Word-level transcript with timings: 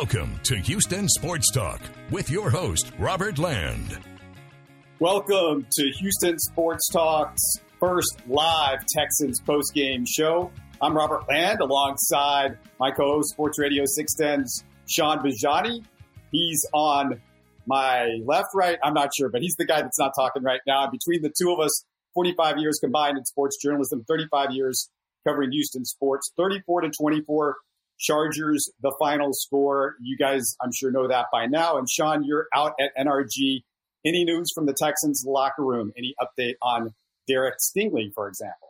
Welcome 0.00 0.40
to 0.44 0.56
Houston 0.56 1.10
Sports 1.10 1.52
Talk 1.52 1.78
with 2.10 2.30
your 2.30 2.48
host, 2.48 2.90
Robert 2.98 3.36
Land. 3.36 3.98
Welcome 4.98 5.66
to 5.72 5.90
Houston 5.90 6.38
Sports 6.38 6.88
Talk's 6.90 7.42
first 7.78 8.16
live 8.26 8.82
Texans 8.96 9.42
postgame 9.42 10.06
show. 10.08 10.50
I'm 10.80 10.96
Robert 10.96 11.28
Land 11.28 11.60
alongside 11.60 12.56
my 12.78 12.90
co 12.92 13.16
host, 13.16 13.32
Sports 13.32 13.58
Radio 13.58 13.84
610's 13.84 14.64
Sean 14.88 15.18
Bajani. 15.18 15.84
He's 16.32 16.64
on 16.72 17.20
my 17.66 18.20
left, 18.24 18.48
right, 18.54 18.78
I'm 18.82 18.94
not 18.94 19.10
sure, 19.14 19.28
but 19.28 19.42
he's 19.42 19.56
the 19.56 19.66
guy 19.66 19.82
that's 19.82 19.98
not 19.98 20.12
talking 20.18 20.42
right 20.42 20.62
now. 20.66 20.88
Between 20.90 21.20
the 21.20 21.30
two 21.38 21.52
of 21.52 21.60
us, 21.60 21.84
45 22.14 22.56
years 22.56 22.78
combined 22.82 23.18
in 23.18 23.26
sports 23.26 23.58
journalism, 23.62 24.06
35 24.08 24.52
years 24.52 24.88
covering 25.28 25.52
Houston 25.52 25.84
sports, 25.84 26.32
34 26.38 26.80
to 26.80 26.90
24 26.98 27.56
Chargers, 28.00 28.70
the 28.80 28.94
final 28.98 29.30
score. 29.32 29.96
You 30.00 30.16
guys, 30.16 30.56
I'm 30.60 30.70
sure, 30.72 30.90
know 30.90 31.06
that 31.08 31.26
by 31.30 31.46
now. 31.46 31.76
And 31.76 31.88
Sean, 31.88 32.24
you're 32.24 32.46
out 32.54 32.72
at 32.80 32.90
NRG. 32.98 33.62
Any 34.04 34.24
news 34.24 34.50
from 34.54 34.66
the 34.66 34.74
Texans 34.74 35.24
locker 35.26 35.62
room? 35.62 35.92
Any 35.96 36.14
update 36.20 36.54
on 36.62 36.94
Derek 37.28 37.56
Stingley, 37.60 38.10
for 38.14 38.26
example? 38.28 38.68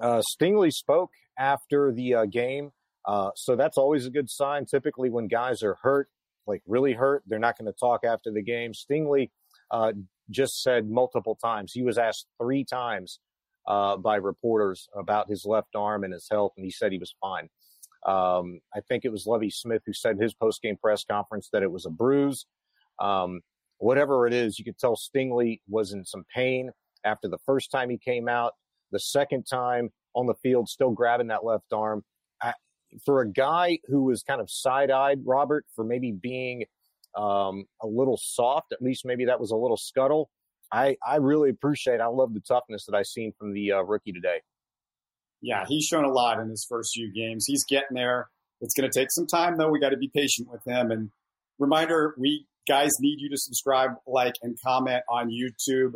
Uh, 0.00 0.22
Stingley 0.34 0.72
spoke 0.72 1.10
after 1.38 1.92
the 1.92 2.14
uh, 2.14 2.24
game. 2.24 2.72
Uh, 3.04 3.30
so 3.34 3.54
that's 3.54 3.76
always 3.76 4.06
a 4.06 4.10
good 4.10 4.30
sign. 4.30 4.64
Typically, 4.64 5.10
when 5.10 5.28
guys 5.28 5.62
are 5.62 5.76
hurt, 5.82 6.08
like 6.46 6.62
really 6.66 6.94
hurt, 6.94 7.22
they're 7.26 7.38
not 7.38 7.58
going 7.58 7.70
to 7.70 7.78
talk 7.78 8.04
after 8.04 8.32
the 8.32 8.42
game. 8.42 8.72
Stingley 8.72 9.30
uh, 9.70 9.92
just 10.30 10.62
said 10.62 10.88
multiple 10.88 11.36
times. 11.36 11.72
He 11.74 11.82
was 11.82 11.98
asked 11.98 12.26
three 12.40 12.64
times 12.64 13.20
uh, 13.66 13.96
by 13.98 14.16
reporters 14.16 14.88
about 14.96 15.28
his 15.28 15.44
left 15.44 15.76
arm 15.76 16.02
and 16.04 16.12
his 16.12 16.26
health, 16.30 16.52
and 16.56 16.64
he 16.64 16.70
said 16.70 16.92
he 16.92 16.98
was 16.98 17.14
fine. 17.20 17.48
Um, 18.06 18.60
I 18.74 18.80
think 18.80 19.04
it 19.04 19.12
was 19.12 19.26
Lovie 19.26 19.50
Smith 19.50 19.82
who 19.84 19.92
said 19.92 20.16
in 20.16 20.22
his 20.22 20.34
post-game 20.34 20.76
press 20.76 21.04
conference 21.04 21.48
that 21.52 21.62
it 21.62 21.70
was 21.70 21.86
a 21.86 21.90
bruise. 21.90 22.46
Um, 22.98 23.40
whatever 23.78 24.26
it 24.26 24.32
is, 24.32 24.58
you 24.58 24.64
could 24.64 24.78
tell 24.78 24.96
Stingley 24.96 25.60
was 25.68 25.92
in 25.92 26.04
some 26.04 26.24
pain 26.34 26.70
after 27.04 27.28
the 27.28 27.38
first 27.44 27.70
time 27.70 27.90
he 27.90 27.98
came 27.98 28.28
out. 28.28 28.52
The 28.92 29.00
second 29.00 29.44
time 29.44 29.90
on 30.14 30.26
the 30.26 30.34
field, 30.42 30.68
still 30.68 30.90
grabbing 30.90 31.28
that 31.28 31.44
left 31.44 31.72
arm. 31.72 32.02
I, 32.42 32.54
for 33.04 33.20
a 33.20 33.28
guy 33.28 33.78
who 33.86 34.04
was 34.04 34.22
kind 34.22 34.40
of 34.40 34.50
side-eyed, 34.50 35.20
Robert, 35.24 35.64
for 35.74 35.84
maybe 35.84 36.12
being 36.12 36.64
um, 37.16 37.64
a 37.82 37.86
little 37.86 38.16
soft, 38.16 38.72
at 38.72 38.82
least 38.82 39.04
maybe 39.04 39.26
that 39.26 39.40
was 39.40 39.50
a 39.50 39.56
little 39.56 39.76
scuttle. 39.76 40.30
I, 40.72 40.96
I 41.06 41.16
really 41.16 41.50
appreciate. 41.50 42.00
I 42.00 42.06
love 42.06 42.34
the 42.34 42.40
toughness 42.40 42.86
that 42.86 42.94
I 42.94 43.02
seen 43.02 43.32
from 43.38 43.52
the 43.52 43.72
uh, 43.72 43.82
rookie 43.82 44.12
today 44.12 44.40
yeah, 45.42 45.64
he's 45.66 45.84
shown 45.84 46.04
a 46.04 46.12
lot 46.12 46.38
in 46.40 46.48
his 46.48 46.66
first 46.68 46.90
few 46.94 47.12
games. 47.12 47.44
He's 47.46 47.64
getting 47.64 47.94
there. 47.94 48.28
It's 48.60 48.74
going 48.74 48.90
to 48.90 48.98
take 48.98 49.10
some 49.10 49.26
time, 49.26 49.56
though. 49.56 49.70
We 49.70 49.80
got 49.80 49.90
to 49.90 49.96
be 49.96 50.10
patient 50.14 50.48
with 50.50 50.62
him. 50.66 50.90
And 50.90 51.10
reminder, 51.58 52.14
we 52.18 52.46
guys 52.68 52.90
need 53.00 53.20
you 53.20 53.30
to 53.30 53.38
subscribe, 53.38 53.92
like, 54.06 54.34
and 54.42 54.56
comment 54.64 55.02
on 55.08 55.30
YouTube. 55.30 55.94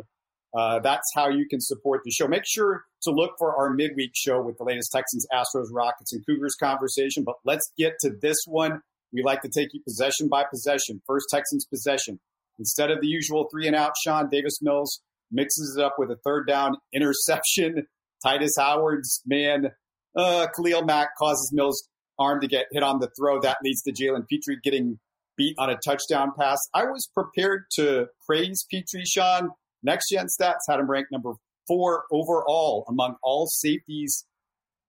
Uh, 0.57 0.79
that's 0.79 1.07
how 1.13 1.29
you 1.29 1.47
can 1.47 1.59
support 1.59 2.01
the 2.05 2.11
show. 2.11 2.27
Make 2.27 2.43
sure 2.45 2.85
to 3.03 3.11
look 3.11 3.31
for 3.37 3.55
our 3.55 3.71
midweek 3.71 4.11
show 4.15 4.41
with 4.41 4.57
the 4.57 4.63
latest 4.63 4.91
Texans, 4.91 5.27
Astros, 5.31 5.67
Rockets, 5.71 6.13
and 6.13 6.25
Cougars 6.25 6.55
conversation. 6.55 7.23
But 7.23 7.35
let's 7.43 7.71
get 7.77 7.93
to 8.01 8.11
this 8.21 8.37
one. 8.47 8.81
We 9.13 9.21
like 9.21 9.41
to 9.41 9.49
take 9.49 9.69
you 9.73 9.81
possession 9.83 10.27
by 10.29 10.45
possession. 10.49 11.01
First 11.05 11.27
Texans 11.31 11.65
possession. 11.65 12.19
Instead 12.57 12.89
of 12.89 13.01
the 13.01 13.07
usual 13.07 13.47
three 13.51 13.67
and 13.67 13.75
out, 13.75 13.91
Sean 14.03 14.29
Davis 14.29 14.59
Mills 14.61 15.01
mixes 15.31 15.75
it 15.77 15.83
up 15.83 15.95
with 15.97 16.09
a 16.09 16.17
third 16.23 16.47
down 16.47 16.77
interception 16.93 17.85
Tytus 18.25 18.51
Howard's 18.57 19.21
man, 19.25 19.71
uh, 20.15 20.47
Khalil 20.55 20.83
Mack 20.83 21.09
causes 21.17 21.51
Mills' 21.53 21.87
arm 22.17 22.41
to 22.41 22.47
get 22.47 22.65
hit 22.71 22.83
on 22.83 22.99
the 22.99 23.09
throw. 23.17 23.39
That 23.41 23.57
leads 23.63 23.81
to 23.83 23.91
Jalen 23.91 24.27
Pitre 24.27 24.55
getting 24.63 24.99
beat 25.37 25.55
on 25.59 25.69
a 25.69 25.77
touchdown 25.85 26.31
pass. 26.37 26.57
I 26.73 26.85
was 26.85 27.09
prepared 27.13 27.65
to 27.75 28.07
praise 28.25 28.65
Pitre, 28.69 29.01
Sean. 29.05 29.49
Next 29.83 30.09
Gen 30.09 30.25
Stats 30.25 30.61
had 30.69 30.79
him 30.79 30.89
ranked 30.89 31.11
number 31.11 31.33
four 31.67 32.05
overall 32.11 32.85
among 32.87 33.15
all 33.21 33.47
safeties 33.47 34.25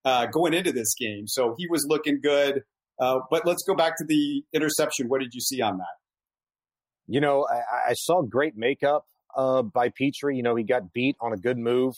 uh, 0.04 0.26
going 0.26 0.54
into 0.54 0.72
this 0.72 0.94
game. 0.94 1.26
So 1.26 1.54
he 1.58 1.66
was 1.68 1.84
looking 1.88 2.20
good. 2.22 2.62
Uh, 2.98 3.18
but 3.30 3.44
let's 3.44 3.62
go 3.64 3.74
back 3.74 3.98
to 3.98 4.04
the 4.06 4.42
interception. 4.54 5.08
What 5.08 5.20
did 5.20 5.34
you 5.34 5.40
see 5.40 5.60
on 5.60 5.78
that? 5.78 5.84
You 7.06 7.20
know, 7.20 7.46
I, 7.50 7.90
I 7.90 7.92
saw 7.92 8.22
great 8.22 8.56
makeup 8.56 9.06
uh, 9.36 9.62
by 9.62 9.90
Pitre. 9.90 10.30
You 10.30 10.42
know, 10.42 10.56
he 10.56 10.64
got 10.64 10.92
beat 10.92 11.16
on 11.20 11.32
a 11.32 11.36
good 11.36 11.58
move 11.58 11.94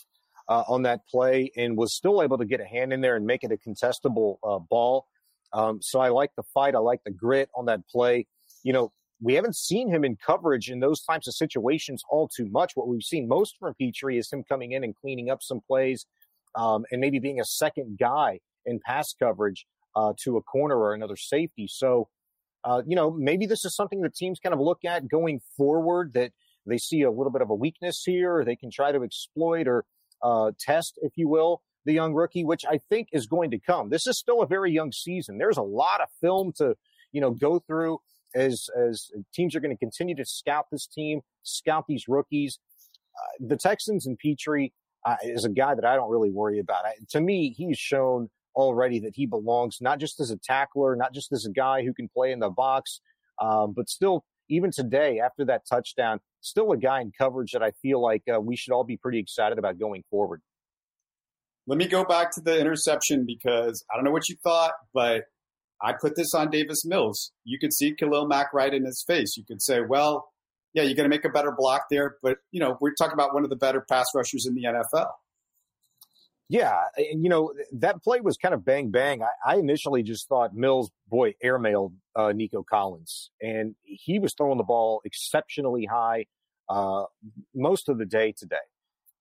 uh, 0.48 0.64
on 0.68 0.82
that 0.82 1.06
play 1.08 1.50
and 1.56 1.76
was 1.76 1.94
still 1.94 2.22
able 2.22 2.38
to 2.38 2.44
get 2.44 2.60
a 2.60 2.64
hand 2.64 2.92
in 2.92 3.00
there 3.00 3.16
and 3.16 3.26
make 3.26 3.44
it 3.44 3.52
a 3.52 3.56
contestable 3.56 4.38
uh, 4.42 4.58
ball. 4.58 5.06
Um, 5.52 5.80
so 5.82 6.00
I 6.00 6.08
like 6.08 6.30
the 6.36 6.42
fight. 6.42 6.74
I 6.74 6.78
like 6.78 7.00
the 7.04 7.10
grit 7.10 7.48
on 7.54 7.66
that 7.66 7.86
play. 7.88 8.26
You 8.62 8.72
know, 8.72 8.92
we 9.20 9.34
haven't 9.34 9.56
seen 9.56 9.88
him 9.88 10.04
in 10.04 10.16
coverage 10.16 10.70
in 10.70 10.80
those 10.80 11.02
types 11.02 11.26
of 11.26 11.34
situations 11.34 12.02
all 12.10 12.28
too 12.28 12.46
much. 12.46 12.72
What 12.74 12.88
we've 12.88 13.02
seen 13.02 13.28
most 13.28 13.56
from 13.58 13.74
Pitre 13.74 14.16
is 14.16 14.30
him 14.30 14.44
coming 14.44 14.72
in 14.72 14.84
and 14.84 14.94
cleaning 14.94 15.30
up 15.30 15.42
some 15.42 15.60
plays 15.60 16.06
um, 16.54 16.84
and 16.90 17.00
maybe 17.00 17.18
being 17.18 17.40
a 17.40 17.44
second 17.44 17.98
guy 17.98 18.40
in 18.64 18.80
pass 18.84 19.14
coverage 19.18 19.66
uh, 19.96 20.12
to 20.22 20.36
a 20.36 20.42
corner 20.42 20.76
or 20.76 20.94
another 20.94 21.16
safety. 21.16 21.66
So, 21.68 22.08
uh, 22.64 22.82
you 22.86 22.94
know, 22.94 23.10
maybe 23.10 23.46
this 23.46 23.64
is 23.64 23.74
something 23.74 24.02
that 24.02 24.14
teams 24.14 24.38
kind 24.40 24.52
of 24.52 24.60
look 24.60 24.84
at 24.84 25.08
going 25.08 25.40
forward 25.56 26.12
that 26.14 26.32
they 26.66 26.78
see 26.78 27.02
a 27.02 27.10
little 27.10 27.30
bit 27.30 27.42
of 27.42 27.50
a 27.50 27.54
weakness 27.54 28.02
here, 28.04 28.44
they 28.44 28.56
can 28.56 28.70
try 28.70 28.92
to 28.92 29.02
exploit 29.02 29.66
or 29.66 29.84
uh, 30.22 30.52
test, 30.58 30.98
if 31.02 31.12
you 31.16 31.28
will, 31.28 31.62
the 31.84 31.92
young 31.92 32.14
rookie, 32.14 32.44
which 32.44 32.64
I 32.68 32.78
think 32.88 33.08
is 33.12 33.26
going 33.26 33.50
to 33.50 33.58
come. 33.58 33.90
This 33.90 34.06
is 34.06 34.18
still 34.18 34.42
a 34.42 34.46
very 34.46 34.72
young 34.72 34.92
season. 34.92 35.38
There's 35.38 35.56
a 35.56 35.62
lot 35.62 36.00
of 36.00 36.08
film 36.20 36.52
to, 36.58 36.76
you 37.12 37.20
know, 37.20 37.30
go 37.30 37.60
through 37.60 37.98
as 38.34 38.68
as 38.76 39.10
teams 39.32 39.56
are 39.56 39.60
going 39.60 39.74
to 39.74 39.78
continue 39.78 40.14
to 40.16 40.24
scout 40.24 40.66
this 40.70 40.86
team, 40.86 41.20
scout 41.42 41.84
these 41.88 42.04
rookies. 42.08 42.58
Uh, 43.16 43.46
the 43.48 43.56
Texans 43.56 44.06
and 44.06 44.18
Pitre 44.18 44.70
uh, 45.06 45.16
is 45.22 45.44
a 45.44 45.48
guy 45.48 45.74
that 45.74 45.84
I 45.84 45.96
don't 45.96 46.10
really 46.10 46.30
worry 46.30 46.58
about. 46.58 46.84
I, 46.84 46.94
to 47.10 47.20
me, 47.20 47.54
he's 47.56 47.78
shown 47.78 48.28
already 48.54 48.98
that 49.00 49.14
he 49.14 49.26
belongs 49.26 49.78
not 49.80 49.98
just 49.98 50.20
as 50.20 50.30
a 50.30 50.36
tackler, 50.36 50.96
not 50.96 51.14
just 51.14 51.32
as 51.32 51.46
a 51.46 51.50
guy 51.50 51.84
who 51.84 51.94
can 51.94 52.08
play 52.08 52.32
in 52.32 52.40
the 52.40 52.50
box, 52.50 53.00
um, 53.40 53.72
but 53.74 53.88
still 53.88 54.24
even 54.48 54.70
today, 54.74 55.20
after 55.24 55.44
that 55.46 55.62
touchdown, 55.70 56.20
still 56.40 56.72
a 56.72 56.76
guy 56.76 57.00
in 57.00 57.12
coverage 57.16 57.52
that 57.52 57.62
I 57.62 57.72
feel 57.82 58.02
like 58.02 58.22
uh, 58.32 58.40
we 58.40 58.56
should 58.56 58.72
all 58.72 58.84
be 58.84 58.96
pretty 58.96 59.18
excited 59.18 59.58
about 59.58 59.78
going 59.78 60.04
forward. 60.10 60.40
Let 61.66 61.78
me 61.78 61.86
go 61.86 62.04
back 62.04 62.30
to 62.32 62.40
the 62.40 62.58
interception 62.58 63.24
because 63.26 63.84
I 63.92 63.96
don't 63.96 64.04
know 64.04 64.10
what 64.10 64.28
you 64.28 64.36
thought, 64.42 64.72
but 64.94 65.24
I 65.82 65.92
put 65.92 66.16
this 66.16 66.32
on 66.34 66.50
Davis 66.50 66.84
Mills. 66.84 67.32
You 67.44 67.58
could 67.58 67.72
see 67.72 67.94
Khalil 67.94 68.26
Mack 68.26 68.52
right 68.54 68.72
in 68.72 68.84
his 68.84 69.04
face. 69.06 69.36
You 69.36 69.44
could 69.44 69.62
say, 69.62 69.80
well, 69.86 70.30
yeah, 70.74 70.82
you're 70.82 70.94
going 70.94 71.08
to 71.08 71.14
make 71.14 71.24
a 71.24 71.30
better 71.30 71.52
block 71.56 71.82
there, 71.90 72.16
but 72.22 72.38
you 72.50 72.60
know, 72.60 72.76
we're 72.80 72.94
talking 72.94 73.14
about 73.14 73.34
one 73.34 73.44
of 73.44 73.50
the 73.50 73.56
better 73.56 73.84
pass 73.88 74.06
rushers 74.14 74.46
in 74.48 74.54
the 74.54 74.64
NFL. 74.64 75.08
Yeah, 76.48 76.78
and 76.96 77.22
you 77.22 77.28
know 77.28 77.52
that 77.72 78.02
play 78.02 78.20
was 78.20 78.38
kind 78.38 78.54
of 78.54 78.64
bang 78.64 78.90
bang. 78.90 79.22
I, 79.22 79.54
I 79.54 79.56
initially 79.56 80.02
just 80.02 80.28
thought 80.28 80.54
Mills, 80.54 80.90
boy, 81.08 81.34
airmailed 81.44 81.92
uh, 82.16 82.32
Nico 82.32 82.62
Collins, 82.62 83.30
and 83.42 83.74
he 83.82 84.18
was 84.18 84.32
throwing 84.34 84.56
the 84.56 84.64
ball 84.64 85.02
exceptionally 85.04 85.84
high 85.84 86.24
uh, 86.70 87.04
most 87.54 87.90
of 87.90 87.98
the 87.98 88.06
day 88.06 88.32
today. 88.36 88.56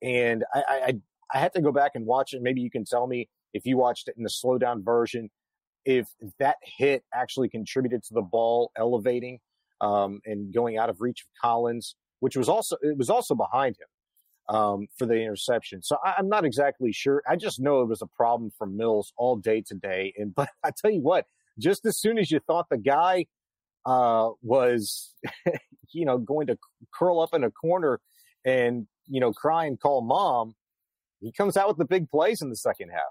And 0.02 0.46
I, 0.54 0.64
I, 0.70 0.94
I 1.34 1.40
had 1.40 1.54
to 1.54 1.62
go 1.62 1.72
back 1.74 1.92
and 1.96 2.06
watch 2.06 2.34
it. 2.34 2.42
Maybe 2.42 2.62
you 2.62 2.70
can 2.72 2.86
tell 2.86 3.08
me 3.08 3.28
if 3.54 3.66
you 3.66 3.78
watched 3.78 4.08
it 4.08 4.16
in 4.18 4.24
the 4.24 4.30
slow 4.30 4.58
down 4.58 4.84
version, 4.84 5.30
if 5.84 6.08
that 6.40 6.58
hit 6.62 7.04
actually 7.14 7.50
contributed 7.50 8.04
to 8.04 8.14
the 8.14 8.22
ball 8.22 8.72
elevating 8.78 9.40
um, 9.82 10.22
and 10.26 10.54
going 10.54 10.78
out 10.78 10.90
of 10.90 11.02
reach 11.02 11.24
of 11.24 11.28
Collins, 11.42 11.96
which 12.22 12.38
was 12.38 12.48
also 12.48 12.78
it 12.82 12.98
was 12.98 13.10
also 13.10 13.36
behind 13.36 13.76
him 13.76 13.88
um, 14.50 14.88
for 14.98 15.06
the 15.06 15.16
interception. 15.16 15.82
So 15.84 15.98
I, 16.04 16.16
am 16.20 16.30
not 16.30 16.46
exactly 16.46 16.92
sure. 16.92 17.22
I 17.28 17.36
just 17.36 17.60
know 17.60 17.82
it 17.82 17.90
was 17.90 18.02
a 18.02 18.08
problem 18.08 18.52
for 18.58 18.68
Mills 18.68 19.14
all 19.18 19.36
day 19.36 19.62
today. 19.62 20.14
And 20.18 20.34
but 20.36 20.50
I 20.64 20.72
tell 20.76 20.92
you 20.92 21.02
what, 21.02 21.26
just 21.60 21.86
as 21.86 22.00
soon 22.00 22.18
as 22.18 22.32
you 22.32 22.40
thought 22.40 22.68
the 22.70 22.78
guy 22.78 23.26
uh, 23.86 24.30
was, 24.42 25.14
you 25.92 26.06
know, 26.06 26.18
going 26.18 26.48
to 26.48 26.58
curl 26.94 27.20
up 27.20 27.34
in 27.34 27.44
a 27.44 27.52
corner 27.52 28.00
and 28.46 28.88
you 29.08 29.20
know 29.20 29.32
cry 29.32 29.66
and 29.66 29.80
call 29.80 30.02
mom, 30.02 30.56
he 31.20 31.32
comes 31.32 31.58
out 31.58 31.68
with 31.68 31.78
the 31.78 31.86
big 31.86 32.10
plays 32.10 32.42
in 32.42 32.50
the 32.50 32.56
second 32.56 32.90
half. 32.90 33.02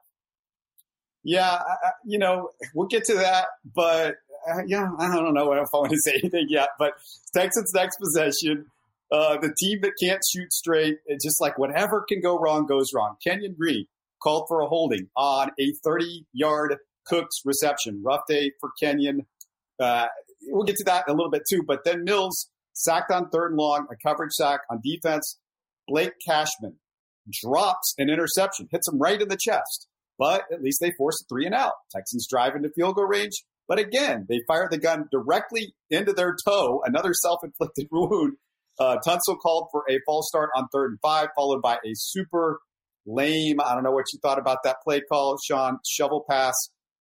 Yeah, 1.25 1.51
I, 1.51 1.91
you 2.05 2.19
know, 2.19 2.51
we'll 2.73 2.87
get 2.87 3.05
to 3.07 3.15
that, 3.15 3.47
but 3.75 4.15
uh, 4.49 4.63
yeah, 4.67 4.89
I 4.99 5.13
don't 5.13 5.35
know 5.35 5.53
if 5.53 5.69
I 5.75 5.79
want 5.79 5.91
to 5.91 5.99
say 6.05 6.13
anything 6.23 6.47
yet. 6.49 6.69
But 6.79 6.93
Texans 7.35 7.73
next 7.75 7.97
possession 7.99 8.67
uh, 9.13 9.39
the 9.39 9.55
team 9.59 9.81
that 9.83 9.93
can't 10.03 10.21
shoot 10.33 10.53
straight, 10.53 10.97
it's 11.07 11.25
just 11.25 11.41
like 11.41 11.59
whatever 11.59 12.05
can 12.09 12.21
go 12.21 12.39
wrong 12.39 12.67
goes 12.67 12.91
wrong. 12.95 13.17
Kenyon 13.25 13.55
Green 13.59 13.87
called 14.23 14.47
for 14.49 14.61
a 14.61 14.67
holding 14.67 15.09
on 15.17 15.51
a 15.61 15.73
30 15.85 16.27
yard 16.33 16.77
Cooks 17.07 17.41
reception. 17.45 18.03
Rough 18.05 18.23
day 18.29 18.53
for 18.61 18.71
Kenyon. 18.83 19.27
Uh, 19.81 20.07
we'll 20.49 20.65
get 20.65 20.77
to 20.77 20.85
that 20.85 21.05
in 21.07 21.15
a 21.15 21.17
little 21.17 21.31
bit 21.31 21.43
too. 21.49 21.63
But 21.67 21.85
then 21.85 22.05
Mills 22.05 22.51
sacked 22.73 23.13
on 23.13 23.29
third 23.31 23.53
and 23.53 23.59
long, 23.59 23.87
a 23.91 24.09
coverage 24.09 24.33
sack 24.33 24.61
on 24.71 24.81
defense. 24.83 25.39
Blake 25.87 26.15
Cashman 26.27 26.79
drops 27.43 27.95
an 27.99 28.11
interception, 28.11 28.69
hits 28.71 28.89
him 28.89 28.99
right 28.99 29.21
in 29.21 29.29
the 29.29 29.39
chest. 29.41 29.87
But 30.19 30.45
at 30.53 30.63
least 30.63 30.79
they 30.81 30.93
force 30.97 31.23
a 31.23 31.27
three 31.29 31.47
and 31.47 31.55
out. 31.55 31.75
Texans 31.95 32.27
drive 32.29 32.57
into 32.57 32.71
field 32.71 32.97
goal 32.97 33.07
range. 33.07 33.45
But 33.69 33.79
again, 33.79 34.27
they 34.29 34.41
fired 34.47 34.71
the 34.71 34.79
gun 34.79 35.09
directly 35.11 35.75
into 35.91 36.13
their 36.13 36.37
toe, 36.47 36.83
another 36.85 37.13
self 37.13 37.41
inflicted 37.45 37.89
wound. 37.93 38.37
Uh, 38.79 38.97
Tunsil 39.07 39.39
called 39.43 39.69
for 39.73 39.85
a 39.89 39.99
false 40.05 40.29
start 40.29 40.51
on 40.55 40.67
third 40.73 40.91
and 40.91 41.01
five, 41.01 41.29
followed 41.35 41.63
by 41.63 41.75
a 41.77 41.93
super 41.95 42.61
lame. 43.07 43.61
I 43.61 43.75
don't 43.75 43.85
know 43.85 43.93
what 43.93 44.07
you 44.13 44.19
thought 44.21 44.39
about 44.39 44.59
that 44.65 44.77
play 44.85 45.01
call, 45.01 45.39
Sean. 45.45 45.79
Shovel 45.87 46.25
pass 46.29 46.55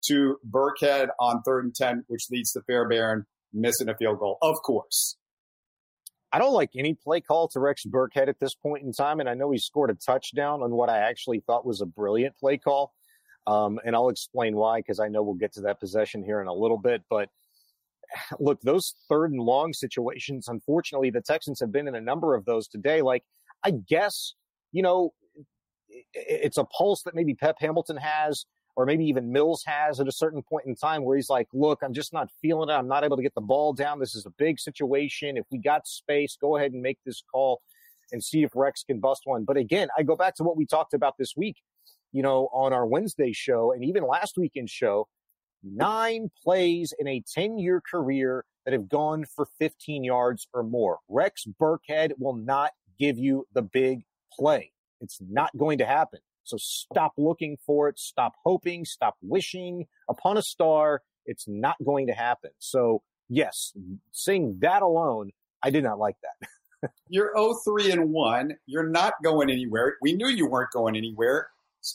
to 0.08 0.37
Burkhead 0.49 1.08
on 1.19 1.43
third 1.43 1.64
and 1.64 1.75
10, 1.75 2.05
which 2.08 2.26
leads 2.31 2.52
to 2.52 2.61
Fairbairn 2.66 3.25
missing 3.52 3.88
a 3.88 3.96
field 3.96 4.19
goal, 4.19 4.37
of 4.43 4.56
course. 4.64 5.16
I 6.32 6.38
don't 6.40 6.52
like 6.52 6.70
any 6.76 6.94
play 6.94 7.20
call 7.20 7.49
to 7.49 7.61
Rex 7.61 7.82
Burkhead 7.87 8.28
at 8.28 8.40
this 8.40 8.55
point 8.55 8.82
in 8.82 8.93
time, 8.93 9.20
and 9.20 9.28
I 9.28 9.34
know 9.34 9.52
he 9.52 9.58
scored 9.58 9.90
a 9.90 9.94
touchdown 9.94 10.62
on 10.62 10.72
what 10.72 10.90
I 10.90 10.99
actually 10.99 11.40
thought 11.46 11.64
was 11.64 11.81
a 11.81 11.87
brilliant 11.87 12.37
play 12.37 12.58
call. 12.58 12.93
Um, 13.46 13.78
and 13.84 13.94
I'll 13.94 14.08
explain 14.08 14.56
why 14.56 14.81
because 14.81 14.99
I 14.99 15.08
know 15.08 15.22
we'll 15.22 15.34
get 15.34 15.52
to 15.55 15.61
that 15.62 15.78
possession 15.78 16.25
here 16.25 16.40
in 16.40 16.49
a 16.49 16.52
little 16.52 16.78
bit. 16.78 17.02
But 17.08 17.28
look, 18.40 18.61
those 18.62 18.94
third 19.08 19.32
and 19.32 19.40
long 19.40 19.72
situations, 19.72 20.49
unfortunately, 20.49 21.11
the 21.11 21.20
Texans 21.20 21.61
have 21.61 21.72
been 21.72 21.88
in 21.88 21.94
a 21.94 22.00
number 22.00 22.34
of 22.34 22.44
those 22.44 22.69
today. 22.69 23.02
Like, 23.02 23.25
I 23.62 23.72
guess, 23.72 24.34
you 24.72 24.82
know, 24.82 25.12
it's 26.12 26.58
a 26.58 26.64
pulse 26.64 27.02
that 27.05 27.14
maybe 27.14 27.34
Pep 27.34 27.56
Hamilton 27.61 27.96
has 27.96 28.46
or 28.76 28.87
maybe 28.87 29.05
even 29.05 29.31
Mills 29.31 29.62
has 29.66 30.00
at 30.00 30.08
a 30.08 30.12
certain 30.12 30.43
point 30.43 30.66
in 30.66 30.75
time 30.75 31.05
where 31.05 31.16
he's 31.16 31.31
like, 31.31 31.46
look, 31.52 31.81
I'm 31.82 31.93
just 31.93 32.12
not 32.12 32.28
feeling 32.43 32.69
it. 32.70 32.72
I'm 32.72 32.88
not 32.88 33.05
able 33.05 33.16
to 33.16 33.22
get 33.22 33.34
the 33.34 33.40
ball 33.40 33.72
down. 33.72 34.00
This 34.00 34.14
is 34.14 34.26
a 34.26 34.31
big 34.31 34.58
situation. 34.58 35.37
If 35.37 35.44
we 35.50 35.58
got 35.58 35.87
space, 35.87 36.37
go 36.40 36.56
ahead 36.56 36.72
and 36.72 36.82
make 36.82 36.99
this 37.06 37.22
call 37.32 37.62
and 38.11 38.22
see 38.22 38.43
if 38.43 38.50
Rex 38.55 38.82
can 38.82 38.99
bust 38.99 39.22
one. 39.25 39.44
But 39.44 39.56
again, 39.56 39.88
I 39.96 40.02
go 40.02 40.16
back 40.16 40.34
to 40.37 40.43
what 40.43 40.56
we 40.56 40.66
talked 40.66 40.93
about 40.93 41.14
this 41.19 41.34
week, 41.37 41.56
you 42.12 42.22
know, 42.22 42.49
on 42.52 42.72
our 42.72 42.87
Wednesday 42.87 43.32
show 43.32 43.72
and 43.72 43.84
even 43.84 44.06
last 44.06 44.37
weekend's 44.37 44.72
show. 44.72 45.06
Nine 45.64 46.31
plays 46.43 46.93
in 46.99 47.08
a 47.08 47.22
10 47.34 47.58
year 47.58 47.81
career 47.81 48.44
that 48.64 48.72
have 48.72 48.88
gone 48.88 49.25
for 49.34 49.46
15 49.58 50.05
yards 50.05 50.46
or 50.52 50.62
more. 50.62 50.99
Rex 51.08 51.44
Burkhead 51.61 52.12
will 52.19 52.37
not 52.37 52.72
give 52.99 53.19
you 53.19 53.46
the 53.55 53.62
big 53.62 54.02
play. 54.32 54.72
It's 55.00 55.19
not 55.20 55.50
going 55.56 55.78
to 55.78 55.87
happen. 55.87 56.20
So 56.44 56.58
stop 56.61 57.12
looking 57.16 57.56
for 57.64 57.88
it, 57.88 57.99
stop 57.99 58.34
hoping, 58.44 58.84
stop 58.84 59.16
wishing 59.22 59.87
upon 60.08 60.37
a 60.37 60.43
star. 60.43 61.00
It's 61.25 61.46
not 61.49 61.76
going 61.84 62.06
to 62.08 62.12
happen. 62.12 62.50
So, 62.58 63.02
yes, 63.31 63.72
seeing 64.12 64.58
that 64.61 64.82
alone, 64.82 65.31
I 65.62 65.70
did 65.70 65.84
not 65.84 65.99
like 65.99 66.16
that. 66.22 66.90
You're 67.08 67.32
03 67.64 67.93
and 67.93 68.11
1. 68.11 68.52
You're 68.66 68.90
not 68.90 69.14
going 69.22 69.50
anywhere. 69.50 69.96
We 70.02 70.14
knew 70.14 70.28
you 70.28 70.46
weren't 70.46 70.70
going 70.70 70.96
anywhere. 70.96 71.49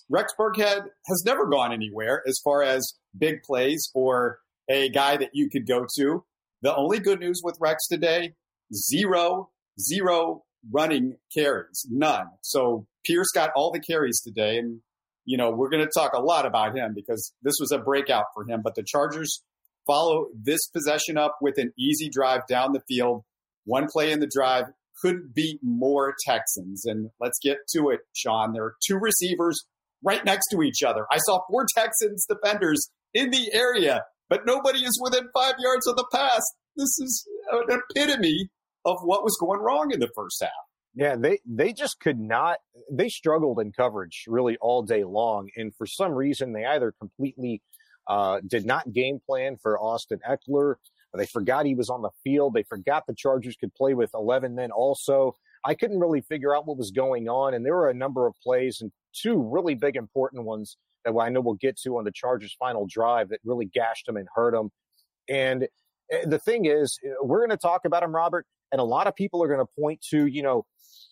Rex 0.10 0.34
Burkhead 0.38 0.86
has 1.08 1.24
never 1.26 1.46
gone 1.46 1.72
anywhere 1.72 2.24
as 2.28 2.40
far 2.44 2.64
as 2.64 2.94
big 3.18 3.44
plays 3.44 3.90
or 3.94 4.40
a 4.70 4.90
guy 4.90 5.18
that 5.18 5.32
you 5.34 5.50
could 5.50 5.68
go 5.68 5.86
to. 5.98 6.24
The 6.62 6.76
only 6.76 7.00
good 7.00 7.20
news 7.20 7.42
with 7.44 7.58
Rex 7.60 7.88
today, 7.88 8.34
zero, 8.74 9.50
zero 9.80 10.44
running 10.72 11.16
carries, 11.34 11.86
none. 11.90 12.28
So 12.42 12.86
Pierce 13.06 13.30
got 13.34 13.52
all 13.56 13.72
the 13.72 13.80
carries 13.80 14.22
today, 14.22 14.58
and 14.58 14.82
you 15.26 15.38
know 15.38 15.52
we're 15.52 15.70
going 15.70 15.86
to 15.86 15.92
talk 15.94 16.14
a 16.14 16.22
lot 16.22 16.46
about 16.46 16.76
him 16.76 16.94
because 16.94 17.34
this 17.42 17.56
was 17.60 17.72
a 17.72 17.80
breakout 17.80 18.26
for 18.34 18.46
him. 18.46 18.62
But 18.62 18.76
the 18.76 18.84
Chargers 18.84 19.42
follow 19.88 20.28
this 20.36 20.68
possession 20.68 21.18
up 21.18 21.38
with 21.42 21.58
an 21.58 21.74
easy 21.78 22.10
drive 22.10 22.42
down 22.48 22.74
the 22.74 22.82
field. 22.88 23.24
One 23.66 23.88
play 23.92 24.12
in 24.12 24.20
the 24.20 24.30
drive 24.32 24.66
couldn't 25.02 25.34
beat 25.34 25.60
more 25.64 26.14
Texans. 26.26 26.86
And 26.86 27.10
let's 27.20 27.40
get 27.42 27.58
to 27.76 27.90
it, 27.90 28.02
Sean. 28.14 28.54
There 28.54 28.64
are 28.64 28.76
two 28.86 28.98
receivers 28.98 29.66
right 30.04 30.24
next 30.24 30.48
to 30.52 30.62
each 30.62 30.84
other. 30.84 31.06
I 31.12 31.18
saw 31.18 31.40
four 31.50 31.66
Texans 31.76 32.26
defenders 32.28 32.90
in 33.14 33.32
the 33.32 33.54
area, 33.54 34.04
but 34.30 34.46
nobody 34.46 34.80
is 34.80 35.00
within 35.02 35.30
five 35.34 35.56
yards 35.60 35.88
of 35.88 35.96
the 35.96 36.06
pass. 36.14 36.42
This 36.76 37.00
is 37.00 37.28
an 37.52 37.80
epitome 37.92 38.50
of 38.86 38.98
what 39.04 39.24
was 39.24 39.38
going 39.40 39.60
wrong 39.60 39.92
in 39.92 40.00
the 40.00 40.10
first 40.16 40.42
half. 40.42 40.52
Yeah, 40.96 41.16
they 41.16 41.40
they 41.46 41.74
just 41.74 42.00
could 42.00 42.20
not. 42.20 42.58
They 42.92 43.10
struggled 43.10 43.60
in 43.60 43.72
coverage 43.72 44.24
really 44.28 44.58
all 44.58 44.82
day 44.82 45.04
long, 45.04 45.50
and 45.56 45.74
for 45.76 45.86
some 45.86 46.14
reason, 46.14 46.54
they 46.54 46.66
either 46.66 46.94
completely 47.00 47.62
uh, 48.08 48.40
did 48.46 48.66
not 48.66 48.92
game 48.92 49.20
plan 49.26 49.58
for 49.62 49.80
Austin 49.80 50.20
Ekeler. 50.28 50.76
They 51.14 51.26
forgot 51.26 51.66
he 51.66 51.76
was 51.76 51.90
on 51.90 52.02
the 52.02 52.12
field. 52.24 52.54
They 52.54 52.64
forgot 52.64 53.06
the 53.08 53.16
Chargers 53.16 53.56
could 53.56 53.74
play 53.74 53.94
with 53.94 54.12
11 54.14 54.56
men 54.56 54.72
also. 54.72 55.36
I 55.66 55.74
couldn't 55.74 56.00
really 56.00 56.22
figure 56.22 56.56
out 56.56 56.68
what 56.68 56.78
was 56.78 56.92
going 56.92 57.28
on. 57.28 57.54
And 57.54 57.66
there 57.66 57.76
were 57.76 57.90
a 57.90 57.94
number 57.96 58.28
of 58.28 58.36
plays 58.44 58.80
and 58.80 58.92
two 59.14 59.42
really 59.42 59.76
big 59.76 59.96
important 59.96 60.46
ones 60.46 60.78
that 61.06 61.14
I 61.14 61.30
know 61.30 61.42
we'll 61.42 61.56
get 61.56 61.78
to 61.82 61.98
on 61.98 62.04
the 62.04 62.12
Chargers' 62.12 62.56
final 62.60 62.86
drive 62.90 63.30
that 63.30 63.40
really 63.44 63.66
gashed 63.66 64.06
them 64.06 64.18
and 64.18 64.28
hurt 64.34 64.54
them. 64.54 64.72
And 65.30 65.68
eh, 66.12 66.26
the 66.26 66.40
thing 66.40 66.66
is, 66.66 67.00
eh, 67.06 67.10
we're 67.22 67.40
going 67.40 67.50
to 67.50 67.58
talk 67.58 67.86
about 67.86 68.02
them, 68.02 68.14
Robert. 68.14 68.46
And 68.72 68.80
a 68.80 68.84
lot 68.84 69.08
of 69.08 69.16
people 69.16 69.44
are 69.44 69.48
going 69.48 69.60
to 69.60 69.72
point 69.80 70.02
to, 70.12 70.26
you 70.28 70.44
know, 70.44 70.66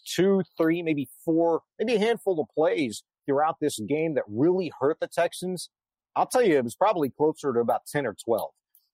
two, 0.06 0.44
three, 0.58 0.84
maybe 0.84 1.10
four, 1.26 1.62
maybe 1.80 1.96
a 1.96 2.00
handful 2.00 2.40
of 2.40 2.48
plays 2.54 3.04
throughout 3.26 3.56
this 3.60 3.80
game 3.80 4.16
that 4.16 4.24
really 4.28 4.72
hurt 4.80 5.00
the 5.00 5.08
Texans. 5.08 5.70
I'll 6.16 6.28
tell 6.28 6.44
you, 6.44 6.58
it 6.58 6.64
was 6.64 6.76
probably 6.76 7.10
closer 7.10 7.54
to 7.54 7.60
about 7.60 7.82
10 7.92 8.06
or 8.06 8.16
12. 8.26 8.52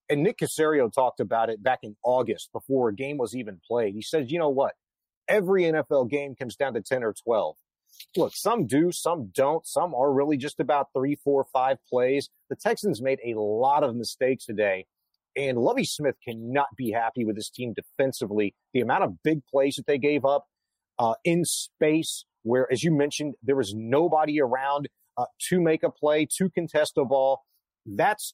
And 0.09 0.23
Nick 0.23 0.39
Caserio 0.39 0.91
talked 0.91 1.19
about 1.19 1.49
it 1.49 1.63
back 1.63 1.79
in 1.83 1.95
August 2.03 2.49
before 2.51 2.89
a 2.89 2.93
game 2.93 3.17
was 3.17 3.35
even 3.35 3.59
played. 3.65 3.95
He 3.95 4.01
says, 4.01 4.31
you 4.31 4.39
know 4.39 4.49
what? 4.49 4.73
Every 5.27 5.63
NFL 5.63 6.09
game 6.09 6.35
comes 6.35 6.55
down 6.55 6.73
to 6.73 6.81
10 6.81 7.03
or 7.03 7.13
12. 7.13 7.55
Look, 8.15 8.33
some 8.35 8.67
do, 8.67 8.91
some 8.91 9.31
don't. 9.33 9.65
Some 9.65 9.93
are 9.95 10.11
really 10.11 10.37
just 10.37 10.59
about 10.59 10.87
three, 10.95 11.15
four, 11.23 11.45
five 11.51 11.77
plays. 11.89 12.29
The 12.49 12.55
Texans 12.55 13.01
made 13.01 13.19
a 13.25 13.39
lot 13.39 13.83
of 13.83 13.95
mistakes 13.95 14.45
today 14.45 14.85
and 15.35 15.57
Lovie 15.57 15.85
Smith 15.85 16.15
cannot 16.23 16.75
be 16.77 16.91
happy 16.91 17.25
with 17.25 17.35
his 17.35 17.49
team 17.49 17.73
defensively. 17.73 18.55
The 18.73 18.81
amount 18.81 19.03
of 19.03 19.23
big 19.23 19.45
plays 19.45 19.75
that 19.75 19.87
they 19.87 19.97
gave 19.97 20.25
up 20.25 20.45
uh, 20.99 21.15
in 21.23 21.45
space, 21.45 22.25
where, 22.43 22.71
as 22.71 22.83
you 22.83 22.91
mentioned, 22.91 23.35
there 23.41 23.55
was 23.55 23.73
nobody 23.75 24.39
around 24.39 24.89
uh, 25.17 25.25
to 25.49 25.61
make 25.61 25.83
a 25.83 25.89
play, 25.89 26.27
to 26.37 26.49
contest 26.49 26.93
a 26.97 27.05
ball. 27.05 27.43
That's 27.85 28.33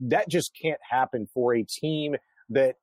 that 0.00 0.28
just 0.28 0.52
can't 0.60 0.80
happen 0.88 1.26
for 1.32 1.54
a 1.54 1.62
team 1.62 2.16
that 2.50 2.76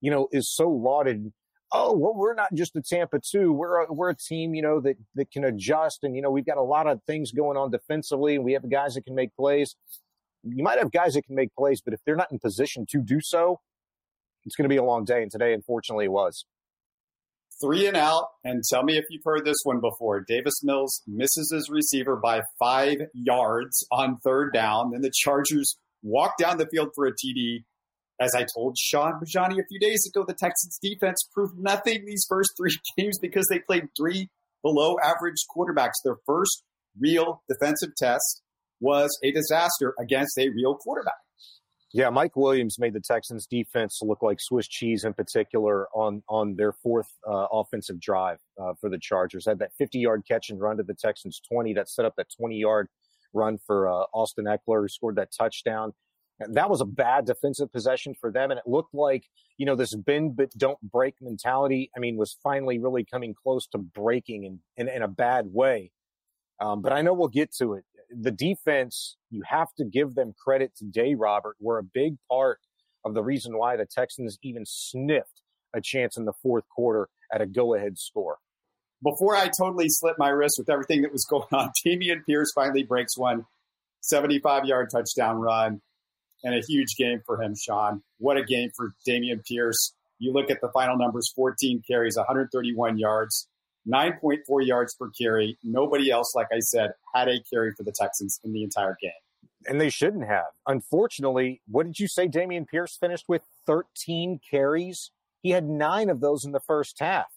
you 0.00 0.10
know 0.10 0.28
is 0.32 0.52
so 0.52 0.68
lauded. 0.68 1.32
Oh 1.76 1.92
well, 1.96 2.14
we're 2.14 2.34
not 2.34 2.54
just 2.54 2.76
a 2.76 2.80
Tampa 2.80 3.18
two. 3.20 3.52
We're 3.52 3.82
a, 3.82 3.92
we're 3.92 4.10
a 4.10 4.16
team 4.16 4.54
you 4.54 4.62
know 4.62 4.80
that 4.80 4.96
that 5.16 5.30
can 5.30 5.44
adjust, 5.44 6.04
and 6.04 6.14
you 6.14 6.22
know 6.22 6.30
we've 6.30 6.46
got 6.46 6.56
a 6.56 6.62
lot 6.62 6.86
of 6.86 7.02
things 7.06 7.32
going 7.32 7.56
on 7.56 7.70
defensively, 7.70 8.38
we 8.38 8.52
have 8.52 8.70
guys 8.70 8.94
that 8.94 9.04
can 9.04 9.14
make 9.14 9.34
plays 9.36 9.74
you 10.44 10.62
might 10.62 10.78
have 10.78 10.92
guys 10.92 11.14
that 11.14 11.22
can 11.22 11.34
make 11.34 11.54
plays, 11.56 11.80
but 11.80 11.94
if 11.94 12.00
they're 12.04 12.16
not 12.16 12.30
in 12.30 12.38
position 12.38 12.86
to 12.90 13.00
do 13.00 13.20
so, 13.20 13.60
it's 14.44 14.56
going 14.56 14.68
to 14.68 14.72
be 14.72 14.76
a 14.76 14.84
long 14.84 15.04
day. 15.04 15.22
And 15.22 15.30
today, 15.30 15.54
unfortunately, 15.54 16.04
it 16.04 16.12
was. 16.12 16.44
Three 17.62 17.86
and 17.86 17.96
out. 17.96 18.28
And 18.44 18.62
tell 18.68 18.82
me 18.82 18.98
if 18.98 19.04
you've 19.08 19.24
heard 19.24 19.44
this 19.44 19.56
one 19.62 19.80
before. 19.80 20.20
Davis 20.20 20.62
Mills 20.62 21.02
misses 21.06 21.50
his 21.54 21.70
receiver 21.70 22.16
by 22.16 22.42
five 22.58 22.98
yards 23.14 23.86
on 23.90 24.18
third 24.18 24.52
down. 24.52 24.90
Then 24.90 25.00
the 25.00 25.12
Chargers 25.14 25.78
walk 26.02 26.36
down 26.36 26.58
the 26.58 26.66
field 26.66 26.90
for 26.94 27.06
a 27.06 27.12
TD. 27.12 27.64
As 28.20 28.32
I 28.36 28.46
told 28.54 28.76
Sean 28.78 29.20
Bajani 29.20 29.58
a 29.58 29.66
few 29.68 29.80
days 29.80 30.08
ago, 30.08 30.24
the 30.26 30.34
Texans 30.34 30.78
defense 30.80 31.28
proved 31.32 31.58
nothing 31.58 32.04
these 32.06 32.24
first 32.28 32.50
three 32.56 32.76
games 32.96 33.18
because 33.20 33.46
they 33.50 33.58
played 33.58 33.88
three 33.96 34.28
below 34.62 34.96
average 35.02 35.44
quarterbacks. 35.54 35.94
Their 36.04 36.16
first 36.26 36.62
real 36.98 37.42
defensive 37.48 37.90
test 37.96 38.42
was 38.80 39.16
a 39.24 39.32
disaster 39.32 39.94
against 40.00 40.38
a 40.38 40.48
real 40.50 40.76
quarterback. 40.76 41.14
Yeah, 41.92 42.10
Mike 42.10 42.34
Williams 42.34 42.76
made 42.76 42.92
the 42.92 43.00
Texans 43.00 43.46
defense 43.46 44.00
look 44.02 44.20
like 44.20 44.38
Swiss 44.40 44.66
cheese 44.66 45.04
in 45.04 45.14
particular 45.14 45.86
on 45.94 46.24
on 46.28 46.56
their 46.56 46.72
fourth 46.72 47.06
uh, 47.24 47.46
offensive 47.52 48.00
drive 48.00 48.38
uh, 48.60 48.72
for 48.80 48.90
the 48.90 48.98
Chargers. 49.00 49.46
Had 49.46 49.60
that 49.60 49.70
50 49.78 50.00
yard 50.00 50.22
catch 50.28 50.50
and 50.50 50.60
run 50.60 50.76
to 50.78 50.82
the 50.82 50.94
Texans 50.94 51.40
20 51.52 51.74
that 51.74 51.88
set 51.88 52.04
up 52.04 52.14
that 52.16 52.26
20 52.36 52.56
yard 52.56 52.88
run 53.32 53.58
for 53.64 53.88
uh, 53.88 54.06
Austin 54.12 54.46
Ekeler 54.46 54.82
who 54.82 54.88
scored 54.88 55.16
that 55.16 55.28
touchdown. 55.38 55.92
That 56.52 56.70
was 56.70 56.80
a 56.80 56.86
bad 56.86 57.26
defensive 57.26 57.72
possession 57.72 58.14
for 58.20 58.30
them, 58.30 58.50
and 58.50 58.58
it 58.58 58.66
looked 58.66 58.94
like 58.94 59.24
you 59.56 59.66
know 59.66 59.76
this 59.76 59.94
bend 59.94 60.36
but 60.36 60.50
don't 60.56 60.80
break 60.82 61.14
mentality. 61.20 61.90
I 61.96 62.00
mean, 62.00 62.16
was 62.16 62.36
finally 62.42 62.78
really 62.78 63.04
coming 63.04 63.34
close 63.34 63.66
to 63.68 63.78
breaking 63.78 64.44
in 64.44 64.60
in, 64.76 64.88
in 64.88 65.02
a 65.02 65.08
bad 65.08 65.46
way. 65.52 65.92
Um, 66.60 66.82
but 66.82 66.92
I 66.92 67.02
know 67.02 67.12
we'll 67.12 67.28
get 67.28 67.52
to 67.56 67.74
it 67.74 67.84
the 68.10 68.30
defense, 68.30 69.16
you 69.30 69.42
have 69.46 69.68
to 69.78 69.84
give 69.84 70.14
them 70.14 70.34
credit 70.42 70.72
today, 70.76 71.14
Robert, 71.14 71.56
were 71.60 71.78
a 71.78 71.82
big 71.82 72.16
part 72.30 72.58
of 73.04 73.14
the 73.14 73.22
reason 73.22 73.58
why 73.58 73.76
the 73.76 73.86
Texans 73.86 74.38
even 74.42 74.64
sniffed 74.66 75.42
a 75.74 75.80
chance 75.80 76.16
in 76.16 76.24
the 76.24 76.32
fourth 76.42 76.64
quarter 76.68 77.08
at 77.32 77.40
a 77.40 77.46
go 77.46 77.74
ahead 77.74 77.98
score. 77.98 78.38
Before 79.02 79.36
I 79.36 79.50
totally 79.58 79.88
slit 79.88 80.14
my 80.18 80.28
wrist 80.28 80.56
with 80.58 80.70
everything 80.70 81.02
that 81.02 81.12
was 81.12 81.24
going 81.30 81.48
on, 81.52 81.70
Dameon 81.84 82.24
Pierce 82.24 82.52
finally 82.54 82.84
breaks 82.84 83.18
one 83.18 83.46
75 84.02 84.64
yard 84.64 84.88
touchdown 84.90 85.36
run 85.36 85.80
and 86.44 86.54
a 86.54 86.60
huge 86.60 86.94
game 86.96 87.22
for 87.26 87.42
him, 87.42 87.54
Sean. 87.56 88.02
What 88.18 88.36
a 88.36 88.44
game 88.44 88.70
for 88.76 88.94
Dameon 89.08 89.44
Pierce. 89.44 89.94
You 90.18 90.32
look 90.32 90.50
at 90.50 90.60
the 90.60 90.68
final 90.68 90.96
numbers 90.96 91.32
14 91.34 91.82
carries, 91.86 92.16
131 92.16 92.98
yards, 92.98 93.48
9.4 93.88 94.66
yards 94.66 94.94
per 94.94 95.10
carry. 95.10 95.58
Nobody 95.64 96.10
else, 96.10 96.34
like 96.34 96.48
I 96.52 96.60
said, 96.60 96.92
had 97.14 97.28
a 97.28 97.40
carry 97.52 97.72
for 97.76 97.82
the 97.82 97.92
Texans 97.92 98.38
in 98.44 98.52
the 98.52 98.62
entire 98.62 98.96
game. 99.00 99.10
And 99.66 99.80
they 99.80 99.90
shouldn't 99.90 100.26
have. 100.26 100.44
Unfortunately, 100.66 101.62
what 101.66 101.86
did 101.86 101.98
you 101.98 102.06
say 102.06 102.28
Dameon 102.28 102.68
Pierce 102.68 102.96
finished 102.96 103.24
with? 103.26 103.42
13 103.66 104.40
carries. 104.48 105.10
He 105.42 105.50
had 105.50 105.64
nine 105.64 106.10
of 106.10 106.20
those 106.20 106.44
in 106.44 106.52
the 106.52 106.60
first 106.60 106.98
half. 107.00 107.32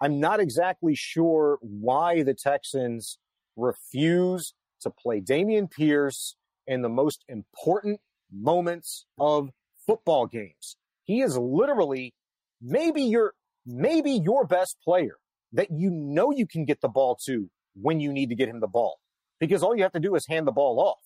I'm 0.00 0.20
not 0.20 0.40
exactly 0.40 0.94
sure 0.94 1.58
why 1.60 2.22
the 2.22 2.34
Texans 2.34 3.18
refuse 3.56 4.54
to 4.80 4.90
play 4.90 5.20
Dameon 5.20 5.70
Pierce 5.70 6.36
in 6.66 6.82
the 6.82 6.88
most 6.88 7.24
important 7.28 8.00
moments 8.32 9.06
of 9.18 9.50
football 9.86 10.26
games. 10.26 10.76
He 11.04 11.20
is 11.20 11.36
literally 11.36 12.14
maybe 12.60 13.02
your 13.02 13.34
maybe 13.66 14.12
your 14.12 14.46
best 14.46 14.76
player 14.82 15.16
that 15.52 15.68
you 15.70 15.90
know 15.90 16.32
you 16.32 16.46
can 16.46 16.64
get 16.64 16.80
the 16.80 16.88
ball 16.88 17.18
to 17.26 17.50
when 17.74 18.00
you 18.00 18.12
need 18.12 18.28
to 18.30 18.34
get 18.34 18.48
him 18.48 18.60
the 18.60 18.66
ball. 18.66 18.98
Because 19.40 19.62
all 19.62 19.76
you 19.76 19.82
have 19.82 19.92
to 19.92 20.00
do 20.00 20.14
is 20.14 20.26
hand 20.26 20.46
the 20.46 20.52
ball 20.52 20.80
off. 20.80 21.00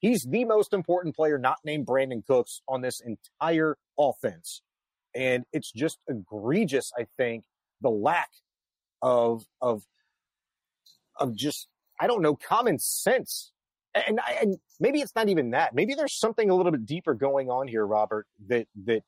He's 0.00 0.26
the 0.28 0.44
most 0.44 0.72
important 0.72 1.16
player 1.16 1.38
not 1.38 1.58
named 1.64 1.86
Brandin 1.86 2.24
Cooks 2.24 2.62
on 2.68 2.82
this 2.82 3.00
entire 3.00 3.76
offense. 3.98 4.62
And 5.14 5.44
it's 5.52 5.72
just 5.72 5.98
egregious, 6.08 6.92
I 6.96 7.06
think, 7.16 7.44
the 7.80 7.90
lack 7.90 8.30
of 9.02 9.44
of 9.60 9.82
of 11.16 11.34
just 11.34 11.68
I 12.00 12.06
don't 12.06 12.22
know 12.22 12.36
common 12.36 12.78
sense. 12.78 13.52
And 14.06 14.20
and 14.40 14.58
maybe 14.80 15.00
it's 15.00 15.14
not 15.14 15.28
even 15.28 15.50
that. 15.50 15.74
Maybe 15.74 15.94
there's 15.94 16.18
something 16.18 16.50
a 16.50 16.54
little 16.54 16.72
bit 16.72 16.86
deeper 16.86 17.14
going 17.14 17.50
on 17.50 17.68
here, 17.68 17.86
Robert, 17.86 18.26
that 18.48 18.66
that 18.84 19.02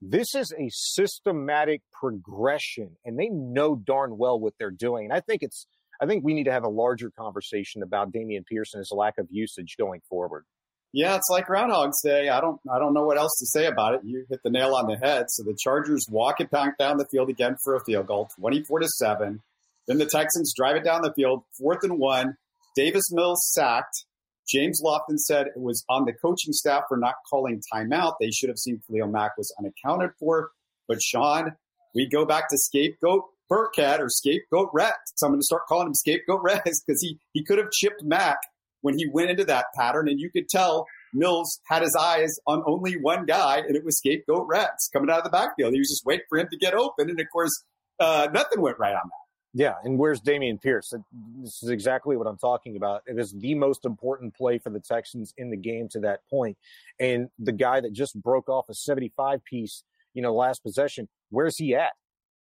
this 0.00 0.34
is 0.34 0.52
a 0.58 0.68
systematic 0.70 1.82
progression 1.92 2.96
and 3.04 3.18
they 3.18 3.28
know 3.28 3.76
darn 3.76 4.18
well 4.18 4.38
what 4.38 4.54
they're 4.58 4.70
doing. 4.70 5.04
And 5.04 5.12
I 5.12 5.20
think 5.20 5.42
it's 5.42 5.66
I 6.00 6.06
think 6.06 6.24
we 6.24 6.34
need 6.34 6.44
to 6.44 6.52
have 6.52 6.64
a 6.64 6.68
larger 6.68 7.10
conversation 7.10 7.82
about 7.82 8.12
Damian 8.12 8.44
Pearson's 8.44 8.90
lack 8.92 9.18
of 9.18 9.28
usage 9.30 9.76
going 9.78 10.00
forward. 10.08 10.44
Yeah, 10.92 11.14
it's 11.14 11.28
like 11.30 11.46
Groundhog's 11.46 12.02
Day. 12.02 12.28
I 12.28 12.40
don't 12.40 12.60
I 12.70 12.78
don't 12.78 12.92
know 12.92 13.04
what 13.04 13.16
else 13.16 13.38
to 13.38 13.46
say 13.46 13.66
about 13.66 13.94
it. 13.94 14.00
You 14.04 14.26
hit 14.28 14.40
the 14.42 14.50
nail 14.50 14.74
on 14.74 14.86
the 14.86 14.96
head. 14.96 15.26
So 15.28 15.42
the 15.42 15.56
Chargers 15.58 16.06
walk 16.10 16.40
it 16.40 16.50
back 16.50 16.76
down 16.78 16.98
the 16.98 17.06
field 17.10 17.30
again 17.30 17.56
for 17.64 17.76
a 17.76 17.84
field 17.84 18.06
goal, 18.08 18.28
twenty 18.38 18.62
four 18.64 18.80
to 18.80 18.88
seven. 18.98 19.40
Then 19.86 19.98
the 19.98 20.06
Texans 20.06 20.52
drive 20.56 20.76
it 20.76 20.84
down 20.84 21.02
the 21.02 21.12
field, 21.14 21.44
fourth 21.58 21.82
and 21.82 21.98
one. 21.98 22.36
Davis 22.76 23.04
Mills 23.10 23.40
sacked. 23.52 24.04
James 24.48 24.82
Lofton 24.84 25.18
said 25.18 25.46
it 25.46 25.60
was 25.60 25.84
on 25.88 26.04
the 26.04 26.12
coaching 26.12 26.52
staff 26.52 26.84
for 26.88 26.96
not 26.96 27.14
calling 27.28 27.62
timeout. 27.72 28.14
They 28.20 28.30
should 28.30 28.48
have 28.48 28.58
seen 28.58 28.80
Khalil 28.86 29.08
Mack 29.08 29.36
was 29.36 29.54
unaccounted 29.58 30.10
for. 30.18 30.50
But 30.88 31.00
Sean, 31.02 31.52
we 31.94 32.08
go 32.08 32.24
back 32.24 32.48
to 32.48 32.58
scapegoat 32.58 33.24
Burkhead 33.50 33.98
or 33.98 34.08
scapegoat 34.08 34.70
Rex. 34.72 34.96
So 35.16 35.26
I'm 35.26 35.32
going 35.32 35.40
to 35.40 35.44
start 35.44 35.66
calling 35.68 35.88
him 35.88 35.94
scapegoat 35.94 36.42
Rex 36.42 36.80
because 36.86 37.00
he, 37.00 37.18
he 37.32 37.44
could 37.44 37.58
have 37.58 37.70
chipped 37.70 38.02
Mack 38.02 38.38
when 38.80 38.98
he 38.98 39.08
went 39.12 39.30
into 39.30 39.44
that 39.44 39.66
pattern. 39.76 40.08
And 40.08 40.18
you 40.18 40.30
could 40.30 40.48
tell 40.48 40.86
Mills 41.14 41.60
had 41.66 41.82
his 41.82 41.96
eyes 41.98 42.30
on 42.46 42.62
only 42.66 42.94
one 42.94 43.26
guy, 43.26 43.58
and 43.58 43.76
it 43.76 43.84
was 43.84 43.98
scapegoat 43.98 44.46
Rex 44.48 44.88
coming 44.92 45.10
out 45.10 45.18
of 45.18 45.24
the 45.24 45.30
backfield. 45.30 45.72
He 45.72 45.78
was 45.78 45.88
just 45.88 46.04
waiting 46.04 46.24
for 46.28 46.38
him 46.38 46.48
to 46.50 46.58
get 46.58 46.74
open. 46.74 47.10
And 47.10 47.20
of 47.20 47.26
course, 47.32 47.64
uh, 48.00 48.28
nothing 48.32 48.60
went 48.60 48.78
right 48.78 48.94
on 48.94 49.02
that. 49.04 49.21
Yeah, 49.54 49.74
and 49.84 49.98
where's 49.98 50.20
Dameon 50.22 50.60
Pierce? 50.62 50.94
This 51.42 51.62
is 51.62 51.68
exactly 51.68 52.16
what 52.16 52.26
I'm 52.26 52.38
talking 52.38 52.76
about. 52.76 53.02
It 53.06 53.18
is 53.18 53.32
the 53.32 53.54
most 53.54 53.84
important 53.84 54.34
play 54.34 54.58
for 54.58 54.70
the 54.70 54.80
Texans 54.80 55.34
in 55.36 55.50
the 55.50 55.58
game 55.58 55.88
to 55.90 56.00
that 56.00 56.20
point. 56.30 56.56
And 56.98 57.28
the 57.38 57.52
guy 57.52 57.80
that 57.80 57.92
just 57.92 58.20
broke 58.20 58.48
off 58.48 58.70
a 58.70 58.74
75 58.74 59.44
piece, 59.44 59.84
you 60.14 60.22
know, 60.22 60.34
last 60.34 60.62
possession, 60.62 61.06
where's 61.28 61.58
he 61.58 61.74
at? 61.74 61.92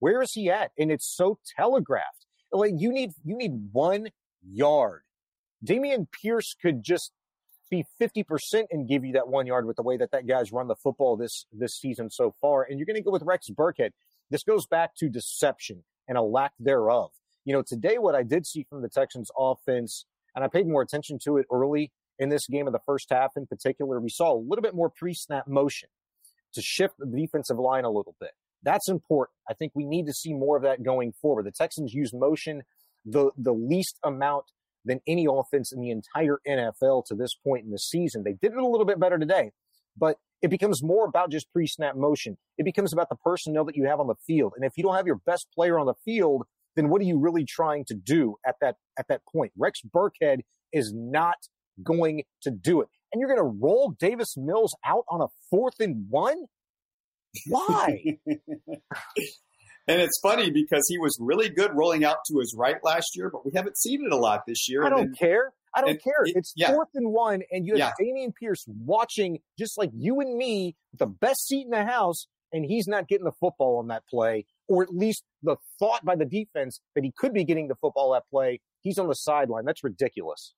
Where 0.00 0.22
is 0.22 0.32
he 0.32 0.50
at? 0.50 0.72
And 0.76 0.90
it's 0.90 1.06
so 1.06 1.38
telegraphed. 1.56 2.26
Like 2.50 2.74
you 2.78 2.92
need 2.92 3.12
you 3.24 3.36
need 3.36 3.68
one 3.72 4.08
yard. 4.42 5.02
Dameon 5.64 6.06
Pierce 6.10 6.56
could 6.60 6.82
just 6.82 7.12
be 7.70 7.84
50% 8.00 8.64
and 8.70 8.88
give 8.88 9.04
you 9.04 9.12
that 9.12 9.28
one 9.28 9.46
yard 9.46 9.66
with 9.66 9.76
the 9.76 9.82
way 9.82 9.96
that 9.98 10.10
that 10.12 10.26
guy's 10.26 10.50
run 10.52 10.68
the 10.68 10.76
football 10.76 11.16
this 11.16 11.46
this 11.52 11.76
season 11.76 12.10
so 12.10 12.34
far. 12.40 12.64
And 12.64 12.78
you're 12.78 12.86
going 12.86 12.96
to 12.96 13.02
go 13.02 13.10
with 13.10 13.22
Rex 13.22 13.50
Burkhead. 13.50 13.90
This 14.30 14.42
goes 14.42 14.66
back 14.66 14.96
to 14.96 15.08
deception 15.08 15.84
and 16.08 16.18
a 16.18 16.22
lack 16.22 16.52
thereof. 16.58 17.10
You 17.44 17.52
know, 17.52 17.62
today 17.62 17.98
what 17.98 18.14
I 18.14 18.22
did 18.22 18.46
see 18.46 18.66
from 18.68 18.82
the 18.82 18.88
Texans 18.88 19.30
offense, 19.38 20.04
and 20.34 20.44
I 20.44 20.48
paid 20.48 20.66
more 20.66 20.82
attention 20.82 21.18
to 21.24 21.36
it 21.36 21.46
early 21.52 21.92
in 22.18 22.28
this 22.28 22.46
game 22.46 22.66
of 22.66 22.72
the 22.72 22.80
first 22.84 23.08
half 23.10 23.32
in 23.36 23.46
particular, 23.46 24.00
we 24.00 24.10
saw 24.10 24.34
a 24.34 24.38
little 24.38 24.62
bit 24.62 24.74
more 24.74 24.90
pre-snap 24.90 25.46
motion 25.46 25.88
to 26.54 26.62
shift 26.62 26.94
the 26.98 27.06
defensive 27.06 27.58
line 27.58 27.84
a 27.84 27.90
little 27.90 28.16
bit. 28.20 28.32
That's 28.62 28.88
important. 28.88 29.36
I 29.48 29.54
think 29.54 29.72
we 29.74 29.84
need 29.84 30.06
to 30.06 30.12
see 30.12 30.34
more 30.34 30.56
of 30.56 30.64
that 30.64 30.82
going 30.82 31.12
forward. 31.12 31.46
The 31.46 31.52
Texans 31.52 31.94
use 31.94 32.12
motion 32.12 32.62
the 33.04 33.30
the 33.36 33.52
least 33.52 33.98
amount 34.04 34.46
than 34.84 35.00
any 35.06 35.26
offense 35.30 35.72
in 35.72 35.80
the 35.80 35.90
entire 35.90 36.40
NFL 36.46 37.04
to 37.06 37.14
this 37.14 37.34
point 37.34 37.64
in 37.64 37.70
the 37.70 37.78
season. 37.78 38.24
They 38.24 38.32
did 38.32 38.52
it 38.52 38.58
a 38.58 38.66
little 38.66 38.86
bit 38.86 38.98
better 38.98 39.18
today, 39.18 39.52
but 39.96 40.18
it 40.42 40.48
becomes 40.48 40.82
more 40.82 41.06
about 41.06 41.30
just 41.30 41.50
pre-snap 41.52 41.96
motion. 41.96 42.36
It 42.56 42.64
becomes 42.64 42.92
about 42.92 43.08
the 43.08 43.16
personnel 43.16 43.64
that 43.64 43.76
you 43.76 43.86
have 43.86 44.00
on 44.00 44.06
the 44.06 44.14
field. 44.26 44.52
And 44.56 44.64
if 44.64 44.72
you 44.76 44.82
don't 44.82 44.94
have 44.94 45.06
your 45.06 45.20
best 45.26 45.46
player 45.54 45.78
on 45.78 45.86
the 45.86 45.94
field, 46.04 46.44
then 46.76 46.88
what 46.88 47.00
are 47.00 47.04
you 47.04 47.18
really 47.18 47.44
trying 47.44 47.84
to 47.86 47.94
do 47.94 48.36
at 48.46 48.56
that 48.60 48.76
at 48.98 49.06
that 49.08 49.22
point? 49.32 49.52
Rex 49.56 49.80
Burkhead 49.82 50.40
is 50.72 50.92
not 50.94 51.36
going 51.82 52.22
to 52.42 52.50
do 52.50 52.80
it. 52.80 52.88
And 53.12 53.20
you're 53.20 53.28
going 53.28 53.40
to 53.40 53.58
roll 53.60 53.94
Davis 53.98 54.36
Mills 54.36 54.76
out 54.84 55.04
on 55.08 55.20
a 55.20 55.26
fourth 55.50 55.80
and 55.80 56.06
one? 56.08 56.44
Why? 57.46 58.18
And 59.88 60.02
it's 60.02 60.20
funny 60.20 60.50
because 60.50 60.84
he 60.86 60.98
was 60.98 61.16
really 61.18 61.48
good 61.48 61.70
rolling 61.74 62.04
out 62.04 62.18
to 62.30 62.40
his 62.40 62.54
right 62.56 62.76
last 62.84 63.16
year, 63.16 63.30
but 63.30 63.46
we 63.46 63.52
haven't 63.54 63.78
seen 63.78 64.04
it 64.04 64.12
a 64.12 64.16
lot 64.16 64.42
this 64.46 64.68
year. 64.68 64.84
I 64.84 64.90
don't 64.90 65.06
then, 65.06 65.14
care. 65.18 65.52
I 65.74 65.80
don't 65.80 66.02
care. 66.02 66.24
It, 66.24 66.34
it's 66.36 66.52
yeah. 66.56 66.72
fourth 66.72 66.88
and 66.94 67.12
one, 67.12 67.42
and 67.50 67.66
you 67.66 67.76
have 67.76 67.92
yeah. 67.98 68.04
Dameon 68.04 68.34
Pierce 68.34 68.64
watching 68.66 69.38
just 69.58 69.78
like 69.78 69.90
you 69.94 70.20
and 70.20 70.36
me, 70.36 70.76
the 70.98 71.06
best 71.06 71.46
seat 71.46 71.64
in 71.64 71.70
the 71.70 71.84
house, 71.84 72.26
and 72.52 72.64
he's 72.64 72.88
not 72.88 73.08
getting 73.08 73.24
the 73.24 73.32
football 73.32 73.78
on 73.78 73.88
that 73.88 74.04
play, 74.08 74.46
or 74.68 74.82
at 74.82 74.94
least 74.94 75.24
the 75.42 75.56
thought 75.78 76.04
by 76.04 76.16
the 76.16 76.24
defense 76.24 76.80
that 76.94 77.04
he 77.04 77.12
could 77.16 77.32
be 77.32 77.44
getting 77.44 77.68
the 77.68 77.74
football 77.74 78.12
that 78.12 78.24
play. 78.30 78.60
He's 78.80 78.98
on 78.98 79.08
the 79.08 79.14
sideline. 79.14 79.64
That's 79.64 79.84
ridiculous. 79.84 80.54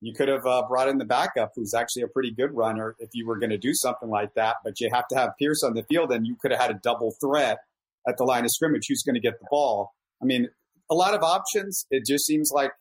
You 0.00 0.12
could 0.12 0.28
have 0.28 0.46
uh, 0.46 0.62
brought 0.68 0.88
in 0.88 0.98
the 0.98 1.04
backup, 1.04 1.52
who's 1.56 1.74
actually 1.74 2.02
a 2.02 2.08
pretty 2.08 2.30
good 2.30 2.52
runner, 2.52 2.96
if 2.98 3.10
you 3.14 3.26
were 3.26 3.38
going 3.38 3.50
to 3.50 3.58
do 3.58 3.72
something 3.72 4.08
like 4.08 4.34
that. 4.34 4.56
But 4.62 4.80
you 4.80 4.90
have 4.92 5.08
to 5.08 5.16
have 5.16 5.30
Pierce 5.38 5.62
on 5.62 5.74
the 5.74 5.84
field, 5.84 6.12
and 6.12 6.26
you 6.26 6.36
could 6.40 6.50
have 6.50 6.60
had 6.60 6.70
a 6.70 6.78
double 6.82 7.14
threat 7.20 7.58
at 8.06 8.16
the 8.16 8.24
line 8.24 8.44
of 8.44 8.50
scrimmage. 8.50 8.86
Who's 8.88 9.02
going 9.02 9.14
to 9.14 9.20
get 9.20 9.38
the 9.40 9.46
ball? 9.50 9.92
I 10.22 10.26
mean, 10.26 10.48
a 10.90 10.94
lot 10.94 11.14
of 11.14 11.22
options. 11.22 11.86
It 11.90 12.04
just 12.06 12.26
seems 12.26 12.50
like 12.52 12.72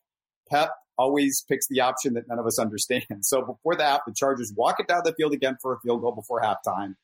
Pep 0.50 0.72
always 0.98 1.44
picks 1.50 1.68
the 1.70 1.82
option 1.82 2.14
that 2.14 2.28
none 2.28 2.40
of 2.40 2.46
us 2.46 2.60
understand. 2.60 3.06
So 3.22 3.42
before 3.42 3.76
the 3.76 3.84
half, 3.84 4.02
the 4.06 4.14
Chargers 4.16 4.54
walk 4.56 4.80
it 4.80 4.88
down 4.88 5.02
the 5.04 5.14
field 5.14 5.34
again 5.34 5.58
for 5.62 5.74
a 5.74 5.80
field 5.80 6.02
goal 6.02 6.14
before 6.14 6.42
halftime. 6.42 6.96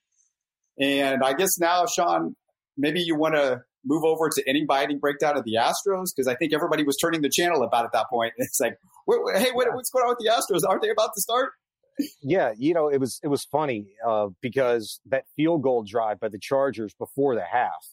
And 0.79 1.23
I 1.23 1.33
guess 1.33 1.59
now, 1.59 1.85
Sean, 1.85 2.35
maybe 2.77 3.01
you 3.01 3.15
want 3.15 3.35
to 3.35 3.61
move 3.85 4.03
over 4.03 4.29
to 4.29 4.43
any 4.47 4.65
biting 4.65 4.99
breakdown 4.99 5.37
of 5.37 5.43
the 5.43 5.55
Astros 5.55 6.07
because 6.15 6.27
I 6.27 6.35
think 6.35 6.53
everybody 6.53 6.83
was 6.83 6.97
turning 6.97 7.21
the 7.21 7.29
channel 7.29 7.63
about 7.63 7.85
at 7.85 7.91
that 7.93 8.07
point. 8.09 8.33
It's 8.37 8.59
like, 8.59 8.77
hey, 9.35 9.49
what's 9.53 9.89
going 9.89 10.05
on 10.05 10.09
with 10.09 10.19
the 10.19 10.29
Astros? 10.29 10.67
Aren't 10.67 10.81
they 10.81 10.89
about 10.89 11.11
to 11.15 11.21
start? 11.21 11.51
Yeah, 12.21 12.53
you 12.57 12.73
know, 12.73 12.87
it 12.87 12.99
was 12.99 13.19
it 13.23 13.27
was 13.27 13.43
funny 13.51 13.93
uh, 14.07 14.27
because 14.41 14.99
that 15.07 15.25
field 15.35 15.61
goal 15.61 15.83
drive 15.83 16.19
by 16.19 16.29
the 16.29 16.39
Chargers 16.39 16.93
before 16.93 17.35
the 17.35 17.43
half, 17.43 17.85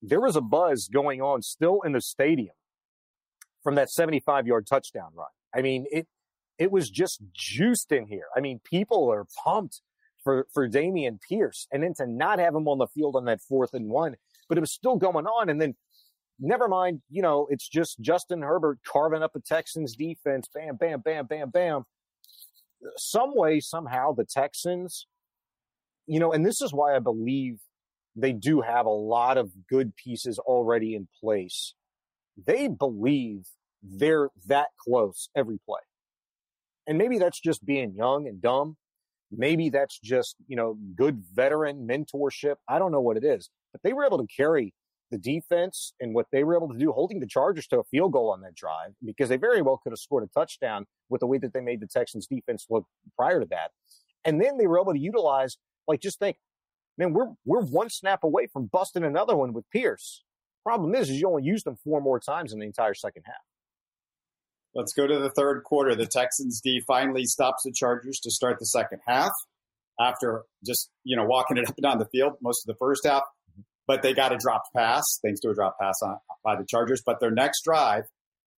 there 0.00 0.20
was 0.20 0.34
a 0.34 0.40
buzz 0.40 0.88
going 0.92 1.20
on 1.20 1.42
still 1.42 1.82
in 1.82 1.92
the 1.92 2.00
stadium 2.00 2.54
from 3.62 3.76
that 3.76 3.90
75 3.90 4.46
yard 4.46 4.66
touchdown 4.66 5.10
run. 5.14 5.28
I 5.54 5.62
mean, 5.62 5.86
it, 5.90 6.06
it 6.58 6.70
was 6.70 6.90
just 6.90 7.20
juiced 7.32 7.92
in 7.92 8.06
here. 8.06 8.26
I 8.36 8.40
mean, 8.40 8.60
people 8.64 9.10
are 9.10 9.26
pumped 9.44 9.80
for, 10.22 10.46
for 10.52 10.68
Dameon 10.68 11.18
Pierce 11.20 11.66
and 11.72 11.82
then 11.82 11.94
to 11.94 12.06
not 12.06 12.38
have 12.38 12.54
him 12.54 12.68
on 12.68 12.78
the 12.78 12.86
field 12.88 13.16
on 13.16 13.24
that 13.26 13.40
fourth 13.40 13.74
and 13.74 13.88
one, 13.88 14.16
but 14.48 14.58
it 14.58 14.60
was 14.60 14.72
still 14.72 14.96
going 14.96 15.26
on. 15.26 15.48
And 15.48 15.60
then 15.60 15.74
never 16.38 16.68
mind, 16.68 17.02
you 17.10 17.22
know, 17.22 17.46
it's 17.50 17.68
just 17.68 18.00
Justin 18.00 18.42
Herbert 18.42 18.78
carving 18.86 19.22
up 19.22 19.32
the 19.32 19.40
Texans 19.40 19.96
defense. 19.96 20.48
Bam, 20.54 20.76
bam, 20.76 21.00
bam, 21.00 21.26
bam, 21.26 21.50
bam. 21.50 21.84
Some 22.96 23.34
way, 23.34 23.60
somehow 23.60 24.12
the 24.12 24.24
Texans, 24.24 25.06
you 26.06 26.18
know, 26.18 26.32
and 26.32 26.44
this 26.44 26.60
is 26.60 26.72
why 26.72 26.96
I 26.96 26.98
believe 26.98 27.58
they 28.16 28.32
do 28.32 28.60
have 28.60 28.86
a 28.86 28.90
lot 28.90 29.38
of 29.38 29.50
good 29.68 29.96
pieces 29.96 30.38
already 30.38 30.94
in 30.94 31.08
place 31.20 31.74
they 32.36 32.68
believe 32.68 33.48
they're 33.82 34.30
that 34.46 34.68
close 34.78 35.28
every 35.36 35.58
play. 35.66 35.80
And 36.86 36.98
maybe 36.98 37.18
that's 37.18 37.40
just 37.40 37.64
being 37.64 37.94
young 37.94 38.26
and 38.26 38.40
dumb. 38.40 38.76
Maybe 39.30 39.70
that's 39.70 39.98
just, 39.98 40.36
you 40.46 40.56
know, 40.56 40.76
good 40.94 41.24
veteran 41.32 41.86
mentorship. 41.88 42.56
I 42.68 42.78
don't 42.78 42.92
know 42.92 43.00
what 43.00 43.16
it 43.16 43.24
is, 43.24 43.50
but 43.72 43.82
they 43.82 43.92
were 43.92 44.04
able 44.04 44.18
to 44.18 44.26
carry 44.26 44.74
the 45.10 45.18
defense 45.18 45.92
and 46.00 46.14
what 46.14 46.26
they 46.32 46.42
were 46.42 46.56
able 46.56 46.68
to 46.68 46.78
do, 46.78 46.90
holding 46.92 47.20
the 47.20 47.26
Chargers 47.26 47.66
to 47.68 47.80
a 47.80 47.84
field 47.84 48.12
goal 48.12 48.30
on 48.30 48.40
that 48.42 48.54
drive, 48.54 48.94
because 49.04 49.28
they 49.28 49.36
very 49.36 49.62
well 49.62 49.78
could 49.82 49.92
have 49.92 49.98
scored 49.98 50.24
a 50.24 50.26
touchdown 50.38 50.86
with 51.08 51.20
the 51.20 51.26
way 51.26 51.38
that 51.38 51.52
they 51.52 51.60
made 51.60 51.80
the 51.80 51.86
Texans 51.86 52.26
defense 52.26 52.66
look 52.70 52.86
prior 53.16 53.40
to 53.40 53.46
that. 53.46 53.72
And 54.24 54.40
then 54.40 54.58
they 54.58 54.66
were 54.66 54.80
able 54.80 54.92
to 54.92 54.98
utilize, 54.98 55.58
like, 55.86 56.00
just 56.00 56.18
think, 56.18 56.36
man, 56.96 57.12
we're, 57.12 57.28
we're 57.44 57.62
one 57.62 57.90
snap 57.90 58.24
away 58.24 58.46
from 58.46 58.66
busting 58.66 59.04
another 59.04 59.36
one 59.36 59.52
with 59.52 59.64
Pierce. 59.70 60.24
Problem 60.64 60.94
is, 60.94 61.10
is 61.10 61.20
you 61.20 61.28
only 61.28 61.42
used 61.42 61.64
them 61.66 61.76
four 61.82 62.00
more 62.00 62.20
times 62.20 62.52
in 62.52 62.60
the 62.60 62.66
entire 62.66 62.94
second 62.94 63.24
half. 63.26 63.34
Let's 64.74 64.92
go 64.92 65.06
to 65.06 65.18
the 65.18 65.30
third 65.30 65.64
quarter. 65.64 65.94
The 65.94 66.06
Texans 66.06 66.60
D 66.62 66.80
finally 66.86 67.24
stops 67.24 67.64
the 67.64 67.72
Chargers 67.72 68.20
to 68.20 68.30
start 68.30 68.58
the 68.58 68.66
second 68.66 69.00
half 69.06 69.32
after 70.00 70.44
just, 70.64 70.90
you 71.04 71.16
know, 71.16 71.24
walking 71.24 71.58
it 71.58 71.68
up 71.68 71.74
and 71.76 71.82
down 71.82 71.98
the 71.98 72.06
field 72.06 72.34
most 72.40 72.66
of 72.66 72.72
the 72.72 72.78
first 72.78 73.06
half. 73.06 73.22
But 73.86 74.02
they 74.02 74.14
got 74.14 74.32
a 74.32 74.38
dropped 74.38 74.68
pass, 74.74 75.02
thanks 75.22 75.40
to 75.40 75.50
a 75.50 75.54
drop 75.54 75.76
pass 75.78 75.96
on, 76.02 76.16
by 76.44 76.56
the 76.56 76.64
Chargers. 76.66 77.02
But 77.04 77.20
their 77.20 77.32
next 77.32 77.64
drive 77.64 78.04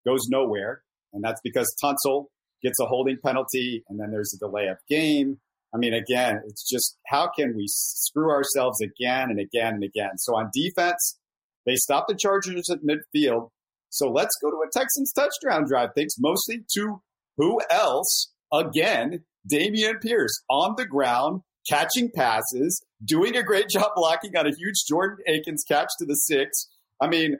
goes 0.07 0.29
nowhere. 0.29 0.83
And 1.13 1.25
that's 1.25 1.41
because 1.43 1.75
Tunsil 1.83 2.27
gets 2.63 2.79
a 2.81 2.87
holding 2.87 3.19
penalty, 3.25 3.85
and 3.89 3.99
then 3.99 4.11
there's 4.11 4.35
a 4.35 4.39
delay 4.39 4.67
of 4.67 4.79
game. 4.89 5.39
I 5.75 5.79
mean, 5.79 5.95
again, 5.95 6.43
it's 6.47 6.69
just 6.69 6.97
how 7.07 7.29
can 7.37 7.57
we 7.57 7.65
screw 7.67 8.31
ourselves 8.31 8.81
again 8.81 9.31
and 9.31 9.41
again 9.41 9.75
and 9.75 9.85
again? 9.85 10.19
So 10.19 10.37
on 10.37 10.51
defense, 10.53 11.19
they 11.67 11.77
stop 11.77 12.07
the 12.09 12.15
Chargers 12.15 12.69
at 12.71 12.81
midfield. 12.83 13.51
So 13.91 14.11
let's 14.11 14.35
go 14.43 14.51
to 14.51 14.57
a 14.67 14.71
Texans 14.73 15.13
touchdown 15.13 15.67
drive, 15.69 15.91
thanks 15.97 16.15
mostly 16.19 16.65
to 16.75 17.01
who 17.37 17.61
else? 17.71 18.33
Again, 18.53 19.25
Dameon 19.51 20.01
Pierce 20.01 20.43
on 20.51 20.75
the 20.77 20.87
ground, 20.87 21.43
catching 21.69 22.11
passes, 22.11 22.83
doing 23.05 23.37
a 23.37 23.43
great 23.43 23.69
job 23.71 23.93
blocking 23.95 24.37
on 24.37 24.47
a 24.47 24.55
huge 24.57 24.85
Jordan 24.89 25.19
Akins 25.29 25.65
catch 25.67 25.89
to 25.99 26.07
the 26.07 26.15
six. 26.15 26.69
I 27.01 27.09
mean, 27.09 27.37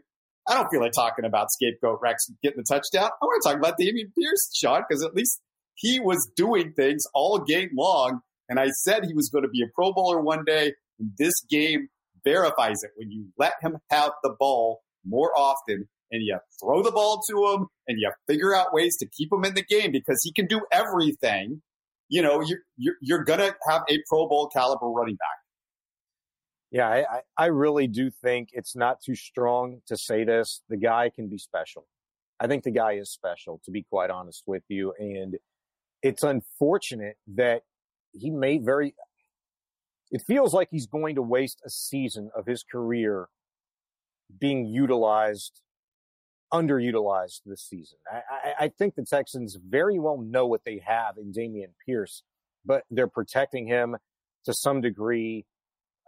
I 0.49 0.55
don't 0.55 0.69
feel 0.71 0.81
like 0.81 0.93
talking 0.93 1.25
about 1.25 1.49
scapegoat 1.51 2.01
Rex 2.03 2.27
getting 2.43 2.59
the 2.59 2.75
touchdown. 2.75 3.11
I 3.11 3.25
want 3.25 3.43
to 3.43 3.49
talk 3.49 3.59
about 3.59 3.79
Dameon 3.79 4.13
Pierce, 4.19 4.51
Sean, 4.55 4.83
because 4.87 5.03
at 5.03 5.15
least 5.15 5.41
he 5.75 5.99
was 6.01 6.31
doing 6.37 6.73
things 6.73 7.03
all 7.15 7.39
game 7.39 7.71
long. 7.77 8.21
And 8.49 8.61
I 8.61 8.69
said 8.83 9.05
he 9.07 9.15
was 9.15 9.31
going 9.31 9.45
to 9.45 9.49
be 9.49 9.63
a 9.63 9.67
Pro 9.75 9.93
Bowler 9.93 10.21
one 10.21 10.45
day. 10.45 10.75
And 10.99 11.13
this 11.19 11.33
game 11.49 11.89
verifies 12.25 12.83
it 12.83 12.91
when 12.97 13.11
you 13.11 13.27
let 13.39 13.55
him 13.61 13.79
have 13.91 14.13
the 14.23 14.35
ball 14.39 14.81
more 15.05 15.33
often 15.37 15.89
and 16.11 16.23
you 16.23 16.39
throw 16.61 16.83
the 16.83 16.93
ball 16.93 17.21
to 17.29 17.47
him 17.53 17.67
and 17.89 17.99
you 17.99 18.11
figure 18.29 18.55
out 18.55 18.73
ways 18.73 18.97
to 18.99 19.07
keep 19.07 19.33
him 19.33 19.45
in 19.45 19.55
the 19.55 19.65
game 19.65 19.93
because 19.93 20.21
he 20.23 20.33
can 20.33 20.47
do 20.47 20.61
everything. 20.73 21.63
You 22.09 22.23
know, 22.23 22.41
you're, 22.41 22.61
you're, 22.77 22.95
you're 23.01 23.25
going 23.25 23.41
to 23.41 23.55
have 23.69 23.83
a 23.89 23.99
Pro 24.09 24.29
Bowl 24.29 24.49
caliber 24.49 24.87
running 24.87 25.17
back. 25.17 25.39
Yeah, 26.71 26.89
I, 26.89 27.21
I 27.37 27.47
really 27.47 27.87
do 27.87 28.11
think 28.11 28.49
it's 28.53 28.75
not 28.75 28.99
too 29.01 29.15
strong 29.15 29.81
to 29.87 29.97
say 29.97 30.25
this. 30.25 30.63
The 30.69 30.77
guy 30.77 31.11
can 31.15 31.29
be 31.29 31.39
special. 31.39 31.87
I 32.41 32.49
think 32.49 32.65
the 32.65 32.73
guy 32.73 32.95
is 32.95 33.13
special, 33.13 33.61
to 33.65 33.71
be 33.71 33.85
quite 33.85 34.11
honest 34.11 34.43
with 34.47 34.65
you. 34.69 34.93
And 34.99 35.37
it's 36.03 36.23
unfortunate 36.23 37.17
that 37.37 37.63
he 38.13 38.31
made 38.31 38.65
very, 38.65 38.95
it 40.15 40.23
feels 40.27 40.55
like 40.55 40.69
he's 40.71 40.87
going 40.87 41.17
to 41.17 41.23
waste 41.23 41.61
a 41.67 41.71
season 41.71 42.31
of 42.37 42.47
his 42.47 42.63
career 42.63 43.27
being 44.41 44.65
utilized, 44.65 45.61
underutilized 46.53 47.41
this 47.45 47.67
season. 47.69 47.99
I, 48.11 48.21
I, 48.31 48.65
I 48.67 48.69
think 48.69 48.95
the 48.95 49.05
Texans 49.05 49.59
very 49.61 49.99
well 49.99 50.19
know 50.19 50.47
what 50.47 50.63
they 50.65 50.81
have 50.87 51.17
in 51.19 51.33
Dameon 51.33 51.73
Pierce, 51.85 52.23
but 52.65 52.85
they're 52.93 53.09
protecting 53.09 53.67
him 53.67 53.97
to 54.45 54.55
some 54.55 54.81
degree 54.81 55.47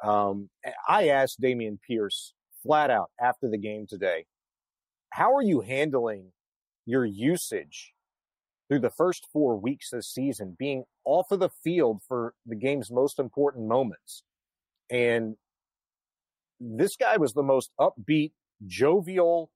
um, 0.05 0.51
I 0.89 1.09
asked 1.09 1.41
Dameon 1.41 1.79
Pierce 1.85 2.33
flat 2.63 2.91
out 2.91 3.11
after 3.21 3.49
the 3.49 3.59
game 3.59 3.87
today, 3.89 4.27
how 5.11 5.35
are 5.35 5.43
you 5.43 5.63
handling 5.63 6.33
your 6.85 7.05
usage 7.05 7.93
through 8.69 8.81
the 8.81 8.91
first 8.91 9.27
four 9.33 9.57
weeks 9.57 9.91
this 9.91 10.13
season, 10.13 10.55
being 10.57 10.85
off 11.07 11.31
of 11.31 11.41
the 11.41 11.51
field 11.65 12.03
for 12.07 12.35
the 12.45 12.57
game's 12.57 12.91
most 12.91 13.19
important 13.19 13.67
moments? 13.67 14.23
And 14.91 15.37
this 16.61 16.97
guy 16.97 17.17
was 17.17 17.33
the 17.33 17.43
most 17.43 17.71
upbeat, 17.81 18.33
jovial, 18.67 19.51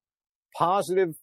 positive 0.57 1.15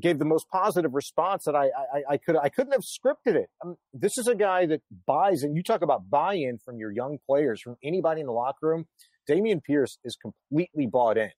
gave 0.00 0.18
the 0.18 0.24
most 0.24 0.48
positive 0.48 0.94
response 0.94 1.44
that 1.44 1.54
I, 1.54 1.66
I, 1.66 2.12
I 2.12 2.16
could 2.16 2.36
I 2.36 2.48
couldn't 2.48 2.72
have 2.72 2.82
scripted 2.82 3.34
it. 3.36 3.50
I 3.62 3.68
mean, 3.68 3.76
this 3.92 4.16
is 4.16 4.26
a 4.26 4.34
guy 4.34 4.66
that 4.66 4.80
buys, 5.06 5.42
and 5.42 5.56
you 5.56 5.62
talk 5.62 5.82
about 5.82 6.08
buy-in 6.08 6.58
from 6.64 6.78
your 6.78 6.90
young 6.90 7.18
players, 7.28 7.60
from 7.60 7.76
anybody 7.84 8.20
in 8.20 8.26
the 8.26 8.32
locker 8.32 8.68
room. 8.68 8.86
Dameon 9.28 9.62
Pierce 9.62 9.98
is 10.04 10.16
completely 10.16 10.86
bought 10.86 11.18
in. 11.18 11.30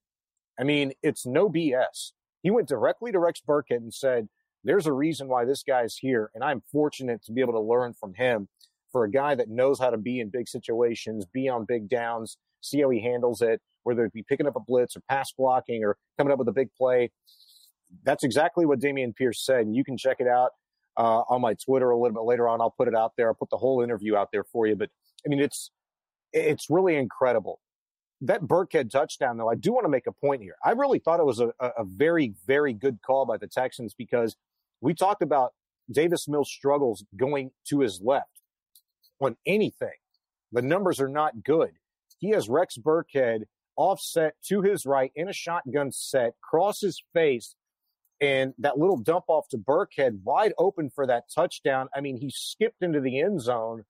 I 0.58 0.62
mean, 0.62 0.92
it's 1.02 1.26
no 1.26 1.48
BS. 1.48 2.12
He 2.42 2.50
went 2.50 2.68
directly 2.68 3.12
to 3.12 3.18
Rex 3.18 3.40
Burkhead 3.46 3.78
and 3.78 3.92
said, 3.92 4.28
"There's 4.64 4.86
a 4.86 4.92
reason 4.92 5.28
why 5.28 5.44
this 5.44 5.62
guy's 5.62 5.96
here, 5.96 6.30
and 6.34 6.42
I'm 6.42 6.62
fortunate 6.72 7.22
to 7.24 7.32
be 7.32 7.40
able 7.40 7.52
to 7.54 7.60
learn 7.60 7.94
from 7.94 8.14
him." 8.14 8.48
For 8.92 9.02
a 9.02 9.10
guy 9.10 9.34
that 9.34 9.48
knows 9.48 9.80
how 9.80 9.90
to 9.90 9.96
be 9.96 10.20
in 10.20 10.30
big 10.30 10.48
situations, 10.48 11.26
be 11.26 11.48
on 11.48 11.64
big 11.64 11.88
downs, 11.88 12.38
see 12.60 12.80
how 12.80 12.90
he 12.90 13.00
handles 13.00 13.42
it, 13.42 13.60
whether 13.82 14.04
it 14.04 14.12
be 14.12 14.22
picking 14.22 14.46
up 14.46 14.54
a 14.54 14.60
blitz 14.60 14.96
or 14.96 15.00
pass 15.08 15.32
blocking 15.36 15.82
or 15.82 15.96
coming 16.16 16.32
up 16.32 16.38
with 16.38 16.46
a 16.46 16.52
big 16.52 16.68
play 16.78 17.10
that's 18.02 18.24
exactly 18.24 18.66
what 18.66 18.80
Dameon 18.80 19.14
Pierce 19.14 19.44
said. 19.44 19.60
And 19.60 19.76
you 19.76 19.84
can 19.84 19.96
check 19.96 20.16
it 20.20 20.26
out 20.26 20.50
uh, 20.96 21.22
on 21.28 21.40
my 21.40 21.54
Twitter 21.54 21.90
a 21.90 21.96
little 21.96 22.14
bit 22.14 22.24
later 22.24 22.48
on. 22.48 22.60
I'll 22.60 22.74
put 22.76 22.88
it 22.88 22.94
out 22.94 23.12
there. 23.16 23.28
I'll 23.28 23.34
put 23.34 23.50
the 23.50 23.56
whole 23.56 23.82
interview 23.82 24.16
out 24.16 24.30
there 24.32 24.44
for 24.44 24.66
you. 24.66 24.76
But 24.76 24.90
I 25.24 25.28
mean, 25.28 25.40
it's 25.40 25.70
it's 26.32 26.68
really 26.68 26.96
incredible. 26.96 27.60
That 28.20 28.42
Burkhead 28.42 28.90
touchdown, 28.90 29.36
though, 29.36 29.50
I 29.50 29.54
do 29.54 29.72
want 29.72 29.84
to 29.84 29.88
make 29.88 30.06
a 30.06 30.12
point 30.12 30.42
here. 30.42 30.54
I 30.64 30.70
really 30.70 30.98
thought 30.98 31.20
it 31.20 31.26
was 31.26 31.40
a, 31.40 31.52
a 31.60 31.84
very, 31.84 32.34
very 32.46 32.72
good 32.72 32.98
call 33.04 33.26
by 33.26 33.36
the 33.36 33.46
Texans 33.46 33.94
because 33.94 34.36
we 34.84 34.92
talked 34.92 35.22
about 35.22 35.54
Davis 35.90 36.28
Mills' 36.28 36.52
struggles 36.52 37.04
going 37.16 37.52
to 37.68 37.80
his 37.80 38.02
left 38.04 38.42
on 39.18 39.36
anything. 39.46 39.96
The 40.52 40.60
numbers 40.60 41.00
are 41.00 41.08
not 41.08 41.42
good. 41.42 41.70
He 42.18 42.30
has 42.30 42.50
Rex 42.50 42.76
Burkhead 42.76 43.44
offset 43.76 44.34
to 44.48 44.60
his 44.60 44.84
right 44.84 45.10
in 45.16 45.28
a 45.28 45.32
shotgun 45.32 45.90
set, 45.90 46.34
crosses 46.42 47.02
face, 47.14 47.56
and 48.20 48.52
that 48.58 48.78
little 48.78 48.98
dump 48.98 49.24
off 49.28 49.48
to 49.48 49.58
Burkhead, 49.58 50.22
wide 50.22 50.52
open 50.58 50.90
for 50.94 51.06
that 51.06 51.24
touchdown. 51.34 51.88
I 51.94 52.02
mean, 52.02 52.18
he 52.18 52.30
skipped 52.30 52.82
into 52.82 53.00
the 53.00 53.20
end 53.20 53.40
zone. 53.40 53.84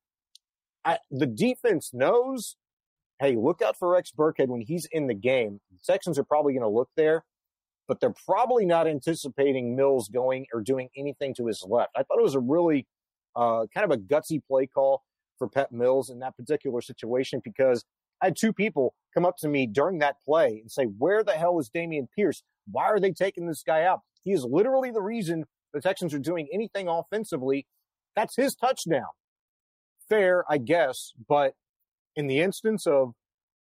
I, 0.84 0.98
the 1.10 1.26
defense 1.26 1.90
knows, 1.92 2.56
hey, 3.18 3.34
look 3.36 3.62
out 3.62 3.76
for 3.76 3.90
Rex 3.90 4.12
Burkhead 4.16 4.46
when 4.46 4.60
he's 4.60 4.86
in 4.92 5.08
the 5.08 5.14
game. 5.14 5.60
The 5.72 5.92
Texans 5.92 6.20
are 6.20 6.24
probably 6.24 6.52
going 6.52 6.62
to 6.62 6.68
look 6.68 6.90
there, 6.96 7.24
but 7.88 8.00
they're 8.00 8.14
probably 8.26 8.64
not 8.64 8.86
anticipating 8.86 9.76
Mills 9.76 10.08
going 10.08 10.46
or 10.52 10.60
doing 10.60 10.88
anything 10.96 11.34
to 11.34 11.46
his 11.46 11.64
left. 11.68 11.90
I 11.96 12.02
thought 12.02 12.18
it 12.18 12.22
was 12.22 12.34
a 12.34 12.40
really 12.40 12.86
uh, 13.36 13.66
kind 13.72 13.84
of 13.84 13.90
a 13.90 14.00
gutsy 14.00 14.40
play 14.46 14.66
call 14.66 15.02
for 15.38 15.48
Pep 15.48 15.72
Mills 15.72 16.10
in 16.10 16.20
that 16.20 16.36
particular 16.36 16.80
situation 16.80 17.40
because 17.44 17.84
I 18.22 18.26
had 18.26 18.36
two 18.36 18.52
people 18.52 18.94
come 19.12 19.24
up 19.24 19.36
to 19.38 19.48
me 19.48 19.66
during 19.66 19.98
that 19.98 20.16
play 20.24 20.60
and 20.60 20.70
say, 20.70 20.84
Where 20.84 21.22
the 21.24 21.32
hell 21.32 21.58
is 21.58 21.70
Dameon 21.70 22.06
Pierce? 22.14 22.42
Why 22.70 22.84
are 22.84 23.00
they 23.00 23.12
taking 23.12 23.46
this 23.46 23.62
guy 23.62 23.84
out? 23.84 24.00
He 24.22 24.32
is 24.32 24.44
literally 24.44 24.90
the 24.90 25.02
reason 25.02 25.44
the 25.72 25.80
Texans 25.80 26.14
are 26.14 26.18
doing 26.18 26.48
anything 26.52 26.88
offensively. 26.88 27.66
That's 28.16 28.36
his 28.36 28.54
touchdown. 28.54 29.08
Fair, 30.08 30.44
I 30.48 30.58
guess, 30.58 31.12
but 31.28 31.54
in 32.16 32.26
the 32.26 32.40
instance 32.40 32.86
of 32.86 33.12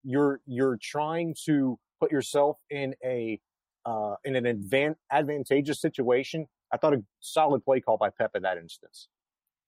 you're 0.03 0.39
you're 0.45 0.77
trying 0.81 1.35
to 1.45 1.77
put 1.99 2.11
yourself 2.11 2.57
in 2.69 2.95
a 3.03 3.39
uh, 3.87 4.15
in 4.25 4.35
an 4.35 4.43
advan- 4.43 4.95
advantageous 5.11 5.79
situation, 5.79 6.47
I 6.73 6.77
thought 6.77 6.93
a 6.93 7.03
solid 7.21 7.63
play 7.63 7.79
call 7.79 7.97
by 7.97 8.09
Pep 8.09 8.31
in 8.35 8.43
that 8.43 8.57
instance. 8.57 9.07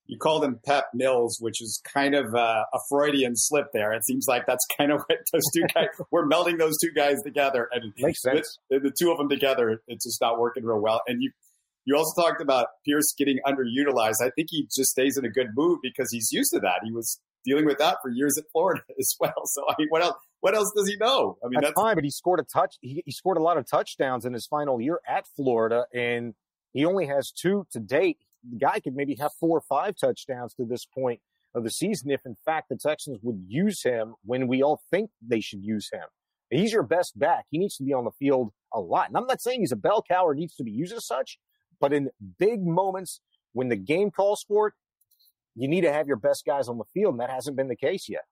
You 0.08 0.18
called 0.18 0.44
him 0.44 0.60
Pep 0.66 0.86
Mills, 0.94 1.38
which 1.40 1.62
is 1.62 1.82
kind 1.94 2.16
of 2.16 2.34
uh, 2.34 2.64
a 2.74 2.80
Freudian 2.90 3.36
slip 3.36 3.68
there. 3.74 3.94
It 3.94 4.04
seems 4.06 4.26
like 4.28 4.46
that's 4.46 4.66
kind 4.78 4.92
of 4.92 5.04
what 5.08 5.20
those 5.32 5.44
two 5.56 5.64
guys, 5.74 5.88
we're 6.12 6.28
melding 6.28 6.58
those 6.58 6.76
two 6.84 6.92
guys 6.92 7.22
together. 7.24 7.70
And 7.72 7.94
Makes 7.98 8.22
sense. 8.22 8.58
The, 8.70 8.80
the 8.80 8.92
two 9.00 9.12
of 9.12 9.18
them 9.18 9.30
together, 9.30 9.82
it's 9.88 10.06
just 10.06 10.20
not 10.20 10.38
working 10.40 10.66
real 10.66 10.82
well. 10.82 11.02
And 11.08 11.22
you, 11.22 11.32
you 11.86 11.96
also 11.96 12.22
talked 12.22 12.42
about 12.42 12.68
Pierce 12.86 13.14
getting 13.18 13.40
underutilized. 13.48 14.22
I 14.22 14.32
think 14.36 14.50
he 14.52 14.68
just 14.76 14.92
stays 14.92 15.16
in 15.16 15.24
a 15.26 15.30
good 15.30 15.50
mood 15.56 15.80
because 15.82 16.10
he's 16.12 16.30
used 16.32 16.52
to 16.54 16.60
that. 16.60 16.82
He 16.84 16.92
was 16.92 17.20
dealing 17.46 17.66
with 17.66 17.78
that 17.80 17.98
for 18.02 18.10
years 18.10 18.38
at 18.38 18.46
Florida 18.52 18.82
as 19.00 19.16
well. 19.20 19.46
So 19.46 19.64
I 19.70 19.76
mean, 19.78 19.88
what 19.90 20.02
else? 20.02 20.16
What 20.42 20.56
else 20.56 20.72
does 20.76 20.88
he 20.88 20.96
know? 20.96 21.38
I 21.44 21.48
mean, 21.48 21.56
that's, 21.56 21.68
that's 21.68 21.82
fine, 21.82 21.96
but 21.96 22.06
he 22.06 22.10
scored 22.10 22.40
a 22.40 22.44
touch. 22.44 22.78
He, 22.80 23.04
he 23.06 23.12
scored 23.12 23.38
a 23.38 23.42
lot 23.42 23.58
of 23.58 23.70
touchdowns 23.70 24.24
in 24.24 24.32
his 24.32 24.48
final 24.48 24.80
year 24.80 25.02
at 25.06 25.28
Florida, 25.36 25.86
and 25.94 26.34
he 26.72 26.86
only 26.86 27.08
has 27.08 27.32
two 27.32 27.68
to 27.72 27.80
date 27.80 28.20
the 28.48 28.58
guy 28.58 28.80
could 28.80 28.96
maybe 28.96 29.16
have 29.16 29.32
four 29.40 29.58
or 29.58 29.62
five 29.62 29.96
touchdowns 29.98 30.54
to 30.56 30.66
this 30.66 30.86
point 30.86 31.22
of 31.54 31.64
the 31.64 31.72
season 31.72 32.12
if, 32.12 32.26
in 32.26 32.36
fact, 32.46 32.70
the 32.70 32.78
Texans 32.78 33.20
would 33.22 33.44
use 33.48 33.84
him 33.84 34.16
when 34.24 34.48
we 34.48 34.62
all 34.62 34.82
think 34.92 35.10
they 35.22 35.40
should 35.40 35.64
use 35.64 35.90
him. 35.92 36.04
He's 36.50 36.74
your 36.74 36.84
best 36.84 37.18
back. 37.18 37.46
He 37.50 37.58
needs 37.58 37.78
to 37.78 37.84
be 37.84 37.94
on 37.94 38.06
the 38.06 38.12
field 38.12 38.52
a 38.74 38.80
lot. 38.80 39.08
And 39.08 39.18
I'm 39.18 39.28
not 39.28 39.42
saying 39.42 39.60
he's 39.60 39.72
a 39.72 39.78
bell 39.78 40.04
cow 40.08 40.26
or 40.26 40.34
needs 40.34 40.56
to 40.56 40.64
be 40.64 40.72
used 40.72 40.94
as 40.94 41.06
such, 41.06 41.38
but 41.80 41.94
in 41.94 42.10
big 42.38 42.66
moments 42.66 43.22
when 43.54 43.70
the 43.70 43.76
game 43.76 44.12
calls 44.12 44.44
for 44.48 44.68
it, 44.68 44.74
you 45.60 45.68
need 45.68 45.82
to 45.82 45.92
have 45.92 46.08
your 46.08 46.18
best 46.18 46.44
guys 46.46 46.68
on 46.68 46.78
the 46.78 46.86
field, 46.94 47.14
and 47.14 47.22
that 47.22 47.30
hasn't 47.30 47.58
been 47.58 47.68
the 47.68 47.76
case 47.76 48.08
yet. 48.10 48.24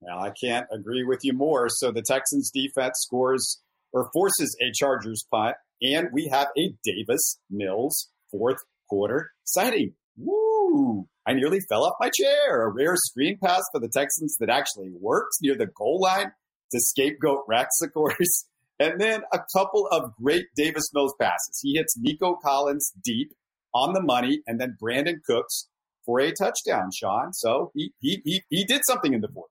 Now, 0.00 0.20
I 0.20 0.30
can't 0.30 0.66
agree 0.72 1.04
with 1.04 1.20
you 1.22 1.32
more. 1.32 1.68
So 1.68 1.90
the 1.90 2.02
Texans 2.02 2.50
defense 2.50 3.00
scores 3.02 3.60
or 3.92 4.10
forces 4.12 4.56
a 4.60 4.72
Chargers 4.72 5.24
punt, 5.30 5.56
and 5.82 6.08
we 6.12 6.28
have 6.32 6.48
a 6.56 6.74
Davis 6.84 7.38
Mills 7.50 8.08
fourth 8.30 8.58
quarter 8.88 9.30
sighting. 9.44 9.94
Woo! 10.16 11.08
I 11.26 11.34
nearly 11.34 11.60
fell 11.68 11.84
off 11.84 11.94
my 12.00 12.10
chair. 12.10 12.62
A 12.62 12.72
rare 12.72 12.96
screen 12.96 13.38
pass 13.42 13.62
for 13.72 13.80
the 13.80 13.88
Texans 13.88 14.36
that 14.40 14.50
actually 14.50 14.90
works 14.98 15.38
near 15.42 15.56
the 15.56 15.66
goal 15.66 16.00
line 16.00 16.32
to 16.72 16.80
scapegoat 16.80 17.44
Rex, 17.48 17.68
of 17.82 17.92
course. 17.92 18.46
And 18.80 19.00
then 19.00 19.22
a 19.32 19.40
couple 19.56 19.88
of 19.90 20.14
great 20.14 20.46
Davis 20.56 20.90
Mills 20.94 21.14
passes. 21.20 21.60
He 21.62 21.76
hits 21.76 21.98
Nico 21.98 22.36
Collins 22.36 22.92
deep 23.04 23.32
on 23.74 23.92
the 23.92 24.02
money, 24.02 24.42
and 24.46 24.60
then 24.60 24.76
Brandin 24.80 25.16
Cooks 25.26 25.68
for 26.08 26.20
a 26.20 26.32
touchdown, 26.32 26.88
Sean. 26.90 27.34
So 27.34 27.70
he, 27.74 27.92
he, 28.00 28.22
he, 28.24 28.42
he 28.48 28.64
did 28.64 28.80
something 28.86 29.12
in 29.12 29.20
the 29.20 29.28
fourth 29.28 29.50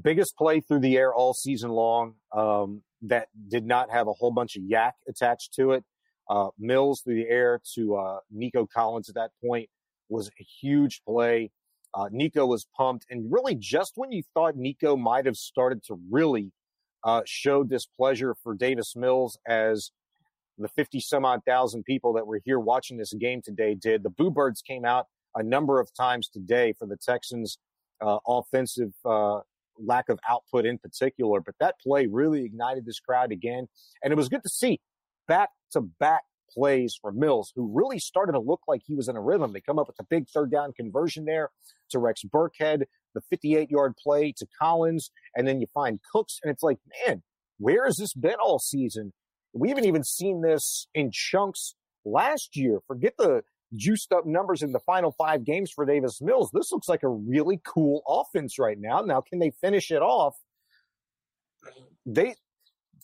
biggest 0.00 0.36
play 0.36 0.60
through 0.60 0.78
the 0.78 0.96
air 0.96 1.12
all 1.12 1.34
season 1.34 1.70
long 1.70 2.14
um, 2.32 2.80
that 3.02 3.26
did 3.48 3.66
not 3.66 3.90
have 3.90 4.06
a 4.06 4.12
whole 4.12 4.30
bunch 4.30 4.54
of 4.54 4.62
YAC 4.62 4.92
attached 5.08 5.52
to 5.54 5.72
it. 5.72 5.84
Uh, 6.28 6.48
Mills 6.58 7.00
through 7.02 7.16
the 7.16 7.28
air 7.28 7.60
to 7.74 7.96
uh, 7.96 8.18
Nico 8.30 8.66
Collins 8.72 9.08
at 9.08 9.16
that 9.16 9.32
point 9.44 9.68
was 10.08 10.28
a 10.40 10.46
huge 10.60 11.02
play. 11.04 11.50
Uh, 11.92 12.08
Nico 12.12 12.46
was 12.46 12.68
pumped, 12.76 13.04
and 13.10 13.32
really 13.32 13.56
just 13.56 13.94
when 13.96 14.12
you 14.12 14.22
thought 14.32 14.54
Nico 14.54 14.96
might 14.96 15.26
have 15.26 15.34
started 15.34 15.82
to 15.88 15.98
really 16.08 16.52
uh, 17.02 17.22
show 17.26 17.64
displeasure 17.64 18.36
for 18.44 18.54
Davis 18.54 18.94
Mills 18.94 19.36
as 19.44 19.90
the 20.56 20.68
50 20.68 21.00
some 21.00 21.24
odd 21.24 21.40
thousand 21.44 21.84
people 21.84 22.12
that 22.12 22.28
were 22.28 22.40
here 22.44 22.60
watching 22.60 22.96
this 22.96 23.12
game 23.14 23.40
today 23.42 23.74
did, 23.74 24.04
the 24.04 24.10
Boo 24.10 24.30
Birds 24.30 24.62
came 24.62 24.84
out 24.84 25.06
a 25.34 25.42
number 25.42 25.80
of 25.80 25.88
times 25.94 26.28
today 26.28 26.74
for 26.78 26.86
the 26.86 26.96
Texans 26.96 27.58
uh, 28.00 28.18
offensive 28.26 28.92
uh, 29.04 29.40
lack 29.78 30.08
of 30.08 30.18
output 30.28 30.66
in 30.66 30.78
particular. 30.78 31.40
But 31.40 31.54
that 31.60 31.76
play 31.80 32.06
really 32.06 32.44
ignited 32.44 32.84
this 32.84 33.00
crowd 33.00 33.32
again. 33.32 33.68
And 34.02 34.12
it 34.12 34.16
was 34.16 34.28
good 34.28 34.42
to 34.42 34.48
see 34.48 34.80
back 35.28 35.50
to 35.72 35.80
back 35.80 36.22
plays 36.52 36.98
for 37.00 37.12
Mills, 37.12 37.52
who 37.54 37.70
really 37.72 37.98
started 37.98 38.32
to 38.32 38.40
look 38.40 38.60
like 38.66 38.82
he 38.84 38.94
was 38.94 39.08
in 39.08 39.16
a 39.16 39.20
rhythm. 39.20 39.52
They 39.52 39.60
come 39.60 39.78
up 39.78 39.86
with 39.86 40.00
a 40.00 40.04
big 40.04 40.28
third 40.28 40.50
down 40.50 40.72
conversion 40.72 41.24
there 41.24 41.50
to 41.90 41.98
Rex 41.98 42.22
Burkhead, 42.24 42.82
the 43.14 43.20
58 43.30 43.70
yard 43.70 43.94
play 43.96 44.32
to 44.36 44.46
Collins, 44.60 45.10
and 45.36 45.46
then 45.46 45.60
you 45.60 45.66
find 45.72 46.00
Cooks. 46.12 46.40
And 46.42 46.52
it's 46.52 46.62
like, 46.62 46.78
man, 47.06 47.22
where 47.58 47.84
has 47.84 47.96
this 47.96 48.14
been 48.14 48.36
all 48.42 48.58
season? 48.58 49.12
We 49.52 49.68
haven't 49.68 49.84
even 49.84 50.04
seen 50.04 50.42
this 50.42 50.86
in 50.94 51.10
chunks 51.12 51.74
last 52.04 52.56
year. 52.56 52.80
Forget 52.86 53.14
the 53.18 53.42
juiced 53.74 54.12
up 54.12 54.26
numbers 54.26 54.62
in 54.62 54.72
the 54.72 54.80
final 54.80 55.12
five 55.12 55.44
games 55.44 55.70
for 55.70 55.84
Davis 55.84 56.20
Mills. 56.20 56.50
This 56.52 56.72
looks 56.72 56.88
like 56.88 57.02
a 57.02 57.08
really 57.08 57.60
cool 57.64 58.02
offense 58.06 58.58
right 58.58 58.78
now. 58.78 59.00
Now, 59.00 59.20
can 59.20 59.38
they 59.38 59.52
finish 59.60 59.90
it 59.90 60.02
off? 60.02 60.36
They 62.06 62.34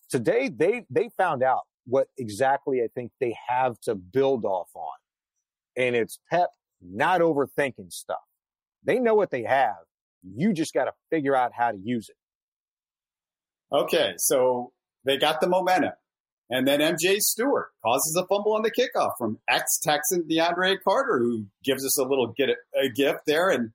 today 0.08 0.48
they 0.48 0.84
they 0.90 1.10
found 1.16 1.42
out 1.42 1.62
what 1.86 2.08
exactly 2.18 2.80
I 2.82 2.88
think 2.94 3.12
they 3.20 3.36
have 3.48 3.78
to 3.82 3.94
build 3.94 4.44
off 4.44 4.68
on. 4.74 4.96
And 5.76 5.94
it's 5.94 6.18
Pep 6.30 6.50
not 6.80 7.20
overthinking 7.20 7.92
stuff. 7.92 8.16
They 8.84 8.98
know 8.98 9.14
what 9.14 9.30
they 9.30 9.44
have. 9.44 9.76
You 10.22 10.52
just 10.52 10.74
got 10.74 10.86
to 10.86 10.92
figure 11.10 11.36
out 11.36 11.52
how 11.52 11.70
to 11.70 11.78
use 11.78 12.08
it. 12.08 12.16
Okay, 13.74 14.14
so 14.16 14.72
they 15.04 15.16
got 15.18 15.40
the 15.40 15.48
momentum. 15.48 15.92
And 16.48 16.66
then 16.66 16.80
MJ 16.80 17.18
Stewart 17.18 17.68
causes 17.84 18.16
a 18.16 18.26
fumble 18.26 18.54
on 18.54 18.62
the 18.62 18.70
kickoff 18.70 19.12
from 19.18 19.38
ex 19.48 19.78
Texan 19.82 20.28
DeAndre 20.30 20.76
Carter, 20.86 21.18
who 21.18 21.46
gives 21.64 21.84
us 21.84 21.98
a 21.98 22.04
little 22.04 22.32
get 22.36 22.50
a 22.50 22.88
gift 22.88 23.20
there. 23.26 23.50
And 23.50 23.70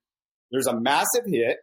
there's 0.52 0.68
a 0.68 0.80
massive 0.80 1.26
hit. 1.26 1.58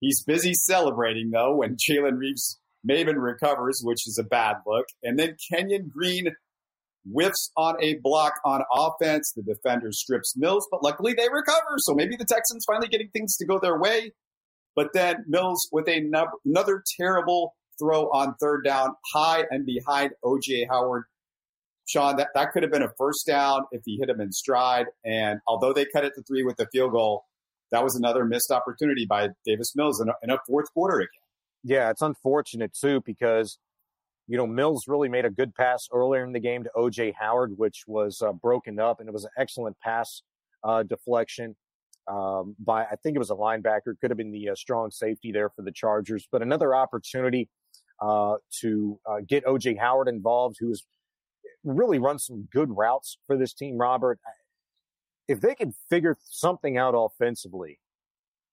He's 0.00 0.24
busy 0.24 0.54
celebrating 0.54 1.30
though 1.30 1.56
when 1.56 1.76
Jalen 1.90 2.18
Reeves 2.18 2.58
Maven 2.88 3.16
recovers, 3.16 3.80
which 3.84 4.06
is 4.06 4.18
a 4.18 4.24
bad 4.26 4.56
look. 4.66 4.86
And 5.02 5.18
then 5.18 5.36
Kenyon 5.50 5.90
Green 5.94 6.34
whiffs 7.10 7.50
on 7.56 7.76
a 7.82 7.96
block 8.02 8.34
on 8.44 8.62
offense. 8.72 9.32
The 9.36 9.42
defender 9.42 9.92
strips 9.92 10.34
Mills, 10.36 10.66
but 10.70 10.82
luckily 10.82 11.14
they 11.14 11.28
recover. 11.28 11.76
So 11.78 11.94
maybe 11.94 12.16
the 12.16 12.24
Texans 12.24 12.64
finally 12.66 12.88
getting 12.88 13.10
things 13.10 13.36
to 13.36 13.46
go 13.46 13.58
their 13.58 13.78
way. 13.78 14.12
But 14.74 14.88
then 14.94 15.24
Mills 15.26 15.68
with 15.72 15.88
a 15.88 16.10
another 16.44 16.82
terrible 16.98 17.54
throw 17.80 18.10
on 18.10 18.34
third 18.40 18.64
down, 18.64 18.94
high 19.12 19.44
and 19.50 19.66
behind 19.66 20.12
OJ 20.24 20.68
Howard. 20.68 21.04
Sean, 21.88 22.16
that, 22.16 22.28
that 22.34 22.52
could 22.52 22.62
have 22.62 22.70
been 22.70 22.82
a 22.82 22.92
first 22.96 23.26
down 23.26 23.62
if 23.72 23.82
he 23.84 23.96
hit 23.98 24.08
him 24.08 24.20
in 24.20 24.30
stride. 24.30 24.86
And 25.04 25.40
although 25.48 25.72
they 25.72 25.86
cut 25.86 26.04
it 26.04 26.12
to 26.14 26.22
three 26.22 26.44
with 26.44 26.56
the 26.56 26.68
field 26.72 26.92
goal, 26.92 27.24
that 27.72 27.82
was 27.82 27.96
another 27.96 28.24
missed 28.24 28.50
opportunity 28.52 29.06
by 29.06 29.30
Davis 29.44 29.74
Mills 29.74 30.00
in 30.00 30.08
a, 30.08 30.12
in 30.22 30.30
a 30.30 30.38
fourth 30.46 30.72
quarter 30.72 30.98
again. 30.98 31.08
Yeah, 31.62 31.90
it's 31.90 32.02
unfortunate 32.02 32.72
too 32.80 33.02
because 33.04 33.58
you 34.26 34.36
know 34.36 34.46
Mills 34.46 34.84
really 34.86 35.08
made 35.08 35.24
a 35.24 35.30
good 35.30 35.54
pass 35.54 35.86
earlier 35.92 36.24
in 36.24 36.32
the 36.32 36.40
game 36.40 36.64
to 36.64 36.70
OJ 36.76 37.14
Howard, 37.18 37.52
which 37.56 37.84
was 37.86 38.22
uh, 38.24 38.32
broken 38.32 38.78
up, 38.78 39.00
and 39.00 39.08
it 39.08 39.12
was 39.12 39.24
an 39.24 39.30
excellent 39.36 39.76
pass 39.80 40.22
uh, 40.64 40.82
deflection 40.82 41.56
um, 42.10 42.56
by 42.58 42.84
I 42.84 42.96
think 43.02 43.16
it 43.16 43.18
was 43.18 43.30
a 43.30 43.34
linebacker, 43.34 43.94
could 44.00 44.10
have 44.10 44.16
been 44.16 44.32
the 44.32 44.50
uh, 44.50 44.54
strong 44.54 44.90
safety 44.90 45.32
there 45.32 45.50
for 45.50 45.62
the 45.62 45.72
Chargers, 45.72 46.26
but 46.30 46.42
another 46.42 46.74
opportunity 46.74 47.48
uh, 48.00 48.36
to 48.60 48.98
uh, 49.08 49.18
get 49.26 49.44
OJ 49.44 49.78
Howard 49.78 50.08
involved, 50.08 50.56
who 50.60 50.68
has 50.68 50.82
really 51.64 51.98
run 51.98 52.18
some 52.18 52.48
good 52.52 52.76
routes 52.76 53.18
for 53.26 53.36
this 53.36 53.52
team, 53.52 53.76
Robert. 53.76 54.18
If 55.28 55.40
they 55.40 55.54
can 55.54 55.74
figure 55.88 56.16
something 56.24 56.76
out 56.76 56.94
offensively, 56.96 57.78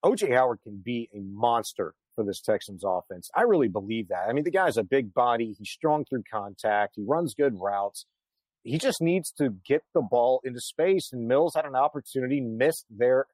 OJ 0.04 0.34
Howard 0.34 0.60
can 0.64 0.82
be 0.84 1.10
a 1.14 1.20
monster 1.20 1.96
for 2.16 2.24
this 2.24 2.42
Texans 2.42 2.84
offense. 2.86 3.30
I 3.36 3.44
really 3.44 3.68
believe 3.68 4.10
that. 4.10 4.28
I 4.28 4.34
mean, 4.34 4.44
the 4.44 4.52
guy's 4.52 4.78
a 4.78 4.84
big 4.84 5.14
body. 5.14 5.56
He's 5.58 5.70
strong 5.70 6.04
through 6.06 6.24
contact. 6.32 6.94
He 6.96 7.04
runs 7.06 7.34
good 7.34 7.60
routes. 7.60 8.06
He 8.64 8.78
just 8.78 9.02
needs 9.02 9.32
to 9.34 9.56
get 9.66 9.84
the 9.94 10.02
ball 10.02 10.42
into 10.44 10.60
space. 10.60 11.12
And 11.14 11.28
Mills 11.28 11.56
had 11.56 11.66
an 11.66 11.76
opportunity, 11.76 12.42
missed 12.42 12.86
there 12.90 13.28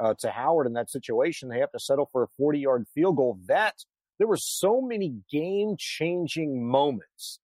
uh, 0.00 0.14
to 0.20 0.30
Howard 0.30 0.66
in 0.66 0.72
that 0.74 0.90
situation. 0.90 1.48
They 1.48 1.58
have 1.58 1.72
to 1.72 1.80
settle 1.80 2.08
for 2.10 2.22
a 2.22 2.28
40 2.38 2.60
yard 2.60 2.86
field 2.94 3.16
goal. 3.16 3.38
That 3.46 3.74
there 4.18 4.28
were 4.28 4.36
so 4.36 4.80
many 4.80 5.14
game 5.30 5.76
changing 5.78 6.66
moments, 6.66 7.38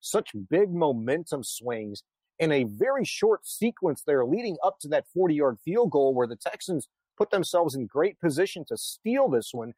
such 0.00 0.30
big 0.50 0.72
momentum 0.72 1.42
swings 1.44 2.02
in 2.38 2.52
a 2.52 2.64
very 2.64 3.04
short 3.04 3.46
sequence 3.46 4.02
there 4.06 4.24
leading 4.24 4.56
up 4.62 4.78
to 4.80 4.88
that 4.88 5.06
40 5.14 5.34
yard 5.34 5.58
field 5.64 5.90
goal 5.90 6.14
where 6.14 6.26
the 6.26 6.36
Texans 6.36 6.88
put 7.16 7.30
themselves 7.30 7.74
in 7.74 7.86
great 7.86 8.20
position 8.20 8.64
to 8.68 8.76
steal 8.76 9.28
this 9.28 9.50
one 9.52 9.72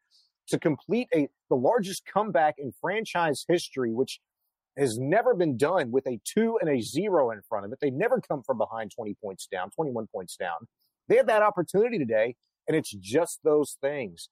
to 0.47 0.59
complete 0.59 1.07
a 1.15 1.29
the 1.49 1.55
largest 1.55 2.03
comeback 2.11 2.55
in 2.57 2.73
franchise 2.81 3.45
history, 3.47 3.93
which 3.93 4.19
has 4.77 4.97
never 4.97 5.33
been 5.33 5.57
done 5.57 5.91
with 5.91 6.05
a 6.07 6.19
two 6.25 6.57
and 6.61 6.69
a 6.69 6.81
zero 6.81 7.31
in 7.31 7.41
front 7.47 7.65
of 7.65 7.71
it. 7.71 7.79
They 7.81 7.91
never 7.91 8.21
come 8.21 8.43
from 8.43 8.57
behind 8.57 8.91
20 8.95 9.15
points 9.23 9.47
down, 9.51 9.71
21 9.71 10.07
points 10.07 10.35
down. 10.35 10.67
They 11.07 11.17
had 11.17 11.27
that 11.27 11.41
opportunity 11.41 11.97
today, 11.97 12.35
and 12.67 12.77
it's 12.77 12.91
just 12.91 13.39
those 13.43 13.77
things. 13.81 14.29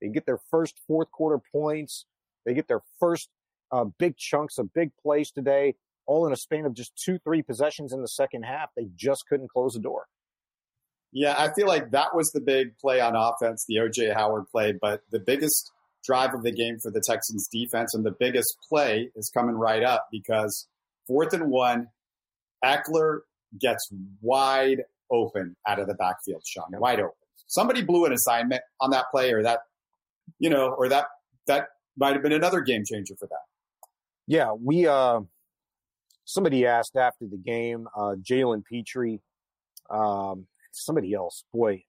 They 0.00 0.08
get 0.08 0.26
their 0.26 0.38
first 0.50 0.78
fourth 0.86 1.10
quarter 1.10 1.40
points. 1.52 2.06
They 2.44 2.54
get 2.54 2.68
their 2.68 2.82
first 3.00 3.28
uh, 3.72 3.84
big 3.98 4.16
chunks 4.16 4.58
of 4.58 4.72
big 4.72 4.90
plays 5.02 5.30
today, 5.30 5.74
all 6.06 6.26
in 6.26 6.32
a 6.32 6.36
span 6.36 6.66
of 6.66 6.74
just 6.74 6.92
two, 7.04 7.18
three 7.18 7.42
possessions 7.42 7.92
in 7.92 8.00
the 8.00 8.08
second 8.08 8.44
half. 8.44 8.70
They 8.76 8.88
just 8.94 9.24
couldn't 9.28 9.50
close 9.50 9.72
the 9.72 9.80
door. 9.80 10.06
Yeah, 11.12 11.34
I 11.38 11.52
feel 11.54 11.66
like 11.66 11.92
that 11.92 12.14
was 12.14 12.30
the 12.32 12.40
big 12.40 12.78
play 12.78 13.00
on 13.00 13.16
offense, 13.16 13.64
the 13.66 13.76
OJ 13.76 14.14
Howard 14.14 14.44
play. 14.52 14.74
But 14.78 15.00
the 15.10 15.20
biggest 15.20 15.72
drive 16.04 16.34
of 16.34 16.42
the 16.42 16.52
game 16.52 16.78
for 16.82 16.90
the 16.90 17.02
Texans 17.04 17.48
defense 17.50 17.94
and 17.94 18.04
the 18.04 18.14
biggest 18.18 18.56
play 18.68 19.10
is 19.16 19.30
coming 19.34 19.56
right 19.56 19.82
up 19.82 20.08
because 20.12 20.68
fourth 21.06 21.32
and 21.32 21.50
one, 21.50 21.88
Ekeler 22.64 23.20
gets 23.60 23.88
wide 24.20 24.82
open 25.10 25.56
out 25.66 25.78
of 25.78 25.86
the 25.86 25.94
backfield, 25.94 26.42
Sean, 26.46 26.66
wide 26.72 27.00
open. 27.00 27.14
Somebody 27.46 27.82
blew 27.82 28.04
an 28.06 28.12
assignment 28.12 28.62
on 28.80 28.90
that 28.90 29.06
play, 29.10 29.32
or 29.32 29.42
that 29.42 29.60
you 30.38 30.50
know, 30.50 30.68
or 30.68 30.88
that 30.88 31.06
that 31.46 31.68
might 31.96 32.14
have 32.14 32.22
been 32.22 32.32
another 32.32 32.60
game 32.60 32.84
changer 32.84 33.14
for 33.18 33.26
them. 33.26 33.38
Yeah, 34.26 34.52
we 34.52 34.86
uh, 34.86 35.20
somebody 36.24 36.66
asked 36.66 36.96
after 36.96 37.26
the 37.26 37.36
game, 37.36 37.88
uh, 37.96 38.16
Jalen 38.20 38.64
Pitre, 38.64 39.18
um, 39.90 40.46
somebody 40.72 41.14
else, 41.14 41.44
boy, 41.52 41.84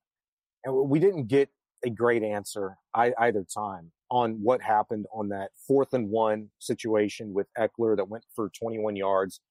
and 0.63 0.89
we 0.89 0.99
didn't 0.99 1.27
get 1.27 1.49
a 1.83 1.89
great 1.89 2.23
answer 2.23 2.77
either 2.95 3.45
time 3.53 3.91
on 4.09 4.39
what 4.41 4.61
happened 4.61 5.05
on 5.13 5.29
that 5.29 5.51
fourth 5.67 5.93
and 5.93 6.09
one 6.09 6.49
situation 6.59 7.33
with 7.33 7.47
Ekeler 7.57 7.95
that 7.97 8.09
went 8.09 8.23
for 8.35 8.49
21 8.49 8.95
yards, 8.95 9.41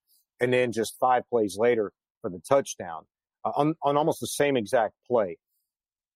and 0.41 0.53
then 0.53 0.73
just 0.73 0.97
five 0.99 1.29
plays 1.29 1.57
later 1.59 1.93
for 2.21 2.31
the 2.31 2.41
touchdown 2.49 3.05
uh, 3.45 3.53
on 3.57 3.75
on 3.83 3.97
almost 3.97 4.21
the 4.21 4.27
same 4.27 4.57
exact 4.57 4.95
play. 5.07 5.39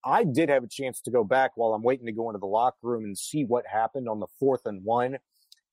I 0.04 0.24
did 0.24 0.48
have 0.48 0.64
a 0.64 0.68
chance 0.68 1.00
to 1.02 1.10
go 1.10 1.24
back 1.24 1.52
while 1.56 1.72
I'm 1.72 1.82
waiting 1.82 2.06
to 2.06 2.12
go 2.12 2.28
into 2.30 2.38
the 2.38 2.46
locker 2.46 2.78
room 2.82 3.04
and 3.04 3.16
see 3.16 3.44
what 3.44 3.66
happened 3.66 4.08
on 4.08 4.20
the 4.20 4.26
fourth 4.38 4.62
and 4.64 4.82
one. 4.84 5.18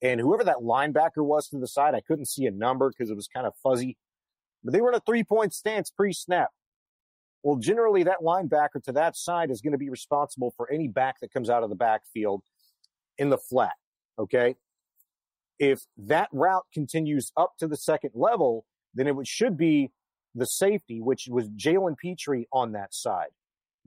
And 0.02 0.20
whoever 0.20 0.44
that 0.44 0.58
linebacker 0.58 1.26
was 1.26 1.48
to 1.50 1.60
the 1.60 1.68
side, 1.68 1.96
I 1.96 2.02
couldn't 2.02 2.28
see 2.28 2.46
a 2.46 2.52
number 2.52 2.90
because 2.90 3.10
it 3.10 3.16
was 3.16 3.28
kind 3.28 3.48
of 3.48 3.54
fuzzy. 3.63 3.98
But 4.63 4.74
they 4.74 4.82
were 4.82 4.90
in 4.90 4.96
a 4.96 5.02
three 5.02 5.24
point 5.24 5.54
stance 5.54 5.90
pre 5.90 6.13
snap. 6.13 6.50
Well, 7.44 7.58
generally, 7.58 8.04
that 8.04 8.18
linebacker 8.22 8.84
to 8.86 8.92
that 8.94 9.16
side 9.16 9.50
is 9.52 9.62
going 9.62 9.72
to 9.72 9.78
be 9.78 9.90
responsible 9.90 10.54
for 10.58 10.72
any 10.72 10.88
back 10.88 11.20
that 11.22 11.32
comes 11.32 11.50
out 11.50 11.63
of 11.63 11.70
the 11.70 11.76
backfield 11.76 12.44
in 13.18 13.30
the 13.30 13.38
flat. 13.38 13.76
Okay. 14.20 14.56
If 15.60 15.80
that 15.98 16.30
route 16.32 16.66
continues 16.74 17.32
up 17.36 17.54
to 17.60 17.68
the 17.68 17.78
second 17.78 18.12
level, 18.13 18.66
then 18.94 19.08
it 19.08 19.16
should 19.26 19.58
be 19.58 19.92
the 20.36 20.46
safety, 20.46 21.02
which 21.02 21.28
was 21.30 21.50
Jalen 21.50 21.98
Pitre 21.98 22.46
on 22.52 22.74
that 22.74 22.94
side. 22.94 23.30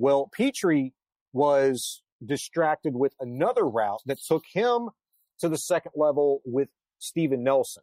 Well, 0.00 0.30
Pitre 0.32 0.92
was 1.34 2.02
distracted 2.24 2.96
with 2.96 3.12
another 3.20 3.68
route 3.68 4.00
that 4.06 4.18
took 4.18 4.44
him 4.50 4.88
to 5.40 5.48
the 5.50 5.58
second 5.58 5.92
level 5.94 6.40
with 6.46 6.70
Steven 7.00 7.44
Nelson. 7.44 7.82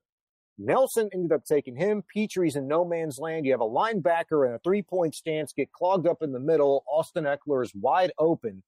Nelson 0.57 1.11
ended 1.13 1.31
up 1.31 1.45
taking 1.45 1.75
him. 1.75 2.03
Pitre's 2.11 2.55
in 2.55 2.67
no 2.67 2.83
man's 2.83 3.19
land. 3.19 3.45
You 3.45 3.51
have 3.51 3.61
a 3.61 3.65
linebacker 3.65 4.47
in 4.47 4.55
a 4.55 4.59
three 4.59 4.81
point 4.81 5.13
stance, 5.13 5.53
get 5.53 5.71
clogged 5.71 6.07
up 6.07 6.23
in 6.23 6.31
the 6.31 6.39
middle. 6.39 6.83
Austin 6.91 7.25
Ekeler 7.25 7.63
is 7.63 7.71
wide 7.75 8.11
open. 8.17 8.63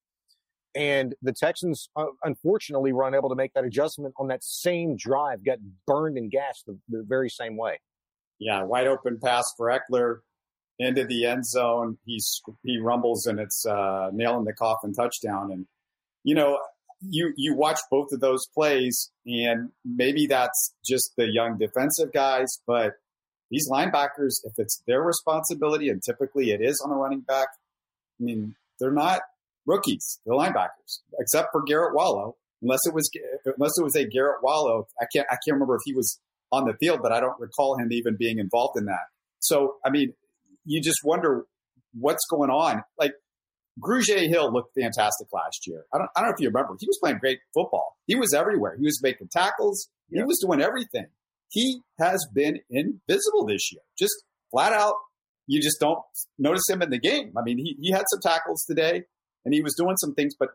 And 0.75 1.15
the 1.23 1.33
Texans, 1.33 1.89
uh, 1.95 2.05
unfortunately, 2.23 2.93
were 2.93 3.07
unable 3.07 3.29
to 3.29 3.35
make 3.35 3.55
that 3.55 3.63
adjustment 3.63 4.13
on 4.17 4.27
that 4.27 4.43
same 4.43 4.95
drive, 4.95 5.43
got 5.43 5.57
burned 5.87 6.19
and 6.19 6.29
gassed 6.29 6.67
the, 6.67 6.77
the 6.87 7.03
very 7.03 7.31
same 7.31 7.57
way. 7.57 7.79
Yeah, 8.37 8.61
wide 8.61 8.85
open 8.85 9.19
pass 9.19 9.51
for 9.57 9.67
Ekeler 9.67 10.19
into 10.79 11.05
the 11.05 11.25
end 11.25 11.45
zone. 11.45 11.97
He's, 12.05 12.41
he 12.63 12.79
rumbles 12.79 13.25
and 13.25 13.39
it's 13.39 13.65
uh, 13.65 14.09
nail 14.13 14.39
in 14.39 14.45
the 14.45 14.53
coffin 14.53 14.93
touchdown. 14.93 15.51
And, 15.51 15.67
you 16.23 16.35
know, 16.35 16.57
you 17.01 17.33
you 17.37 17.55
watch 17.55 17.79
both 17.89 18.11
of 18.11 18.19
those 18.19 18.45
plays, 18.53 19.11
and 19.25 19.69
maybe 19.85 20.27
that's 20.27 20.73
just 20.85 21.13
the 21.17 21.27
young 21.31 21.57
defensive 21.57 22.11
guys, 22.13 22.47
but 22.67 22.93
these 23.49 23.69
linebackers, 23.69 24.35
if 24.43 24.53
it's 24.57 24.83
their 24.85 25.01
responsibility, 25.01 25.89
and 25.89 26.01
typically 26.03 26.51
it 26.51 26.61
is 26.61 26.81
on 26.85 26.91
a 26.91 26.95
running 26.95 27.21
back, 27.21 27.47
I 28.19 28.23
mean, 28.23 28.55
they're 28.79 28.91
not 28.91 29.21
rookies, 29.65 30.19
they're 30.25 30.35
linebackers, 30.35 30.99
except 31.19 31.49
for 31.51 31.63
Garrett 31.63 31.95
Wallow. 31.95 32.35
Unless 32.61 32.81
it 32.85 32.93
was 32.93 33.09
unless 33.45 33.71
it 33.77 33.83
was 33.83 33.95
a 33.95 34.05
Garrett 34.05 34.43
Wallow, 34.43 34.87
I 35.01 35.05
can't 35.13 35.27
I 35.29 35.35
can't 35.35 35.55
remember 35.55 35.75
if 35.75 35.81
he 35.85 35.93
was 35.93 36.19
on 36.51 36.65
the 36.65 36.73
field, 36.73 36.99
but 37.01 37.13
I 37.13 37.21
don't 37.21 37.39
recall 37.39 37.77
him 37.77 37.91
even 37.91 38.17
being 38.17 38.39
involved 38.39 38.77
in 38.77 38.85
that. 38.85 39.07
So 39.39 39.75
I 39.85 39.89
mean, 39.89 40.13
you 40.69 40.81
just 40.81 40.99
wonder 41.03 41.45
what's 41.93 42.25
going 42.29 42.51
on. 42.51 42.83
Like 42.97 43.13
Grugier 43.81 44.27
Hill 44.27 44.53
looked 44.53 44.75
fantastic 44.79 45.27
last 45.33 45.65
year. 45.65 45.85
I 45.93 45.97
don't, 45.97 46.09
I 46.15 46.21
don't 46.21 46.29
know 46.29 46.35
if 46.35 46.41
you 46.41 46.47
remember. 46.49 46.75
He 46.79 46.85
was 46.85 46.99
playing 47.01 47.17
great 47.17 47.39
football. 47.55 47.97
He 48.05 48.15
was 48.15 48.33
everywhere. 48.35 48.75
He 48.77 48.85
was 48.85 49.01
making 49.01 49.29
tackles. 49.31 49.89
He 50.11 50.21
was 50.21 50.39
doing 50.45 50.61
everything. 50.61 51.07
He 51.49 51.81
has 51.99 52.23
been 52.33 52.59
invisible 52.69 53.47
this 53.47 53.71
year. 53.71 53.81
Just 53.97 54.13
flat 54.51 54.73
out, 54.73 54.93
you 55.47 55.59
just 55.59 55.79
don't 55.79 55.99
notice 56.37 56.69
him 56.69 56.83
in 56.83 56.91
the 56.91 56.99
game. 56.99 57.33
I 57.35 57.41
mean, 57.41 57.57
he, 57.57 57.75
he 57.81 57.91
had 57.91 58.03
some 58.11 58.19
tackles 58.21 58.63
today 58.67 59.03
and 59.45 59.53
he 59.53 59.61
was 59.61 59.73
doing 59.75 59.95
some 59.97 60.13
things, 60.13 60.35
but 60.39 60.49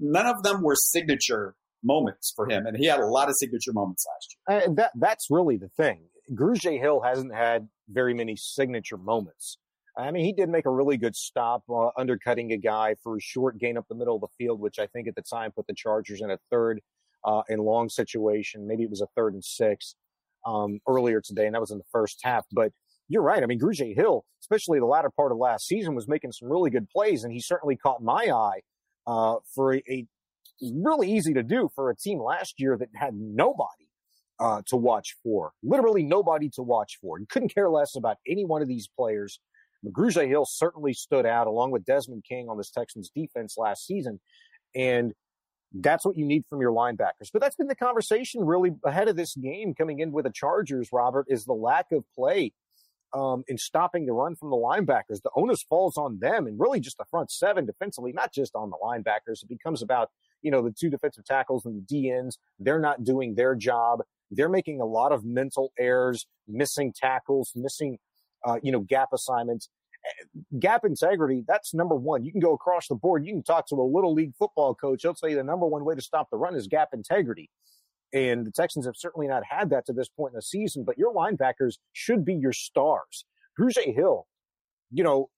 none 0.00 0.26
of 0.26 0.42
them 0.42 0.62
were 0.62 0.74
signature 0.74 1.54
moments 1.84 2.32
for 2.34 2.50
him. 2.50 2.66
And 2.66 2.76
he 2.76 2.86
had 2.86 2.98
a 2.98 3.06
lot 3.06 3.28
of 3.28 3.34
signature 3.38 3.72
moments 3.72 4.04
last 4.08 4.36
year. 4.48 4.62
Uh, 4.70 4.74
that, 4.74 4.90
that's 4.96 5.26
really 5.30 5.56
the 5.56 5.68
thing. 5.68 6.00
Grugier 6.32 6.78
Hill 6.78 7.00
hasn't 7.00 7.34
had 7.34 7.68
very 7.88 8.14
many 8.14 8.36
signature 8.36 8.96
moments. 8.96 9.58
I 9.96 10.10
mean, 10.12 10.24
he 10.24 10.32
did 10.32 10.48
make 10.48 10.66
a 10.66 10.70
really 10.70 10.96
good 10.96 11.16
stop, 11.16 11.64
uh, 11.68 11.88
undercutting 11.96 12.52
a 12.52 12.56
guy 12.56 12.94
for 13.02 13.16
a 13.16 13.20
short 13.20 13.58
gain 13.58 13.76
up 13.76 13.86
the 13.88 13.94
middle 13.94 14.14
of 14.14 14.20
the 14.20 14.28
field, 14.38 14.60
which 14.60 14.78
I 14.78 14.86
think 14.86 15.08
at 15.08 15.16
the 15.16 15.22
time 15.22 15.50
put 15.50 15.66
the 15.66 15.74
Chargers 15.74 16.20
in 16.20 16.30
a 16.30 16.38
third 16.50 16.80
uh, 17.24 17.42
and 17.48 17.60
long 17.60 17.88
situation. 17.88 18.66
Maybe 18.66 18.84
it 18.84 18.90
was 18.90 19.00
a 19.00 19.08
third 19.16 19.34
and 19.34 19.44
six 19.44 19.96
um, 20.46 20.78
earlier 20.88 21.20
today, 21.20 21.46
and 21.46 21.54
that 21.54 21.60
was 21.60 21.72
in 21.72 21.78
the 21.78 21.84
first 21.92 22.20
half. 22.22 22.46
But 22.52 22.72
you're 23.08 23.22
right. 23.22 23.42
I 23.42 23.46
mean, 23.46 23.58
Grugier 23.58 23.94
Hill, 23.94 24.24
especially 24.40 24.78
the 24.78 24.86
latter 24.86 25.10
part 25.10 25.32
of 25.32 25.38
last 25.38 25.66
season, 25.66 25.94
was 25.94 26.08
making 26.08 26.32
some 26.32 26.50
really 26.50 26.70
good 26.70 26.88
plays, 26.88 27.24
and 27.24 27.32
he 27.32 27.40
certainly 27.40 27.76
caught 27.76 28.02
my 28.02 28.30
eye 28.32 28.60
uh, 29.06 29.36
for 29.54 29.74
a, 29.74 29.82
a, 29.90 30.06
really 30.62 31.10
easy 31.10 31.34
to 31.34 31.42
do 31.42 31.70
for 31.74 31.90
a 31.90 31.96
team 31.96 32.20
last 32.20 32.54
year 32.58 32.76
that 32.76 32.88
had 32.94 33.14
nobody. 33.14 33.89
Uh, 34.40 34.62
to 34.66 34.74
watch 34.74 35.16
for, 35.22 35.52
literally 35.62 36.02
nobody 36.02 36.48
to 36.48 36.62
watch 36.62 36.96
for. 37.02 37.20
You 37.20 37.26
couldn't 37.28 37.52
care 37.54 37.68
less 37.68 37.94
about 37.94 38.16
any 38.26 38.46
one 38.46 38.62
of 38.62 38.68
these 38.68 38.88
players. 38.88 39.38
Grugier 39.84 40.26
Hill 40.26 40.46
certainly 40.46 40.94
stood 40.94 41.26
out 41.26 41.46
along 41.46 41.72
with 41.72 41.84
Desmond 41.84 42.24
King 42.26 42.48
on 42.48 42.56
this 42.56 42.70
Texans 42.70 43.10
defense 43.14 43.56
last 43.58 43.86
season. 43.86 44.18
And 44.74 45.12
that's 45.72 46.04
what 46.04 46.16
you 46.16 46.24
need 46.24 46.44
from 46.48 46.60
your 46.60 46.72
linebackers. 46.72 47.30
But 47.32 47.42
that's 47.42 47.56
been 47.56 47.68
the 47.68 47.76
conversation 47.76 48.44
really 48.44 48.72
ahead 48.84 49.08
of 49.08 49.16
this 49.16 49.34
game 49.36 49.74
coming 49.74 50.00
in 50.00 50.10
with 50.10 50.24
the 50.24 50.32
Chargers, 50.32 50.88
Robert, 50.92 51.26
is 51.28 51.44
the 51.44 51.52
lack 51.52 51.92
of 51.92 52.04
play 52.14 52.52
um, 53.12 53.44
in 53.48 53.58
stopping 53.58 54.06
the 54.06 54.12
run 54.12 54.36
from 54.36 54.50
the 54.50 54.56
linebackers. 54.56 55.22
The 55.22 55.30
onus 55.36 55.62
falls 55.62 55.96
on 55.96 56.18
them 56.18 56.46
and 56.46 56.58
really 56.58 56.80
just 56.80 56.98
the 56.98 57.04
front 57.10 57.30
seven 57.30 57.66
defensively, 57.66 58.12
not 58.12 58.32
just 58.32 58.54
on 58.54 58.70
the 58.70 58.78
linebackers. 58.82 59.42
It 59.42 59.48
becomes 59.48 59.82
about, 59.82 60.10
you 60.42 60.50
know, 60.50 60.62
the 60.62 60.72
two 60.72 60.90
defensive 60.90 61.24
tackles 61.24 61.64
and 61.64 61.76
the 61.76 61.82
D 61.82 62.10
ends. 62.10 62.38
They're 62.58 62.80
not 62.80 63.04
doing 63.04 63.34
their 63.34 63.54
job. 63.54 64.00
They're 64.30 64.48
making 64.48 64.80
a 64.80 64.86
lot 64.86 65.12
of 65.12 65.24
mental 65.24 65.72
errors, 65.78 66.26
missing 66.46 66.92
tackles, 66.96 67.52
missing 67.54 67.98
uh, 68.44 68.58
you 68.62 68.72
know, 68.72 68.80
gap 68.80 69.08
assignments. 69.12 69.68
Gap 70.58 70.84
integrity, 70.84 71.44
that's 71.46 71.74
number 71.74 71.94
one. 71.94 72.24
You 72.24 72.32
can 72.32 72.40
go 72.40 72.54
across 72.54 72.88
the 72.88 72.94
board. 72.94 73.26
You 73.26 73.34
can 73.34 73.42
talk 73.42 73.66
to 73.68 73.74
a 73.74 73.84
little 73.84 74.14
league 74.14 74.32
football 74.38 74.74
coach. 74.74 75.02
He'll 75.02 75.14
tell 75.14 75.28
you 75.28 75.36
the 75.36 75.44
number 75.44 75.66
one 75.66 75.84
way 75.84 75.94
to 75.94 76.00
stop 76.00 76.28
the 76.30 76.38
run 76.38 76.54
is 76.54 76.66
gap 76.66 76.88
integrity. 76.94 77.50
And 78.12 78.46
the 78.46 78.50
Texans 78.50 78.86
have 78.86 78.96
certainly 78.96 79.28
not 79.28 79.42
had 79.48 79.70
that 79.70 79.86
to 79.86 79.92
this 79.92 80.08
point 80.08 80.32
in 80.32 80.36
the 80.36 80.42
season, 80.42 80.84
but 80.84 80.96
your 80.96 81.14
linebackers 81.14 81.74
should 81.92 82.24
be 82.24 82.34
your 82.34 82.52
stars. 82.52 83.26
Grugier 83.58 83.94
Hill, 83.94 84.26
you 84.90 85.04
know, 85.04 85.28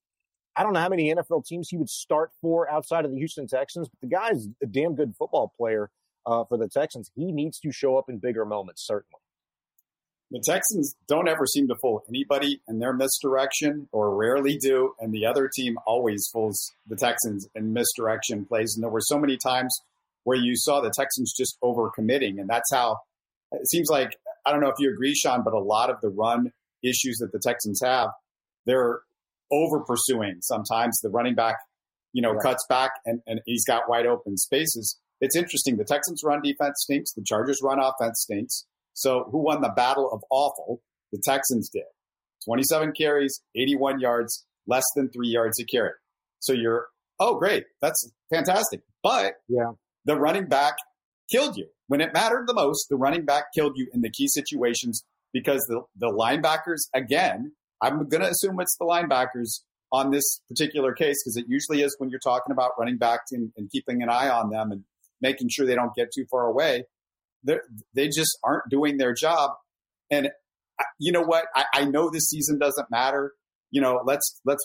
I 0.55 0.63
don't 0.63 0.75
know 0.75 0.81
how 0.81 0.89
many 0.89 1.13
NFL 1.13 1.45
teams 1.45 1.69
he 1.69 1.77
would 1.77 1.91
start 1.91 2.31
for 2.41 2.71
outside 2.71 3.05
of 3.05 3.11
the 3.11 3.19
Houston 3.19 3.47
Texans, 3.49 3.89
but 3.89 4.01
the 4.01 4.15
guy's 4.15 4.49
a 4.63 4.67
damn 4.67 4.95
good 4.95 5.15
football 5.19 5.53
player 5.57 5.91
uh, 6.27 6.45
for 6.45 6.59
the 6.59 6.69
Texans. 6.69 7.11
He 7.15 7.33
needs 7.33 7.59
to 7.61 7.73
show 7.73 7.97
up 7.97 8.09
in 8.09 8.19
bigger 8.19 8.45
moments, 8.45 8.87
certainly. 8.87 9.21
The 10.31 10.43
Texans 10.47 10.95
don't 11.09 11.29
ever 11.29 11.47
seem 11.47 11.69
to 11.69 11.75
fool 11.83 12.03
anybody 12.09 12.63
in 12.67 12.79
their 12.79 12.95
misdirection, 12.95 13.89
or 13.93 14.17
rarely 14.17 14.57
do, 14.57 14.95
and 14.99 15.13
the 15.13 15.27
other 15.27 15.51
team 15.55 15.77
always 15.87 16.27
fools 16.33 16.73
the 16.87 16.97
Texans 16.97 17.47
in 17.55 17.75
misdirection 17.75 18.47
plays. 18.47 18.75
And 18.75 18.83
there 18.83 18.91
were 18.91 19.03
so 19.03 19.19
many 19.19 19.37
times 19.37 19.77
where 20.25 20.39
you 20.39 20.57
saw 20.57 20.81
the 20.81 20.93
Texans 20.97 21.35
just 21.37 21.59
overcommitting, 21.63 22.41
and 22.41 22.49
that's 22.49 22.73
how 22.73 22.97
it 23.53 23.69
seems 23.69 23.89
like. 23.91 24.17
I 24.47 24.51
don't 24.51 24.61
know 24.61 24.71
if 24.71 24.79
you 24.79 24.91
agree, 24.91 25.15
Sean, 25.15 25.45
but 25.45 25.53
a 25.53 25.61
lot 25.61 25.91
of 25.91 26.01
the 26.01 26.09
run 26.09 26.51
issues 26.83 27.19
that 27.19 27.31
the 27.31 27.39
Texans 27.39 27.81
have, 27.85 28.09
they're 28.67 29.01
over 29.53 29.81
pursuing. 29.81 30.39
Sometimes 30.41 30.99
the 31.01 31.11
running 31.11 31.35
back, 31.35 31.57
you 32.13 32.23
know, 32.23 32.35
cuts 32.39 32.65
back 32.69 32.93
and, 33.05 33.21
and 33.27 33.41
he's 33.47 33.65
got 33.65 33.89
wide 33.89 34.07
open 34.07 34.37
spaces. 34.37 34.99
It's 35.23 35.37
interesting. 35.37 35.77
The 35.77 35.85
Texans 35.85 36.23
run 36.25 36.43
defense 36.43 36.83
stinks. 36.83 37.13
The 37.13 37.23
Chargers 37.25 37.61
run 37.63 37.79
offense 37.79 38.23
stinks. 38.23 38.67
So 38.93 39.29
who 39.31 39.39
won 39.39 39.63
the 39.63 39.73
battle 39.75 40.11
of 40.13 40.23
awful? 40.31 40.83
The 41.13 41.23
Texans 41.25 41.71
did. 41.71 41.85
27 42.45 42.93
carries, 42.93 43.41
81 43.57 44.01
yards, 44.01 44.45
less 44.67 44.83
than 44.97 45.09
three 45.11 45.29
yards 45.29 45.61
a 45.61 45.65
carry. 45.65 45.93
So 46.41 46.53
you're, 46.53 46.89
oh, 47.21 47.37
great. 47.37 47.65
That's 47.81 48.11
fantastic. 48.35 48.81
But 49.01 49.35
yeah, 49.49 49.73
the 50.05 50.17
running 50.17 50.47
back 50.47 50.75
killed 51.31 51.57
you. 51.57 51.69
When 51.87 52.01
it 52.01 52.13
mattered 52.13 52.49
the 52.49 52.55
most, 52.55 52.87
the 52.91 52.97
running 52.97 53.25
back 53.25 53.45
killed 53.55 53.75
you 53.77 53.87
in 53.95 54.01
the 54.01 54.11
key 54.11 54.27
situations 54.27 55.05
because 55.33 55.61
the, 55.69 55.83
the 55.97 56.09
linebackers, 56.09 56.89
again, 56.95 57.53
I'm 57.81 58.09
going 58.09 58.23
to 58.23 58.31
assume 58.31 58.59
it's 58.61 58.77
the 58.77 58.87
linebackers 58.87 59.61
on 59.93 60.11
this 60.11 60.41
particular 60.49 60.93
case 60.95 61.23
because 61.23 61.37
it 61.37 61.45
usually 61.49 61.83
is 61.83 61.95
when 61.99 62.11
you're 62.11 62.19
talking 62.19 62.51
about 62.51 62.73
running 62.77 62.97
backs 62.97 63.31
and, 63.31 63.53
and 63.57 63.71
keeping 63.71 64.03
an 64.03 64.09
eye 64.09 64.29
on 64.29 64.51
them 64.51 64.73
and 64.73 64.85
making 65.23 65.49
sure 65.49 65.67
they 65.67 65.75
don't 65.75 65.95
get 65.95 66.09
too 66.15 66.27
far 66.31 66.47
away 66.47 66.85
they 67.45 68.09
just 68.09 68.39
aren't 68.45 68.69
doing 68.71 68.99
their 68.99 69.15
job. 69.15 69.53
And 70.11 70.31
you 70.99 71.13
know 71.13 71.23
what? 71.23 71.47
I, 71.55 71.65
I 71.75 71.85
know 71.85 72.11
this 72.11 72.29
season 72.29 72.59
doesn't 72.59 72.91
matter. 72.91 73.33
You 73.71 73.81
know, 73.81 74.03
let's 74.05 74.41
let's 74.45 74.65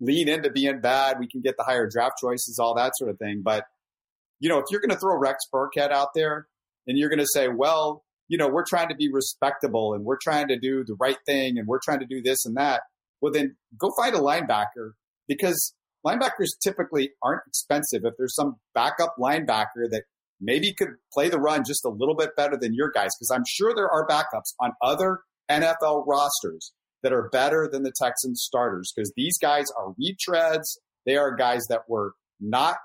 lean 0.00 0.28
into 0.28 0.50
being 0.50 0.80
bad. 0.80 1.18
We 1.18 1.28
can 1.28 1.40
get 1.40 1.56
the 1.56 1.64
higher 1.64 1.88
draft 1.88 2.14
choices, 2.20 2.58
all 2.60 2.74
that 2.76 2.92
sort 2.96 3.10
of 3.10 3.18
thing. 3.18 3.42
But 3.44 3.64
you 4.40 4.48
know, 4.48 4.58
if 4.58 4.64
you're 4.70 4.80
going 4.80 4.90
to 4.90 4.98
throw 4.98 5.16
Rex 5.18 5.38
Burkhead 5.52 5.92
out 5.92 6.08
there 6.14 6.46
and 6.86 6.96
you're 6.96 7.10
going 7.10 7.18
to 7.18 7.28
say, 7.32 7.48
well, 7.48 8.04
you 8.28 8.38
know, 8.38 8.48
we're 8.48 8.64
trying 8.64 8.88
to 8.88 8.94
be 8.94 9.10
respectable 9.12 9.92
and 9.92 10.04
we're 10.04 10.18
trying 10.22 10.48
to 10.48 10.58
do 10.58 10.82
the 10.84 10.96
right 10.98 11.18
thing 11.26 11.58
and 11.58 11.66
we're 11.66 11.80
trying 11.84 12.00
to 12.00 12.06
do 12.06 12.22
this 12.22 12.46
and 12.46 12.56
that, 12.56 12.80
well, 13.20 13.32
then 13.32 13.56
go 13.76 13.90
find 13.98 14.14
a 14.14 14.18
linebacker 14.18 14.92
because 15.28 15.74
linebackers 16.06 16.48
typically 16.62 17.10
aren't 17.22 17.42
expensive. 17.46 18.02
If 18.04 18.14
there's 18.18 18.34
some 18.34 18.56
backup 18.74 19.16
linebacker 19.18 19.88
that 19.90 20.02
maybe 20.40 20.72
could 20.72 20.88
play 21.12 21.28
the 21.28 21.38
run 21.38 21.64
just 21.66 21.84
a 21.84 21.90
little 21.90 22.14
bit 22.14 22.30
better 22.36 22.56
than 22.56 22.74
your 22.74 22.90
guys 22.90 23.10
because 23.18 23.30
I'm 23.30 23.44
sure 23.46 23.74
there 23.74 23.90
are 23.90 24.06
backups 24.06 24.54
on 24.58 24.72
other 24.82 25.20
NFL 25.50 26.04
rosters 26.06 26.72
that 27.02 27.12
are 27.12 27.28
better 27.30 27.68
than 27.70 27.82
the 27.82 27.92
Texans 27.96 28.42
starters 28.42 28.92
because 28.94 29.12
these 29.16 29.38
guys 29.38 29.66
are 29.76 29.94
retreads. 30.00 30.78
They 31.06 31.16
are 31.16 31.34
guys 31.34 31.62
that 31.68 31.88
were 31.88 32.12
not 32.40 32.76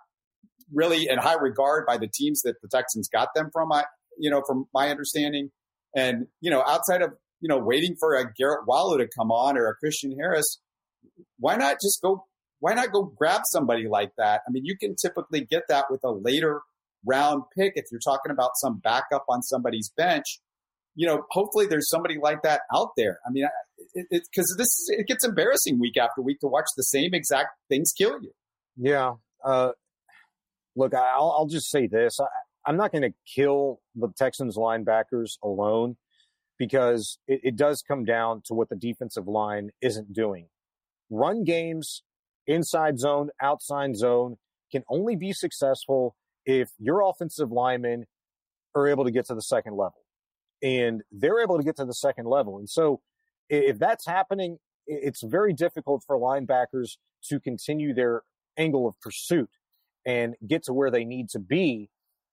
really 0.73 1.07
in 1.07 1.17
high 1.17 1.35
regard 1.35 1.85
by 1.85 1.97
the 1.97 2.09
teams 2.13 2.41
that 2.41 2.55
the 2.61 2.67
Texans 2.67 3.07
got 3.07 3.29
them 3.35 3.49
from. 3.51 3.71
I, 3.71 3.85
you 4.17 4.29
know, 4.29 4.41
from 4.47 4.65
my 4.73 4.89
understanding, 4.89 5.51
and 5.95 6.27
you 6.41 6.49
know, 6.49 6.63
outside 6.65 7.01
of 7.01 7.11
you 7.41 7.49
know 7.49 7.57
waiting 7.57 7.95
for 7.99 8.15
a 8.15 8.31
Garrett 8.33 8.67
Wallow 8.67 8.97
to 8.97 9.07
come 9.17 9.31
on 9.31 9.57
or 9.57 9.67
a 9.67 9.75
Christian 9.75 10.15
Harris, 10.17 10.59
why 11.39 11.55
not 11.55 11.77
just 11.81 12.01
go? 12.01 12.25
Why 12.65 12.73
not 12.73 12.91
go 12.91 13.03
grab 13.03 13.41
somebody 13.45 13.87
like 13.87 14.13
that? 14.17 14.41
I 14.47 14.49
mean, 14.49 14.65
you 14.65 14.75
can 14.75 14.95
typically 14.99 15.41
get 15.41 15.65
that 15.69 15.85
with 15.91 16.03
a 16.03 16.09
later 16.09 16.61
round 17.05 17.43
pick, 17.55 17.73
if 17.75 17.85
you're 17.91 17.99
talking 18.03 18.31
about 18.31 18.53
some 18.55 18.79
backup 18.79 19.23
on 19.29 19.43
somebody's 19.43 19.91
bench, 19.95 20.39
you 20.95 21.05
know, 21.05 21.25
hopefully 21.29 21.67
there's 21.67 21.87
somebody 21.87 22.17
like 22.19 22.41
that 22.41 22.61
out 22.73 22.93
there. 22.97 23.19
I 23.23 23.29
mean, 23.29 23.45
because 23.93 24.55
this 24.57 24.87
it 24.89 25.05
gets 25.05 25.23
embarrassing 25.23 25.79
week 25.79 25.95
after 25.95 26.23
week 26.23 26.39
to 26.39 26.47
watch 26.47 26.65
the 26.75 26.81
same 26.81 27.13
exact 27.13 27.49
things 27.69 27.93
kill 27.95 28.19
you. 28.19 28.31
Yeah. 28.75 29.13
Uh, 29.43 29.73
look, 30.75 30.95
I'll, 30.95 31.35
I'll, 31.37 31.45
just 31.45 31.69
say 31.69 31.85
this: 31.85 32.17
I, 32.19 32.25
I'm 32.65 32.77
not 32.77 32.91
going 32.91 33.03
to 33.03 33.13
kill 33.31 33.79
the 33.93 34.07
Texans 34.17 34.57
linebackers 34.57 35.37
alone 35.43 35.97
because 36.57 37.19
it, 37.27 37.41
it 37.43 37.55
does 37.57 37.83
come 37.87 38.05
down 38.05 38.41
to 38.45 38.55
what 38.55 38.69
the 38.69 38.75
defensive 38.75 39.27
line 39.27 39.69
isn't 39.83 40.13
doing. 40.13 40.47
Run 41.11 41.43
games, 41.43 42.01
inside 42.47 42.99
zone, 42.99 43.29
outside 43.41 43.95
zone 43.95 44.37
can 44.71 44.83
only 44.89 45.15
be 45.15 45.33
successful 45.33 46.15
if 46.45 46.69
your 46.79 47.01
offensive 47.01 47.51
linemen 47.51 48.05
are 48.75 48.87
able 48.87 49.05
to 49.05 49.11
get 49.11 49.25
to 49.27 49.35
the 49.35 49.41
second 49.41 49.73
level. 49.73 50.03
And 50.61 51.01
they're 51.11 51.41
able 51.41 51.57
to 51.57 51.63
get 51.63 51.77
to 51.77 51.85
the 51.85 51.93
second 51.93 52.27
level. 52.27 52.57
And 52.57 52.69
so 52.69 53.01
if 53.49 53.77
that's 53.79 54.05
happening, 54.05 54.57
it's 54.87 55.23
very 55.23 55.53
difficult 55.53 56.03
for 56.05 56.17
linebackers 56.17 56.97
to 57.29 57.39
continue 57.39 57.93
their 57.93 58.23
angle 58.57 58.87
of 58.87 58.99
pursuit 59.01 59.49
and 60.05 60.35
get 60.47 60.63
to 60.63 60.73
where 60.73 60.91
they 60.91 61.03
need 61.03 61.29
to 61.29 61.39
be, 61.39 61.89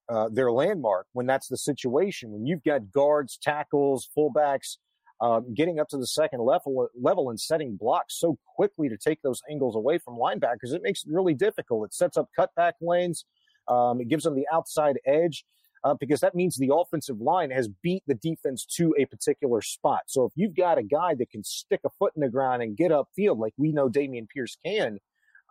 uh, 0.09 0.29
their 0.31 0.53
landmark, 0.53 1.07
when 1.13 1.27
that's 1.27 1.49
the 1.49 1.57
situation. 1.57 2.33
When 2.33 2.47
you've 2.47 2.65
got 2.65 2.91
guards, 2.91 3.39
tackles, 3.41 4.09
fullbacks 4.17 4.77
um, 5.23 5.55
getting 5.55 5.79
up 5.79 5.89
to 5.89 5.97
the 5.97 6.07
second 6.07 6.41
level, 6.41 6.89
level 7.01 7.31
and 7.31 7.39
setting 7.39 7.77
blocks 7.77 8.19
so 8.19 8.37
quickly 8.57 8.89
to 8.89 8.97
take 8.97 9.23
those 9.23 9.41
angles 9.49 9.77
away 9.77 9.99
from 9.99 10.17
linebackers, 10.17 10.75
it 10.75 10.83
makes 10.83 11.05
it 11.05 11.13
really 11.13 11.33
difficult. 11.33 11.87
It 11.87 11.95
sets 11.95 12.17
up 12.17 12.29
cutback 12.37 12.73
lanes. 12.83 13.25
Um, 13.69 14.01
it 14.01 14.09
gives 14.09 14.25
them 14.25 14.35
the 14.35 14.49
outside 14.53 14.99
edge 15.07 15.45
uh, 15.85 15.95
because 15.99 16.19
that 16.21 16.35
means 16.35 16.57
the 16.57 16.73
offensive 16.75 17.21
line 17.21 17.53
has 17.53 17.69
beat 17.85 18.03
the 18.09 18.17
defense 18.17 18.67
to 18.77 18.97
a 18.99 19.05
particular 19.05 19.63
spot. 19.63 20.01
So 20.09 20.25
if 20.25 20.33
you've 20.35 20.57
got 20.57 20.77
a 20.77 20.83
guy 20.83 21.15
that 21.15 21.31
can 21.31 21.45
stick 21.45 21.81
a 21.87 21.91
foot 22.01 22.13
in 22.17 22.21
the 22.21 22.29
ground 22.29 22.63
and 22.63 22.77
get 22.77 22.91
upfield, 22.91 23.39
like 23.39 23.55
we 23.57 23.71
know 23.71 23.89
Dameon 23.89 24.29
Pierce 24.29 24.57
can, 24.67 24.99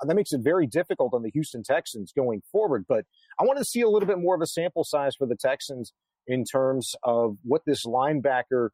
uh, 0.02 0.06
that 0.06 0.16
makes 0.16 0.34
it 0.34 0.42
very 0.44 0.68
difficult 0.68 1.14
on 1.14 1.22
the 1.22 1.32
Houston 1.32 1.64
Texans 1.64 2.12
going 2.12 2.42
forward. 2.52 2.84
But 2.90 3.06
I 3.40 3.44
want 3.44 3.58
to 3.60 3.66
see 3.66 3.80
a 3.80 3.90
little 3.90 4.08
bit 4.08 4.20
more 4.20 4.36
of 4.36 4.42
a 4.42 4.48
sample 4.48 4.84
size 4.84 5.16
for 5.16 5.28
the 5.28 5.38
Texans 5.38 5.94
in 6.28 6.44
terms 6.44 6.94
of 7.04 7.38
what 7.44 7.62
this 7.66 7.86
linebacker 7.86 8.70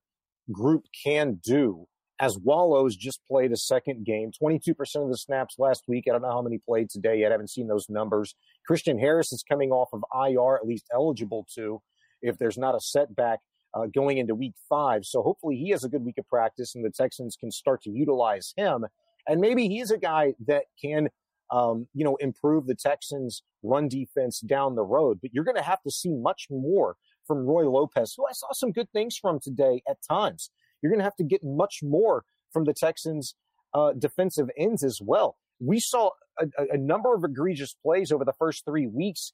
group 0.51 0.86
can 1.03 1.39
do 1.43 1.88
as 2.19 2.38
Wallows 2.38 2.95
just 2.95 3.19
played 3.27 3.51
a 3.51 3.57
second 3.57 4.05
game, 4.05 4.31
22% 4.41 4.71
of 4.95 5.10
the 5.10 5.17
snaps 5.17 5.55
last 5.60 5.83
week. 5.88 6.05
I 6.07 6.12
don't 6.12 6.23
know 6.23 6.31
how 6.31 6.41
many 6.41 6.57
played 6.57 6.89
today 6.89 7.19
yet. 7.19 7.31
I 7.31 7.33
haven't 7.33 7.51
seen 7.51 7.67
those 7.67 7.89
numbers. 7.89 8.33
Christian 8.65 8.97
Harris 8.97 9.31
is 9.31 9.43
coming 9.47 9.71
off 9.71 9.89
of 9.93 10.03
IR, 10.13 10.55
at 10.55 10.65
least 10.65 10.88
eligible 10.91 11.45
to, 11.55 11.81
if 12.21 12.38
there's 12.38 12.57
not 12.57 12.75
a 12.75 12.79
setback 12.79 13.39
uh, 13.73 13.86
going 13.93 14.17
into 14.17 14.33
week 14.33 14.55
five. 14.67 15.05
So 15.05 15.21
hopefully 15.21 15.57
he 15.57 15.69
has 15.69 15.83
a 15.83 15.89
good 15.89 16.03
week 16.03 16.17
of 16.17 16.27
practice 16.27 16.73
and 16.73 16.83
the 16.83 16.89
Texans 16.89 17.36
can 17.36 17.51
start 17.51 17.83
to 17.83 17.91
utilize 17.91 18.53
him. 18.57 18.86
And 19.27 19.39
maybe 19.39 19.67
he's 19.67 19.91
a 19.91 19.97
guy 19.97 20.33
that 20.47 20.63
can, 20.81 21.10
um, 21.51 21.88
you 21.93 22.03
know, 22.03 22.15
improve 22.15 22.65
the 22.65 22.75
Texans' 22.75 23.43
run 23.62 23.89
defense 23.89 24.39
down 24.39 24.75
the 24.75 24.83
road. 24.83 25.19
But 25.21 25.33
you're 25.33 25.43
going 25.43 25.57
to 25.57 25.63
have 25.63 25.83
to 25.83 25.91
see 25.91 26.13
much 26.13 26.47
more 26.49 26.95
from 27.28 27.46
Roy 27.46 27.70
Lopez, 27.70 28.13
who 28.16 28.26
I 28.26 28.32
saw 28.32 28.48
some 28.54 28.72
good 28.72 28.90
things 28.92 29.18
from 29.18 29.40
today 29.40 29.82
at 29.88 29.98
times. 30.08 30.50
You're 30.82 30.92
going 30.92 31.00
to 31.00 31.04
have 31.04 31.16
to 31.18 31.24
get 31.24 31.44
much 31.44 31.80
more 31.84 32.24
from 32.52 32.63
the 32.63 32.74
Texans' 32.74 33.36
uh, 33.74 33.94
defensive 33.98 34.50
ends 34.58 34.84
as 34.84 35.00
well. 35.04 35.38
We 35.60 35.80
saw 35.80 36.12
a, 36.40 36.46
a, 36.72 36.78
number 36.78 37.13
of 37.13 37.24
egregious 37.24 37.76
plays 37.84 38.12
over 38.12 38.24
the 38.24 38.34
first 38.34 38.63
three 38.63 38.88
weeks 38.88 39.34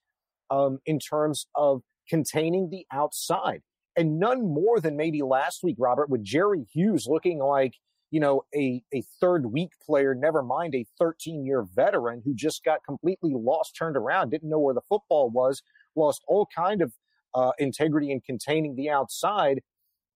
um, 0.49 0.79
in 0.85 0.99
terms 0.99 1.47
of 1.55 1.81
containing 2.09 2.69
the 2.69 2.85
outside, 2.91 3.61
and 3.95 4.19
none 4.19 4.41
more 4.53 4.79
than 4.79 4.97
maybe 4.97 5.21
last 5.21 5.63
week, 5.63 5.75
Robert, 5.77 6.09
with 6.09 6.23
Jerry 6.23 6.65
Hughes 6.73 7.05
looking 7.07 7.39
like 7.39 7.73
you 8.09 8.19
know 8.19 8.43
a 8.55 8.81
a 8.93 9.03
third 9.19 9.47
week 9.47 9.71
player, 9.85 10.15
never 10.15 10.41
mind 10.41 10.75
a 10.75 10.85
13 10.97 11.45
year 11.45 11.65
veteran 11.75 12.21
who 12.23 12.33
just 12.33 12.63
got 12.63 12.83
completely 12.85 13.33
lost, 13.35 13.75
turned 13.77 13.97
around, 13.97 14.29
didn't 14.29 14.49
know 14.49 14.59
where 14.59 14.73
the 14.73 14.81
football 14.87 15.29
was, 15.29 15.61
lost 15.95 16.23
all 16.27 16.47
kind 16.55 16.81
of 16.81 16.93
uh, 17.35 17.51
integrity 17.59 18.11
in 18.11 18.21
containing 18.21 18.75
the 18.75 18.89
outside 18.89 19.61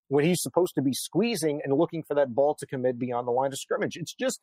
when 0.08 0.24
he's 0.24 0.42
supposed 0.42 0.74
to 0.74 0.82
be 0.82 0.92
squeezing 0.92 1.60
and 1.64 1.72
looking 1.74 2.02
for 2.02 2.14
that 2.14 2.34
ball 2.34 2.54
to 2.54 2.66
commit 2.66 2.98
beyond 2.98 3.26
the 3.26 3.32
line 3.32 3.52
of 3.52 3.58
scrimmage. 3.58 3.96
It's 3.96 4.14
just 4.14 4.40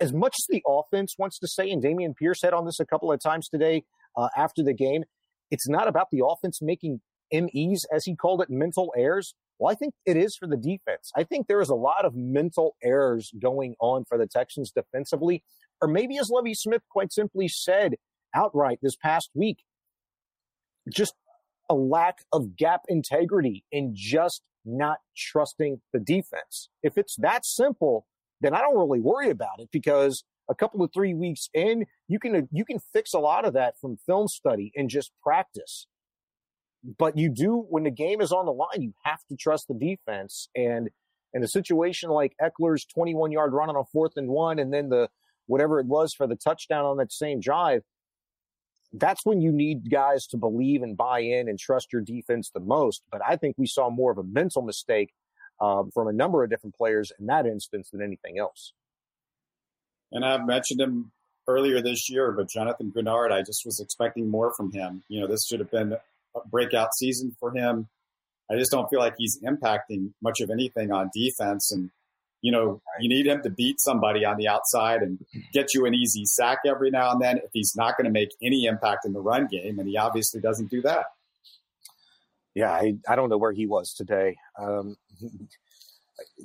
as 0.00 0.12
much 0.12 0.34
as 0.38 0.46
the 0.48 0.62
offense 0.66 1.16
wants 1.18 1.38
to 1.40 1.48
say, 1.48 1.70
and 1.70 1.82
Dameon 1.82 2.16
Pierce 2.16 2.40
said 2.40 2.54
on 2.54 2.64
this 2.64 2.80
a 2.80 2.86
couple 2.86 3.12
of 3.12 3.20
times 3.20 3.48
today 3.48 3.84
uh, 4.16 4.28
after 4.36 4.62
the 4.62 4.72
game, 4.72 5.04
it's 5.50 5.68
not 5.68 5.88
about 5.88 6.08
the 6.10 6.24
offense 6.26 6.60
making 6.62 7.00
MEs, 7.32 7.84
as 7.92 8.04
he 8.04 8.14
called 8.14 8.42
it, 8.42 8.50
mental 8.50 8.92
errors. 8.96 9.34
Well, 9.58 9.70
I 9.70 9.74
think 9.74 9.94
it 10.06 10.16
is 10.16 10.36
for 10.36 10.46
the 10.46 10.56
defense. 10.56 11.12
I 11.16 11.24
think 11.24 11.46
there 11.46 11.60
is 11.60 11.68
a 11.68 11.74
lot 11.74 12.04
of 12.04 12.14
mental 12.14 12.76
errors 12.82 13.32
going 13.40 13.74
on 13.80 14.04
for 14.04 14.18
the 14.18 14.26
Texans 14.26 14.72
defensively, 14.72 15.42
or 15.80 15.88
maybe 15.88 16.18
as 16.18 16.30
Lovie 16.30 16.54
Smith 16.54 16.82
quite 16.90 17.12
simply 17.12 17.48
said 17.48 17.94
outright 18.34 18.78
this 18.82 18.96
past 18.96 19.30
week, 19.34 19.58
just 20.92 21.14
a 21.68 21.74
lack 21.74 22.24
of 22.32 22.56
gap 22.56 22.82
integrity 22.88 23.64
in 23.72 23.92
just 23.94 24.42
not 24.64 24.98
trusting 25.16 25.80
the 25.92 26.00
defense. 26.00 26.68
If 26.82 26.96
it's 26.96 27.16
that 27.16 27.44
simple, 27.44 28.06
then 28.40 28.54
I 28.54 28.60
don't 28.60 28.76
really 28.76 29.00
worry 29.00 29.30
about 29.30 29.60
it 29.60 29.68
because 29.72 30.24
a 30.48 30.54
couple 30.54 30.82
of 30.82 30.90
three 30.92 31.14
weeks 31.14 31.48
in, 31.54 31.86
you 32.08 32.18
can 32.18 32.48
you 32.52 32.64
can 32.64 32.78
fix 32.92 33.14
a 33.14 33.18
lot 33.18 33.44
of 33.44 33.54
that 33.54 33.74
from 33.80 33.96
film 33.96 34.28
study 34.28 34.72
and 34.74 34.88
just 34.88 35.12
practice. 35.22 35.86
But 36.98 37.16
you 37.16 37.28
do 37.28 37.64
when 37.68 37.84
the 37.84 37.90
game 37.90 38.20
is 38.20 38.32
on 38.32 38.46
the 38.46 38.52
line, 38.52 38.82
you 38.82 38.92
have 39.04 39.20
to 39.28 39.36
trust 39.36 39.68
the 39.68 39.74
defense. 39.74 40.48
And 40.54 40.90
in 41.32 41.42
a 41.42 41.48
situation 41.48 42.10
like 42.10 42.34
Ekeler's 42.42 42.84
21 42.84 43.32
yard 43.32 43.52
run 43.52 43.68
on 43.68 43.76
a 43.76 43.84
fourth 43.84 44.12
and 44.16 44.28
one, 44.28 44.58
and 44.58 44.72
then 44.72 44.88
the 44.88 45.08
whatever 45.46 45.80
it 45.80 45.86
was 45.86 46.12
for 46.14 46.26
the 46.26 46.36
touchdown 46.36 46.84
on 46.84 46.96
that 46.98 47.12
same 47.12 47.40
drive, 47.40 47.82
that's 48.92 49.24
when 49.24 49.40
you 49.40 49.52
need 49.52 49.90
guys 49.90 50.26
to 50.28 50.36
believe 50.36 50.82
and 50.82 50.96
buy 50.96 51.20
in 51.20 51.48
and 51.48 51.58
trust 51.58 51.92
your 51.92 52.02
defense 52.02 52.50
the 52.50 52.60
most. 52.60 53.02
But 53.10 53.22
I 53.26 53.36
think 53.36 53.56
we 53.58 53.66
saw 53.66 53.90
more 53.90 54.12
of 54.12 54.18
a 54.18 54.22
mental 54.22 54.62
mistake 54.62 55.12
um, 55.60 55.90
from 55.92 56.08
a 56.08 56.12
number 56.12 56.44
of 56.44 56.50
different 56.50 56.76
players 56.76 57.12
in 57.18 57.26
that 57.26 57.46
instance 57.46 57.90
than 57.90 58.02
anything 58.02 58.38
else. 58.38 58.72
And 60.10 60.24
I've 60.24 60.46
mentioned 60.46 60.80
him 60.80 61.12
earlier 61.48 61.80
this 61.80 62.10
year, 62.10 62.32
but 62.32 62.48
Jonathan 62.48 62.92
Greenard, 62.94 63.32
I 63.32 63.42
just 63.42 63.64
was 63.64 63.80
expecting 63.80 64.28
more 64.28 64.52
from 64.54 64.72
him. 64.72 65.02
You 65.08 65.20
know, 65.20 65.26
this 65.26 65.46
should 65.46 65.60
have 65.60 65.70
been 65.70 65.92
a 65.92 66.48
breakout 66.50 66.94
season 66.94 67.34
for 67.40 67.50
him. 67.50 67.88
I 68.50 68.56
just 68.56 68.70
don't 68.70 68.88
feel 68.90 69.00
like 69.00 69.14
he's 69.16 69.40
impacting 69.40 70.12
much 70.22 70.40
of 70.40 70.50
anything 70.50 70.92
on 70.92 71.10
defense. 71.14 71.72
And 71.72 71.90
you 72.42 72.50
know, 72.50 72.82
you 73.00 73.08
need 73.08 73.26
him 73.26 73.40
to 73.42 73.50
beat 73.50 73.80
somebody 73.80 74.24
on 74.24 74.36
the 74.36 74.48
outside 74.48 75.00
and 75.02 75.24
get 75.52 75.72
you 75.72 75.86
an 75.86 75.94
easy 75.94 76.24
sack 76.26 76.58
every 76.66 76.90
now 76.90 77.12
and 77.12 77.22
then 77.22 77.38
if 77.38 77.50
he's 77.52 77.74
not 77.76 77.96
going 77.96 78.04
to 78.04 78.10
make 78.10 78.30
any 78.42 78.66
impact 78.66 79.06
in 79.06 79.12
the 79.12 79.20
run 79.20 79.46
game, 79.50 79.78
and 79.78 79.88
he 79.88 79.96
obviously 79.96 80.40
doesn't 80.40 80.70
do 80.70 80.82
that. 80.82 81.06
Yeah, 82.54 82.70
I, 82.70 82.96
I 83.08 83.16
don't 83.16 83.30
know 83.30 83.38
where 83.38 83.52
he 83.52 83.66
was 83.66 83.94
today. 83.94 84.36
Um, 84.58 84.96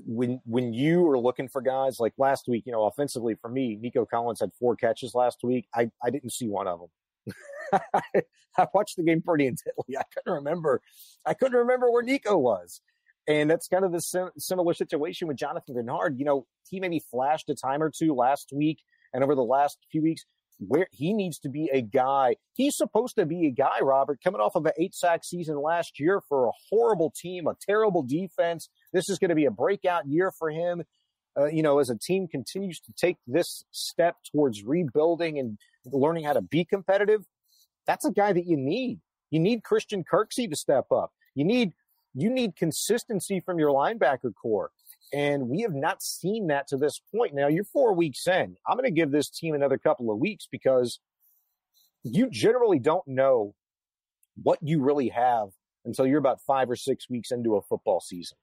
when 0.06 0.40
when 0.46 0.74
you 0.74 1.06
are 1.10 1.20
looking 1.20 1.50
for 1.50 1.62
guys 1.62 2.00
like 2.00 2.14
last 2.18 2.48
week, 2.48 2.64
you 2.66 2.72
know, 2.72 2.86
offensively 2.86 3.36
for 3.36 3.50
me, 3.50 3.78
Nico 3.80 4.06
Collins 4.06 4.40
had 4.40 4.52
four 4.60 4.76
catches 4.76 5.14
last 5.14 5.40
week. 5.44 5.68
I, 5.76 5.90
I 6.04 6.10
didn't 6.10 6.32
see 6.32 6.48
one 6.48 6.68
of 6.68 6.80
them. 6.80 7.82
I 8.58 8.68
watched 8.74 8.98
the 8.98 9.04
game 9.04 9.22
pretty 9.22 9.48
intently. 9.48 9.98
I 9.98 10.04
couldn't 10.14 10.34
remember. 10.34 10.82
I 11.26 11.34
couldn't 11.34 11.58
remember 11.58 11.92
where 11.92 12.04
Nico 12.04 12.38
was. 12.38 12.82
And 13.28 13.50
that's 13.50 13.68
kind 13.68 13.84
of 13.84 13.92
the 13.92 14.00
sim- 14.00 14.32
similar 14.38 14.74
situation 14.74 15.28
with 15.28 15.38
Jonathan 15.38 15.76
Greenard. 15.76 16.18
You 16.18 16.26
know, 16.26 16.46
he 16.70 16.80
maybe 16.80 17.02
flashed 17.12 17.50
a 17.50 17.56
time 17.56 17.84
or 17.84 17.92
two 17.92 18.14
last 18.14 18.52
week 18.54 18.80
and 19.14 19.24
over 19.24 19.36
the 19.36 19.44
last 19.44 19.78
few 19.92 20.02
weeks 20.02 20.24
where 20.60 20.88
he 20.92 21.14
needs 21.14 21.38
to 21.40 21.50
be 21.50 21.70
a 21.72 21.82
guy. 21.82 22.36
He's 22.54 22.76
supposed 22.76 23.16
to 23.18 23.26
be 23.26 23.46
a 23.46 23.52
guy, 23.52 23.80
Robert, 23.82 24.20
coming 24.24 24.42
off 24.42 24.56
of 24.56 24.66
an 24.66 24.72
eight 24.80 24.96
sack 24.96 25.24
season 25.24 25.62
last 25.62 26.00
year 26.00 26.22
for 26.28 26.48
a 26.48 26.52
horrible 26.70 27.14
team, 27.16 27.48
a 27.48 27.56
terrible 27.62 28.02
defense. 28.02 28.70
This 28.94 29.10
is 29.10 29.20
going 29.20 29.30
to 29.30 29.36
be 29.36 29.46
a 29.46 29.52
breakout 29.52 30.08
year 30.08 30.32
for 30.32 30.50
him. 30.50 30.84
Uh, 31.38 31.46
you 31.46 31.62
know, 31.62 31.78
as 31.78 31.92
a 31.92 31.98
team 31.98 32.28
continues 32.28 32.80
to 32.80 32.92
take 32.94 33.18
this 33.28 33.64
step 33.72 34.16
towards 34.32 34.64
rebuilding 34.64 35.38
and 35.38 35.60
learning 35.86 36.24
how 36.24 36.34
to 36.34 36.42
be 36.42 36.66
competitive, 36.66 37.22
that's 37.86 38.06
a 38.06 38.12
guy 38.12 38.34
that 38.34 38.48
you 38.48 38.58
need. 38.58 39.00
You 39.30 39.40
need 39.40 39.64
Christian 39.64 40.04
Kirksey 40.04 40.50
to 40.50 40.56
step 40.56 40.86
up. 40.92 41.12
You 41.36 41.46
need 41.46 41.74
you 42.14 42.30
need 42.30 42.56
consistency 42.56 43.40
from 43.40 43.60
your 43.60 43.70
linebacker 43.70 44.34
core. 44.34 44.72
And 45.14 45.48
we 45.48 45.62
have 45.62 45.74
not 45.74 46.04
seen 46.04 46.48
that 46.48 46.68
to 46.68 46.78
this 46.78 47.00
point. 47.16 47.34
Now 47.34 47.48
you're 47.48 47.64
four 47.64 47.94
weeks 47.94 48.28
in. 48.28 48.58
I'm 48.68 48.78
going 48.78 48.84
to 48.84 48.92
give 48.92 49.12
this 49.12 49.30
team 49.30 49.56
another 49.56 49.78
couple 49.78 50.12
of 50.12 50.18
weeks 50.18 50.48
because 50.52 51.00
you 52.04 52.30
generally 52.30 52.80
don't 52.80 53.08
know 53.08 53.54
what 54.42 54.60
you 54.62 54.82
really 54.82 55.10
have 55.10 55.50
until 55.86 56.06
you're 56.06 56.20
about 56.20 56.42
five 56.46 56.70
or 56.70 56.76
six 56.76 57.10
weeks 57.10 57.32
into 57.32 57.56
a 57.56 57.62
football 57.62 58.02
season 58.02 58.38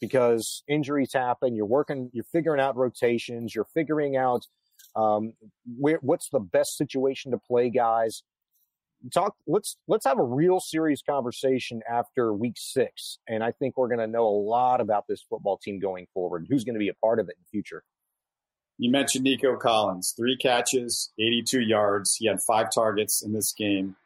because 0.00 0.62
injuries 0.68 1.12
happen. 1.12 1.54
You're 1.56 1.66
working, 1.66 2.10
you're 2.12 2.24
figuring 2.24 2.60
out 2.60 2.76
rotations, 2.76 3.54
you're 3.54 3.66
figuring 3.74 4.16
out 4.16 4.46
um, 4.94 5.32
where, 5.78 5.98
what's 6.00 6.28
the 6.30 6.40
best 6.40 6.76
situation 6.76 7.32
to 7.32 7.38
play 7.38 7.70
guys 7.70 8.22
talk 9.12 9.34
let's 9.46 9.76
let's 9.86 10.04
have 10.04 10.18
a 10.18 10.24
real 10.24 10.60
serious 10.60 11.02
conversation 11.02 11.80
after 11.88 12.32
week 12.32 12.56
six 12.56 13.18
and 13.28 13.44
i 13.44 13.52
think 13.52 13.76
we're 13.76 13.88
going 13.88 14.00
to 14.00 14.06
know 14.06 14.26
a 14.26 14.38
lot 14.42 14.80
about 14.80 15.04
this 15.08 15.24
football 15.28 15.56
team 15.56 15.78
going 15.78 16.06
forward 16.12 16.46
who's 16.48 16.64
going 16.64 16.74
to 16.74 16.80
be 16.80 16.88
a 16.88 16.94
part 16.94 17.20
of 17.20 17.28
it 17.28 17.36
in 17.36 17.42
the 17.42 17.48
future 17.50 17.84
you 18.76 18.90
mentioned 18.90 19.24
nico 19.24 19.56
collins 19.56 20.14
three 20.16 20.36
catches 20.36 21.12
82 21.18 21.60
yards 21.60 22.16
he 22.18 22.26
had 22.26 22.38
five 22.46 22.66
targets 22.74 23.22
in 23.24 23.32
this 23.32 23.52
game 23.56 23.96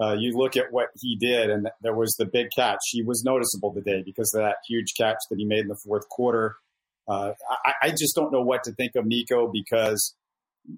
uh, 0.00 0.12
you 0.12 0.36
look 0.36 0.56
at 0.56 0.72
what 0.72 0.88
he 1.00 1.16
did, 1.16 1.48
and 1.48 1.68
there 1.80 1.94
was 1.94 2.14
the 2.18 2.26
big 2.26 2.48
catch. 2.54 2.80
He 2.90 3.02
was 3.02 3.24
noticeable 3.24 3.72
today 3.72 4.02
because 4.04 4.32
of 4.34 4.42
that 4.42 4.56
huge 4.68 4.92
catch 4.94 5.16
that 5.30 5.38
he 5.38 5.46
made 5.46 5.60
in 5.60 5.68
the 5.68 5.76
fourth 5.76 6.06
quarter. 6.10 6.56
Uh, 7.08 7.32
I, 7.64 7.72
I, 7.84 7.90
just 7.90 8.14
don't 8.14 8.32
know 8.32 8.42
what 8.42 8.64
to 8.64 8.72
think 8.72 8.96
of 8.96 9.06
Nico 9.06 9.50
because, 9.50 10.14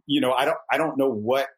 you 0.07 0.21
know, 0.21 0.33
I 0.33 0.45
don't 0.45 0.59
I 0.71 0.77
don't 0.77 0.99
know 0.99 1.09
what 1.09 1.49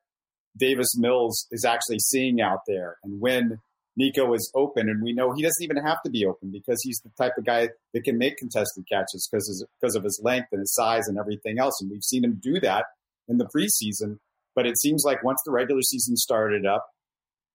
Davis 0.56 0.96
Mills 0.96 1.46
is 1.50 1.64
actually 1.64 1.98
seeing 1.98 2.40
out 2.40 2.60
there, 2.66 2.96
and 3.04 3.20
when 3.20 3.60
Nico 3.96 4.32
is 4.34 4.50
open, 4.54 4.88
and 4.88 5.02
we 5.02 5.12
know 5.12 5.32
he 5.32 5.42
doesn't 5.42 5.62
even 5.62 5.76
have 5.76 6.02
to 6.04 6.10
be 6.10 6.24
open 6.24 6.50
because 6.50 6.80
he's 6.82 7.00
the 7.00 7.10
type 7.22 7.32
of 7.36 7.44
guy 7.44 7.68
that 7.92 8.04
can 8.04 8.18
make 8.18 8.36
contested 8.36 8.84
catches 8.90 9.28
because 9.30 9.64
because 9.80 9.94
of 9.94 10.04
his 10.04 10.20
length 10.22 10.48
and 10.52 10.60
his 10.60 10.74
size 10.74 11.06
and 11.06 11.18
everything 11.18 11.58
else, 11.58 11.80
and 11.80 11.90
we've 11.90 12.04
seen 12.04 12.24
him 12.24 12.40
do 12.42 12.60
that 12.60 12.86
in 13.28 13.38
the 13.38 13.46
preseason. 13.46 14.18
But 14.54 14.66
it 14.66 14.78
seems 14.78 15.04
like 15.04 15.22
once 15.22 15.40
the 15.44 15.52
regular 15.52 15.82
season 15.82 16.16
started 16.16 16.66
up, 16.66 16.86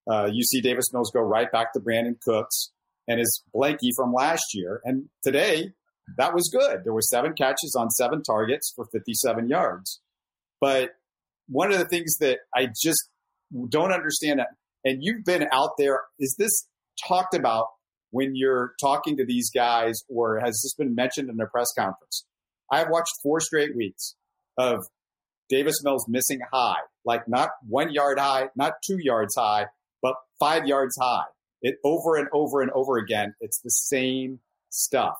uh, 0.09 0.29
you 0.31 0.43
see 0.43 0.61
Davis 0.61 0.85
Mills 0.93 1.11
go 1.13 1.21
right 1.21 1.51
back 1.51 1.73
to 1.73 1.79
Brandin 1.79 2.19
Cooks 2.21 2.71
and 3.07 3.19
his 3.19 3.43
blankie 3.53 3.91
from 3.95 4.13
last 4.13 4.43
year. 4.53 4.81
And 4.83 5.09
today, 5.23 5.73
that 6.17 6.33
was 6.33 6.49
good. 6.51 6.83
There 6.83 6.93
were 6.93 7.01
seven 7.01 7.33
catches 7.33 7.75
on 7.77 7.89
seven 7.89 8.23
targets 8.23 8.71
for 8.75 8.85
57 8.91 9.49
yards. 9.49 10.01
But 10.61 10.91
one 11.47 11.71
of 11.71 11.79
the 11.79 11.87
things 11.87 12.17
that 12.19 12.39
I 12.55 12.67
just 12.67 13.09
don't 13.69 13.91
understand, 13.91 14.41
and 14.83 15.03
you've 15.03 15.23
been 15.23 15.47
out 15.51 15.71
there, 15.77 16.01
is 16.19 16.35
this 16.37 16.67
talked 17.07 17.35
about 17.35 17.67
when 18.11 18.35
you're 18.35 18.73
talking 18.79 19.17
to 19.17 19.25
these 19.25 19.49
guys, 19.53 19.95
or 20.07 20.39
has 20.39 20.61
this 20.63 20.73
been 20.77 20.95
mentioned 20.95 21.29
in 21.29 21.39
a 21.39 21.47
press 21.47 21.67
conference? 21.77 22.25
I've 22.71 22.89
watched 22.89 23.11
four 23.21 23.39
straight 23.39 23.75
weeks 23.75 24.15
of 24.57 24.79
Davis 25.49 25.83
Mills 25.83 26.05
missing 26.07 26.39
high, 26.51 26.79
like 27.03 27.27
not 27.27 27.49
one 27.67 27.91
yard 27.93 28.17
high, 28.17 28.49
not 28.55 28.73
two 28.85 28.97
yards 28.99 29.35
high, 29.37 29.67
but 30.01 30.15
five 30.39 30.65
yards 30.65 30.95
high. 30.99 31.25
It 31.61 31.75
over 31.83 32.15
and 32.15 32.27
over 32.33 32.61
and 32.61 32.71
over 32.71 32.97
again. 32.97 33.35
It's 33.41 33.59
the 33.61 33.69
same 33.69 34.39
stuff, 34.69 35.15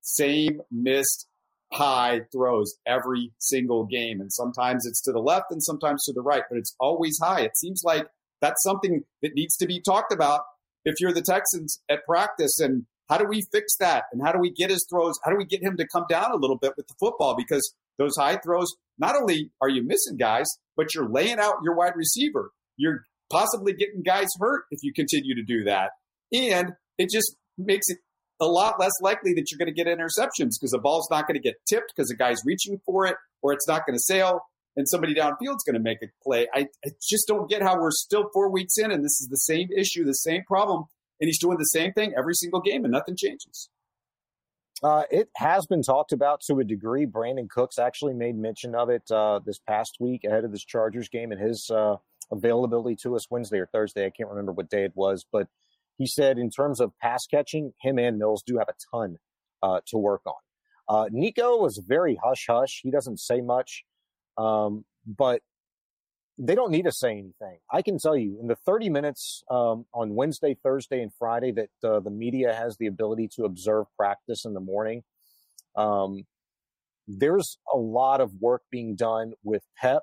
same 0.00 0.60
missed 0.70 1.26
high 1.72 2.20
throws 2.32 2.76
every 2.86 3.32
single 3.38 3.84
game. 3.84 4.20
And 4.20 4.32
sometimes 4.32 4.86
it's 4.86 5.02
to 5.02 5.12
the 5.12 5.20
left 5.20 5.46
and 5.50 5.62
sometimes 5.62 6.04
to 6.04 6.12
the 6.12 6.22
right, 6.22 6.42
but 6.48 6.58
it's 6.58 6.74
always 6.78 7.18
high. 7.22 7.40
It 7.40 7.56
seems 7.56 7.82
like 7.84 8.06
that's 8.40 8.62
something 8.62 9.02
that 9.22 9.34
needs 9.34 9.56
to 9.56 9.66
be 9.66 9.80
talked 9.80 10.12
about 10.12 10.42
if 10.84 11.00
you're 11.00 11.12
the 11.12 11.22
Texans 11.22 11.80
at 11.90 12.04
practice. 12.04 12.58
And 12.60 12.86
how 13.08 13.18
do 13.18 13.26
we 13.26 13.42
fix 13.52 13.76
that? 13.78 14.04
And 14.12 14.22
how 14.24 14.32
do 14.32 14.38
we 14.38 14.50
get 14.50 14.70
his 14.70 14.86
throws? 14.88 15.14
How 15.24 15.30
do 15.30 15.36
we 15.36 15.44
get 15.44 15.62
him 15.62 15.76
to 15.76 15.86
come 15.86 16.04
down 16.08 16.32
a 16.32 16.36
little 16.36 16.58
bit 16.58 16.74
with 16.76 16.86
the 16.86 16.94
football? 17.00 17.34
Because 17.36 17.74
those 17.98 18.16
high 18.18 18.36
throws, 18.36 18.74
not 18.98 19.16
only 19.16 19.50
are 19.60 19.68
you 19.68 19.82
missing 19.82 20.16
guys, 20.16 20.46
but 20.76 20.94
you're 20.94 21.08
laying 21.08 21.38
out 21.38 21.56
your 21.64 21.74
wide 21.74 21.96
receiver. 21.96 22.50
You're 22.76 23.04
possibly 23.30 23.72
getting 23.72 24.02
guys 24.02 24.28
hurt 24.38 24.64
if 24.70 24.80
you 24.82 24.92
continue 24.92 25.34
to 25.34 25.42
do 25.42 25.64
that. 25.64 25.90
And 26.32 26.74
it 26.98 27.10
just 27.10 27.36
makes 27.58 27.86
it 27.88 27.98
a 28.40 28.46
lot 28.46 28.78
less 28.78 28.92
likely 29.00 29.32
that 29.34 29.50
you're 29.50 29.58
going 29.58 29.72
to 29.72 29.84
get 29.84 29.86
interceptions 29.86 30.52
because 30.60 30.70
the 30.70 30.78
ball's 30.78 31.08
not 31.10 31.26
going 31.26 31.34
to 31.36 31.42
get 31.42 31.54
tipped 31.68 31.92
because 31.94 32.08
the 32.08 32.16
guy's 32.16 32.38
reaching 32.44 32.80
for 32.84 33.06
it 33.06 33.16
or 33.42 33.52
it's 33.52 33.66
not 33.66 33.86
going 33.86 33.96
to 33.96 34.02
sail 34.02 34.40
and 34.76 34.86
somebody 34.88 35.14
downfield's 35.14 35.64
going 35.64 35.74
to 35.74 35.80
make 35.80 35.98
a 36.02 36.06
play. 36.22 36.46
I, 36.54 36.68
I 36.84 36.90
just 37.08 37.26
don't 37.26 37.48
get 37.48 37.62
how 37.62 37.80
we're 37.80 37.90
still 37.90 38.28
four 38.32 38.50
weeks 38.50 38.76
in 38.76 38.90
and 38.90 39.02
this 39.02 39.20
is 39.20 39.28
the 39.30 39.36
same 39.36 39.68
issue, 39.74 40.04
the 40.04 40.12
same 40.12 40.44
problem, 40.44 40.84
and 41.20 41.28
he's 41.28 41.38
doing 41.38 41.56
the 41.58 41.64
same 41.64 41.92
thing 41.92 42.12
every 42.16 42.34
single 42.34 42.60
game 42.60 42.84
and 42.84 42.92
nothing 42.92 43.16
changes. 43.16 43.70
Uh, 44.82 45.04
it 45.10 45.30
has 45.36 45.66
been 45.66 45.82
talked 45.82 46.12
about 46.12 46.42
to 46.42 46.58
a 46.60 46.64
degree. 46.64 47.06
Brandin 47.06 47.48
Cooks 47.48 47.78
actually 47.78 48.12
made 48.12 48.36
mention 48.36 48.74
of 48.74 48.90
it 48.90 49.10
uh, 49.10 49.40
this 49.44 49.58
past 49.58 49.96
week 50.00 50.24
ahead 50.24 50.44
of 50.44 50.52
this 50.52 50.64
Chargers 50.64 51.08
game 51.08 51.32
and 51.32 51.40
his 51.40 51.70
uh, 51.70 51.96
availability 52.30 52.96
to 53.02 53.16
us 53.16 53.30
Wednesday 53.30 53.58
or 53.58 53.66
Thursday. 53.66 54.04
I 54.04 54.10
can't 54.10 54.28
remember 54.28 54.52
what 54.52 54.68
day 54.68 54.84
it 54.84 54.92
was, 54.94 55.24
but 55.32 55.48
he 55.98 56.06
said 56.06 56.38
in 56.38 56.50
terms 56.50 56.80
of 56.80 56.92
pass 57.00 57.26
catching, 57.26 57.72
him 57.80 57.98
and 57.98 58.18
Mills 58.18 58.42
do 58.46 58.58
have 58.58 58.68
a 58.68 58.74
ton 58.94 59.16
uh, 59.62 59.80
to 59.88 59.98
work 59.98 60.22
on. 60.26 60.34
Uh, 60.88 61.08
Nico 61.10 61.56
was 61.56 61.78
very 61.78 62.18
hush 62.22 62.46
hush. 62.48 62.80
He 62.82 62.90
doesn't 62.90 63.18
say 63.18 63.40
much, 63.40 63.84
um, 64.38 64.84
but 65.06 65.42
they 66.38 66.54
don't 66.54 66.70
need 66.70 66.84
to 66.84 66.92
say 66.92 67.12
anything. 67.12 67.58
I 67.72 67.82
can 67.82 67.98
tell 67.98 68.16
you 68.16 68.38
in 68.40 68.46
the 68.46 68.56
30 68.56 68.90
minutes 68.90 69.42
um, 69.50 69.86
on 69.94 70.14
Wednesday, 70.14 70.56
Thursday, 70.62 71.00
and 71.00 71.10
Friday 71.18 71.52
that 71.52 71.70
uh, 71.82 72.00
the 72.00 72.10
media 72.10 72.54
has 72.54 72.76
the 72.76 72.86
ability 72.86 73.28
to 73.36 73.44
observe 73.44 73.86
practice 73.96 74.44
in 74.44 74.52
the 74.52 74.60
morning. 74.60 75.02
Um, 75.76 76.24
there's 77.08 77.58
a 77.72 77.76
lot 77.76 78.20
of 78.20 78.32
work 78.40 78.62
being 78.70 78.96
done 78.96 79.32
with 79.42 79.62
Pep 79.76 80.02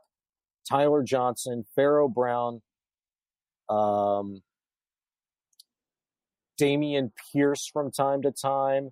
Tyler 0.68 1.04
Johnson, 1.04 1.66
Pharaoh 1.76 2.08
Brown, 2.08 2.62
um, 3.70 4.42
Dameon 6.60 7.12
Pierce 7.32 7.70
from 7.72 7.92
time 7.92 8.22
to 8.24 8.32
time, 8.32 8.92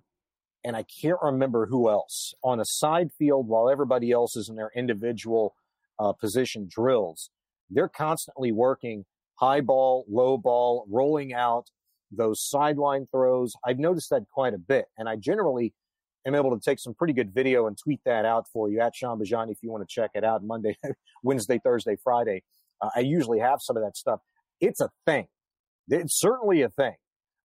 and 0.64 0.76
I 0.76 0.84
can't 0.84 1.18
remember 1.22 1.66
who 1.66 1.88
else 1.88 2.34
on 2.42 2.60
a 2.60 2.64
side 2.64 3.10
field 3.18 3.48
while 3.48 3.68
everybody 3.68 4.10
else 4.10 4.36
is 4.36 4.48
in 4.48 4.56
their 4.56 4.70
individual 4.74 5.54
uh, 5.98 6.12
position 6.12 6.68
drills. 6.70 7.30
They're 7.70 7.88
constantly 7.88 8.52
working 8.52 9.04
high 9.36 9.60
ball, 9.60 10.04
low 10.08 10.36
ball, 10.36 10.86
rolling 10.90 11.32
out 11.32 11.70
those 12.10 12.46
sideline 12.46 13.06
throws. 13.10 13.54
I've 13.64 13.78
noticed 13.78 14.10
that 14.10 14.22
quite 14.32 14.54
a 14.54 14.58
bit, 14.58 14.86
and 14.98 15.08
I 15.08 15.16
generally 15.16 15.74
am 16.26 16.34
able 16.34 16.56
to 16.56 16.62
take 16.62 16.78
some 16.78 16.94
pretty 16.94 17.12
good 17.12 17.32
video 17.34 17.66
and 17.66 17.76
tweet 17.76 18.00
that 18.04 18.24
out 18.24 18.46
for 18.52 18.70
you 18.70 18.80
at 18.80 18.94
Sean 18.94 19.18
Bajani 19.18 19.50
if 19.50 19.58
you 19.62 19.70
want 19.70 19.88
to 19.88 19.92
check 19.92 20.10
it 20.14 20.24
out 20.24 20.44
Monday, 20.44 20.76
Wednesday, 21.22 21.60
Thursday, 21.62 21.96
Friday. 22.02 22.42
Uh, 22.80 22.90
I 22.94 23.00
usually 23.00 23.40
have 23.40 23.60
some 23.60 23.76
of 23.76 23.82
that 23.82 23.96
stuff. 23.96 24.20
It's 24.60 24.80
a 24.80 24.90
thing. 25.06 25.26
It's 25.88 26.18
certainly 26.18 26.62
a 26.62 26.68
thing. 26.68 26.94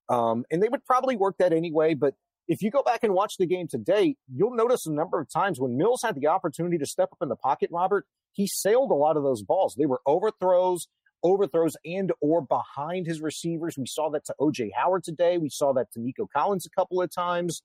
Um, 0.09 0.45
and 0.51 0.61
they 0.61 0.69
would 0.69 0.85
probably 0.85 1.15
work 1.15 1.35
that 1.39 1.53
anyway. 1.53 1.93
But 1.93 2.15
if 2.47 2.61
you 2.61 2.71
go 2.71 2.81
back 2.81 3.03
and 3.03 3.13
watch 3.13 3.37
the 3.37 3.45
game 3.45 3.67
today, 3.67 4.15
you'll 4.33 4.55
notice 4.55 4.85
a 4.85 4.91
number 4.91 5.19
of 5.19 5.29
times 5.29 5.59
when 5.59 5.77
Mills 5.77 6.01
had 6.03 6.15
the 6.15 6.27
opportunity 6.27 6.77
to 6.77 6.85
step 6.85 7.09
up 7.11 7.17
in 7.21 7.29
the 7.29 7.35
pocket, 7.35 7.69
Robert, 7.71 8.05
he 8.31 8.47
sailed 8.47 8.91
a 8.91 8.95
lot 8.95 9.17
of 9.17 9.23
those 9.23 9.43
balls. 9.43 9.75
They 9.75 9.85
were 9.85 10.01
overthrows, 10.05 10.87
overthrows 11.23 11.75
and 11.85 12.11
or 12.21 12.41
behind 12.41 13.05
his 13.05 13.21
receivers. 13.21 13.77
We 13.77 13.85
saw 13.85 14.09
that 14.11 14.25
to 14.25 14.35
OJ 14.39 14.69
Howard 14.75 15.03
today. 15.03 15.37
We 15.37 15.49
saw 15.49 15.73
that 15.73 15.91
to 15.93 15.99
Nico 15.99 16.27
Collins 16.33 16.65
a 16.65 16.69
couple 16.69 17.01
of 17.01 17.11
times. 17.11 17.63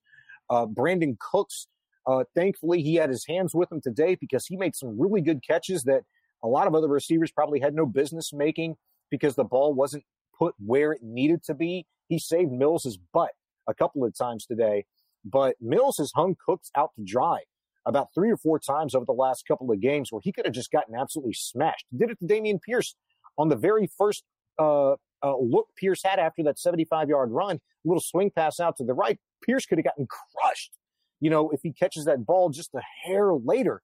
Uh, 0.51 0.67
Brandin 0.67 1.19
Cooks, 1.19 1.69
uh, 2.07 2.25
thankfully, 2.35 2.83
he 2.83 2.97
had 2.97 3.11
his 3.11 3.25
hands 3.27 3.55
with 3.55 3.71
him 3.71 3.81
today 3.81 4.17
because 4.21 4.47
he 4.47 4.57
made 4.57 4.75
some 4.75 4.99
really 4.99 5.21
good 5.21 5.43
catches 5.47 5.85
that 5.85 6.03
a 6.43 6.49
lot 6.49 6.67
of 6.67 6.75
other 6.75 6.89
receivers 6.89 7.31
probably 7.31 7.61
had 7.61 7.75
no 7.75 7.87
business 7.87 8.33
making 8.33 8.77
because 9.11 9.37
the 9.37 9.45
ball 9.45 9.73
wasn't 9.73 10.05
put 10.37 10.55
where 10.59 10.93
it 10.93 11.03
needed 11.03 11.45
to 11.45 11.55
be. 11.55 11.87
He 12.13 12.19
saved 12.19 12.53
Mills's 12.53 12.99
butt 12.99 13.31
a 13.67 13.73
couple 13.73 14.05
of 14.05 14.15
times 14.15 14.45
today, 14.45 14.85
but 15.25 15.57
Mills 15.63 15.97
has 15.97 16.13
hung 16.15 16.37
Cooks 16.47 16.71
out 16.77 16.91
to 16.97 17.03
dry 17.03 17.39
about 17.87 18.09
three 18.15 18.31
or 18.31 18.37
four 18.37 18.59
times 18.59 18.95
over 18.95 19.07
the 19.07 19.13
last 19.13 19.47
couple 19.49 19.73
of 19.73 19.81
games 19.81 20.13
where 20.13 20.21
he 20.23 20.31
could 20.31 20.45
have 20.45 20.53
just 20.53 20.71
gotten 20.71 20.95
absolutely 20.95 21.33
smashed. 21.33 21.87
Did 21.97 22.11
it 22.11 22.19
to 22.19 22.27
Dameon 22.27 22.61
Pierce 22.61 22.97
on 23.39 23.49
the 23.49 23.57
very 23.57 23.89
first 23.97 24.25
uh, 24.59 24.91
uh, 25.23 25.39
look 25.41 25.69
Pierce 25.79 26.03
had 26.05 26.19
after 26.19 26.43
that 26.43 26.59
75 26.59 27.09
yard 27.09 27.31
run, 27.31 27.57
a 27.57 27.61
little 27.89 28.03
swing 28.05 28.31
pass 28.31 28.61
out 28.61 28.77
to 28.77 28.85
the 28.85 28.93
right. 28.93 29.19
Pierce 29.43 29.65
could 29.65 29.79
have 29.79 29.87
gotten 29.87 30.07
crushed, 30.07 30.73
you 31.19 31.31
know, 31.31 31.49
if 31.49 31.61
he 31.63 31.73
catches 31.73 32.05
that 32.05 32.27
ball 32.27 32.51
just 32.51 32.75
a 32.75 32.83
hair 33.07 33.33
later. 33.33 33.81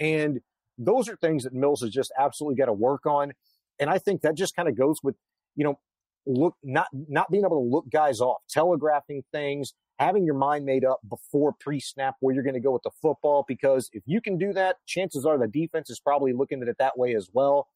And 0.00 0.40
those 0.78 1.10
are 1.10 1.16
things 1.16 1.44
that 1.44 1.52
Mills 1.52 1.82
has 1.82 1.90
just 1.90 2.10
absolutely 2.18 2.56
got 2.56 2.66
to 2.66 2.72
work 2.72 3.04
on. 3.04 3.34
And 3.78 3.90
I 3.90 3.98
think 3.98 4.22
that 4.22 4.34
just 4.34 4.56
kind 4.56 4.66
of 4.66 4.78
goes 4.78 4.96
with, 5.02 5.16
you 5.56 5.64
know, 5.64 5.78
look, 6.26 6.54
not, 6.62 6.88
not 6.92 7.30
being 7.30 7.44
able 7.44 7.62
to 7.62 7.70
look 7.70 7.88
guys 7.90 8.20
off, 8.20 8.38
telegraphing 8.50 9.22
things, 9.32 9.72
having 9.98 10.24
your 10.24 10.34
mind 10.34 10.64
made 10.64 10.84
up 10.84 11.00
before 11.08 11.54
pre 11.58 11.80
snap 11.80 12.16
where 12.20 12.34
you're 12.34 12.44
going 12.44 12.54
to 12.54 12.60
go 12.60 12.72
with 12.72 12.82
the 12.82 12.90
football. 13.02 13.44
Because 13.46 13.88
if 13.92 14.02
you 14.06 14.20
can 14.20 14.38
do 14.38 14.52
that, 14.52 14.76
chances 14.86 15.24
are 15.24 15.38
the 15.38 15.48
defense 15.48 15.90
is 15.90 16.00
probably 16.00 16.32
looking 16.32 16.62
at 16.62 16.68
it 16.68 16.76
that 16.78 16.98
way 16.98 17.14
as 17.14 17.28
well. 17.32 17.68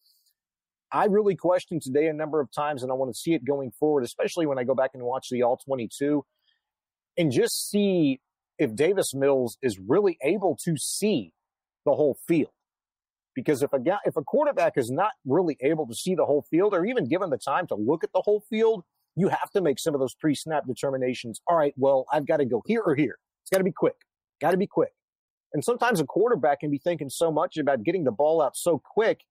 I 0.93 1.05
really 1.05 1.37
questioned 1.37 1.83
today 1.83 2.09
a 2.09 2.13
number 2.13 2.41
of 2.41 2.51
times, 2.51 2.83
and 2.83 2.91
I 2.91 2.95
want 2.97 3.15
to 3.15 3.19
see 3.19 3.35
it 3.35 3.45
going 3.45 3.71
forward, 3.71 4.03
especially 4.03 4.47
when 4.47 4.59
I 4.59 4.65
go 4.65 4.75
back 4.75 4.91
and 4.95 5.03
watch 5.05 5.29
the 5.31 5.43
All 5.43 5.57
22 5.57 6.25
and 7.17 7.31
just 7.31 7.71
see 7.71 8.21
if 8.59 8.75
Davis 8.75 9.15
Mills 9.15 9.57
is 9.63 9.79
really 9.79 10.19
able 10.23 10.57
to 10.65 10.77
see 10.77 11.33
the 11.85 11.93
whole 11.93 12.17
field. 12.27 12.51
Because 13.35 13.63
if 13.63 13.73
a 13.73 13.79
guy, 13.79 13.99
if 14.05 14.17
a 14.17 14.23
quarterback 14.23 14.77
is 14.77 14.91
not 14.91 15.13
really 15.25 15.57
able 15.61 15.87
to 15.87 15.95
see 15.95 16.15
the 16.15 16.27
whole 16.27 16.45
field, 16.51 16.75
or 16.75 16.85
even 16.85 17.09
given 17.09 17.31
the 17.31 17.39
time 17.39 17.67
to 17.69 17.75
look 17.75 18.03
at 18.03 18.13
the 18.13 18.23
whole 18.23 18.43
field, 18.51 18.85
you 19.17 19.29
have 19.29 19.51
to 19.51 19.61
make 19.61 19.79
some 19.79 19.95
of 19.95 20.01
those 20.01 20.15
pre-snap 20.15 20.67
determinations. 20.67 21.41
All 21.47 21.57
right, 21.57 21.75
well, 21.77 22.07
I've 22.13 22.27
got 22.27 22.39
to 22.39 22.45
go 22.45 22.63
here 22.67 22.83
or 22.85 22.95
here. 22.95 23.19
It's 23.43 23.51
got 23.51 23.59
to 23.59 23.65
be 23.65 23.73
quick. 23.73 23.97
Got 24.41 24.53
to 24.53 24.57
be 24.57 24.67
quick. 24.67 24.93
And 25.53 25.65
sometimes 25.65 26.01
a 26.01 26.05
quarterback 26.05 26.61
can 26.61 26.71
be 26.71 26.79
thinking 26.79 27.11
so 27.11 27.31
much 27.33 27.57
about 27.57 27.83
getting 27.83 28.05
the 28.05 28.13
ball 28.13 28.41
out 28.41 28.57
so 28.57 28.81
quick 28.85 29.23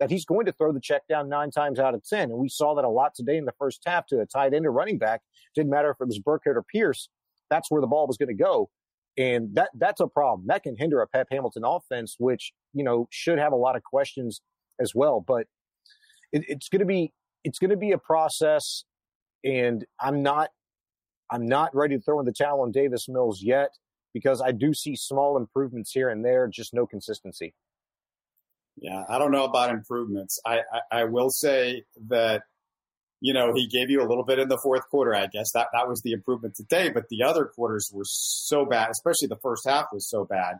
that 0.00 0.10
he's 0.10 0.24
going 0.24 0.46
to 0.46 0.52
throw 0.52 0.72
the 0.72 0.80
check 0.80 1.02
down 1.08 1.28
nine 1.28 1.50
times 1.50 1.78
out 1.78 1.94
of 1.94 2.04
10. 2.04 2.30
And 2.30 2.38
we 2.38 2.48
saw 2.48 2.74
that 2.74 2.84
a 2.84 2.88
lot 2.88 3.14
today 3.14 3.36
in 3.36 3.44
the 3.44 3.54
first 3.58 3.82
half 3.86 4.06
to 4.08 4.20
a 4.20 4.26
tight 4.26 4.54
end 4.54 4.66
or 4.66 4.72
running 4.72 4.98
back. 4.98 5.22
Didn't 5.54 5.70
matter 5.70 5.90
if 5.90 5.96
it 6.00 6.06
was 6.06 6.20
Burkhead 6.20 6.56
or 6.56 6.62
Pierce. 6.62 7.08
That's 7.50 7.70
where 7.70 7.80
the 7.80 7.86
ball 7.86 8.06
was 8.06 8.16
going 8.16 8.28
to 8.28 8.34
go. 8.34 8.70
And 9.18 9.56
that 9.56 9.70
that's 9.74 10.00
a 10.00 10.06
problem. 10.06 10.46
That 10.46 10.62
can 10.62 10.76
hinder 10.76 11.02
a 11.02 11.08
Pep 11.08 11.26
Hamilton 11.30 11.64
offense, 11.66 12.14
which, 12.18 12.52
you 12.72 12.84
know, 12.84 13.08
should 13.10 13.38
have 13.38 13.52
a 13.52 13.56
lot 13.56 13.74
of 13.74 13.82
questions 13.82 14.40
as 14.80 14.94
well. 14.94 15.22
But 15.26 15.48
it, 16.32 16.44
it's 16.46 16.68
going 16.68 16.80
to 16.80 16.86
be 16.86 17.12
it's 17.42 17.58
going 17.58 17.70
to 17.70 17.76
be 17.76 17.90
a 17.90 17.98
process, 17.98 18.84
and 19.44 19.84
I'm 20.00 20.22
not 20.22 20.50
I'm 21.30 21.46
not 21.46 21.74
ready 21.74 21.96
to 21.96 22.02
throw 22.02 22.20
in 22.20 22.26
the 22.26 22.32
towel 22.32 22.62
on 22.62 22.70
Davis 22.70 23.08
Mills 23.08 23.42
yet 23.42 23.70
because 24.14 24.40
I 24.40 24.52
do 24.52 24.72
see 24.72 24.96
small 24.96 25.36
improvements 25.36 25.90
here 25.92 26.08
and 26.08 26.24
there, 26.24 26.46
just 26.48 26.72
no 26.72 26.86
consistency. 26.86 27.54
Yeah, 28.76 29.04
I 29.08 29.18
don't 29.18 29.32
know 29.32 29.44
about 29.44 29.70
improvements. 29.70 30.38
I, 30.46 30.60
I, 30.72 31.00
I 31.00 31.04
will 31.04 31.30
say 31.30 31.82
that 32.06 32.42
you 33.20 33.32
know, 33.32 33.52
he 33.54 33.66
gave 33.66 33.90
you 33.90 34.00
a 34.00 34.06
little 34.08 34.24
bit 34.24 34.38
in 34.38 34.48
the 34.48 34.60
fourth 34.62 34.82
quarter. 34.90 35.14
I 35.14 35.26
guess 35.26 35.50
that 35.54 35.68
that 35.72 35.88
was 35.88 36.00
the 36.02 36.12
improvement 36.12 36.54
today, 36.54 36.90
but 36.90 37.04
the 37.10 37.22
other 37.24 37.46
quarters 37.46 37.90
were 37.92 38.04
so 38.04 38.64
bad, 38.64 38.90
especially 38.90 39.28
the 39.28 39.40
first 39.42 39.66
half 39.66 39.86
was 39.92 40.08
so 40.08 40.24
bad. 40.24 40.56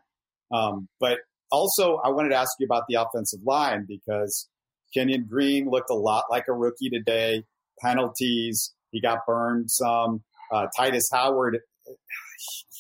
Um, 0.50 0.88
but 0.98 1.18
also, 1.50 1.96
I 1.96 2.10
wanted 2.10 2.30
to 2.30 2.36
ask 2.36 2.50
you 2.58 2.66
about 2.66 2.84
the 2.88 2.96
offensive 2.96 3.40
line 3.44 3.86
because 3.86 4.48
Kenyon 4.94 5.26
Green 5.28 5.68
looked 5.70 5.90
a 5.90 5.94
lot 5.94 6.24
like 6.30 6.44
a 6.48 6.52
rookie 6.52 6.90
today. 6.90 7.44
Penalties, 7.80 8.74
he 8.90 9.00
got 9.00 9.20
burned 9.26 9.70
some. 9.70 10.22
Uh, 10.52 10.66
Tytus 10.78 11.04
Howard, 11.12 11.58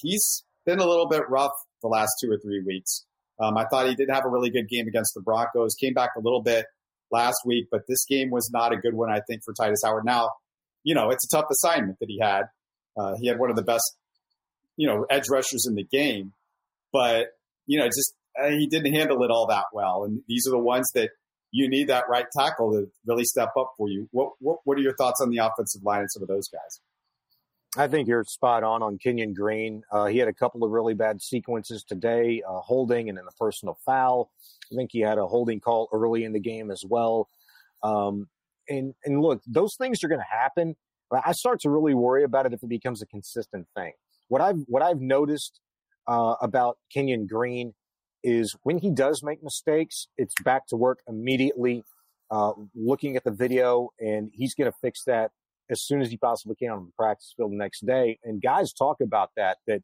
he's 0.00 0.44
been 0.66 0.80
a 0.80 0.86
little 0.86 1.08
bit 1.08 1.22
rough 1.28 1.52
the 1.82 1.88
last 1.88 2.10
two 2.20 2.30
or 2.30 2.38
three 2.38 2.62
weeks. 2.66 3.04
Um, 3.40 3.56
I 3.56 3.64
thought 3.66 3.86
he 3.86 3.94
did 3.94 4.10
have 4.10 4.24
a 4.24 4.28
really 4.28 4.50
good 4.50 4.68
game 4.68 4.88
against 4.88 5.12
the 5.14 5.20
Broncos. 5.20 5.74
Came 5.80 5.94
back 5.94 6.10
a 6.16 6.20
little 6.20 6.42
bit 6.42 6.66
last 7.10 7.38
week, 7.44 7.68
but 7.70 7.82
this 7.88 8.04
game 8.08 8.30
was 8.30 8.50
not 8.52 8.72
a 8.72 8.76
good 8.76 8.94
one, 8.94 9.10
I 9.10 9.20
think, 9.28 9.42
for 9.44 9.54
Tytus 9.54 9.84
Howard. 9.84 10.04
Now, 10.04 10.30
you 10.84 10.94
know, 10.94 11.10
it's 11.10 11.24
a 11.24 11.36
tough 11.36 11.46
assignment 11.50 11.98
that 12.00 12.08
he 12.08 12.18
had. 12.20 12.44
Uh, 12.98 13.14
he 13.20 13.28
had 13.28 13.38
one 13.38 13.50
of 13.50 13.56
the 13.56 13.62
best, 13.62 13.84
you 14.76 14.86
know, 14.86 15.06
edge 15.10 15.28
rushers 15.30 15.66
in 15.68 15.74
the 15.74 15.84
game, 15.84 16.32
but 16.92 17.28
you 17.66 17.78
know, 17.78 17.86
just 17.86 18.14
uh, 18.40 18.48
he 18.48 18.66
didn't 18.66 18.94
handle 18.94 19.22
it 19.22 19.30
all 19.30 19.46
that 19.48 19.66
well. 19.72 20.04
And 20.04 20.22
these 20.26 20.46
are 20.46 20.50
the 20.50 20.58
ones 20.58 20.90
that 20.94 21.10
you 21.50 21.68
need 21.68 21.88
that 21.88 22.04
right 22.08 22.26
tackle 22.36 22.72
to 22.72 22.86
really 23.06 23.24
step 23.24 23.50
up 23.58 23.72
for 23.76 23.88
you. 23.88 24.08
What 24.10 24.32
what, 24.40 24.58
what 24.64 24.78
are 24.78 24.82
your 24.82 24.96
thoughts 24.96 25.20
on 25.20 25.30
the 25.30 25.38
offensive 25.38 25.82
line 25.84 26.00
and 26.00 26.10
some 26.10 26.22
of 26.22 26.28
those 26.28 26.48
guys? 26.48 26.80
I 27.76 27.86
think 27.86 28.08
you're 28.08 28.24
spot 28.24 28.62
on 28.62 28.82
on 28.82 28.98
Kenyon 28.98 29.34
Green. 29.34 29.82
Uh, 29.92 30.06
he 30.06 30.18
had 30.18 30.28
a 30.28 30.32
couple 30.32 30.64
of 30.64 30.70
really 30.70 30.94
bad 30.94 31.20
sequences 31.20 31.84
today, 31.84 32.42
uh, 32.48 32.60
holding 32.60 33.08
and 33.08 33.18
then 33.18 33.26
the 33.26 33.32
personal 33.38 33.78
foul. 33.84 34.30
I 34.72 34.74
think 34.74 34.90
he 34.92 35.00
had 35.00 35.18
a 35.18 35.26
holding 35.26 35.60
call 35.60 35.88
early 35.92 36.24
in 36.24 36.32
the 36.32 36.40
game 36.40 36.70
as 36.70 36.84
well. 36.88 37.28
Um, 37.82 38.28
and 38.68 38.94
and 39.04 39.20
look, 39.20 39.42
those 39.46 39.76
things 39.76 40.02
are 40.02 40.08
going 40.08 40.20
to 40.20 40.36
happen. 40.36 40.76
I 41.12 41.32
start 41.32 41.60
to 41.60 41.70
really 41.70 41.94
worry 41.94 42.24
about 42.24 42.46
it 42.46 42.52
if 42.52 42.62
it 42.62 42.68
becomes 42.68 43.02
a 43.02 43.06
consistent 43.06 43.66
thing. 43.76 43.92
What 44.28 44.40
I've 44.40 44.60
what 44.66 44.82
I've 44.82 45.00
noticed 45.00 45.60
uh, 46.06 46.36
about 46.40 46.78
Kenyon 46.92 47.26
Green 47.26 47.74
is 48.24 48.56
when 48.62 48.78
he 48.78 48.90
does 48.90 49.22
make 49.22 49.42
mistakes, 49.42 50.08
it's 50.16 50.34
back 50.42 50.66
to 50.68 50.76
work 50.76 51.00
immediately. 51.06 51.84
Uh, 52.30 52.52
looking 52.74 53.16
at 53.16 53.24
the 53.24 53.30
video, 53.30 53.88
and 53.98 54.30
he's 54.34 54.54
going 54.54 54.70
to 54.70 54.76
fix 54.82 55.04
that 55.04 55.30
as 55.70 55.82
soon 55.82 56.00
as 56.00 56.10
he 56.10 56.16
possibly 56.16 56.56
can 56.56 56.70
on 56.70 56.86
the 56.86 56.92
practice 56.96 57.34
field 57.36 57.52
the 57.52 57.56
next 57.56 57.86
day. 57.86 58.18
And 58.24 58.42
guys 58.42 58.72
talk 58.72 59.00
about 59.00 59.30
that. 59.36 59.58
That 59.66 59.82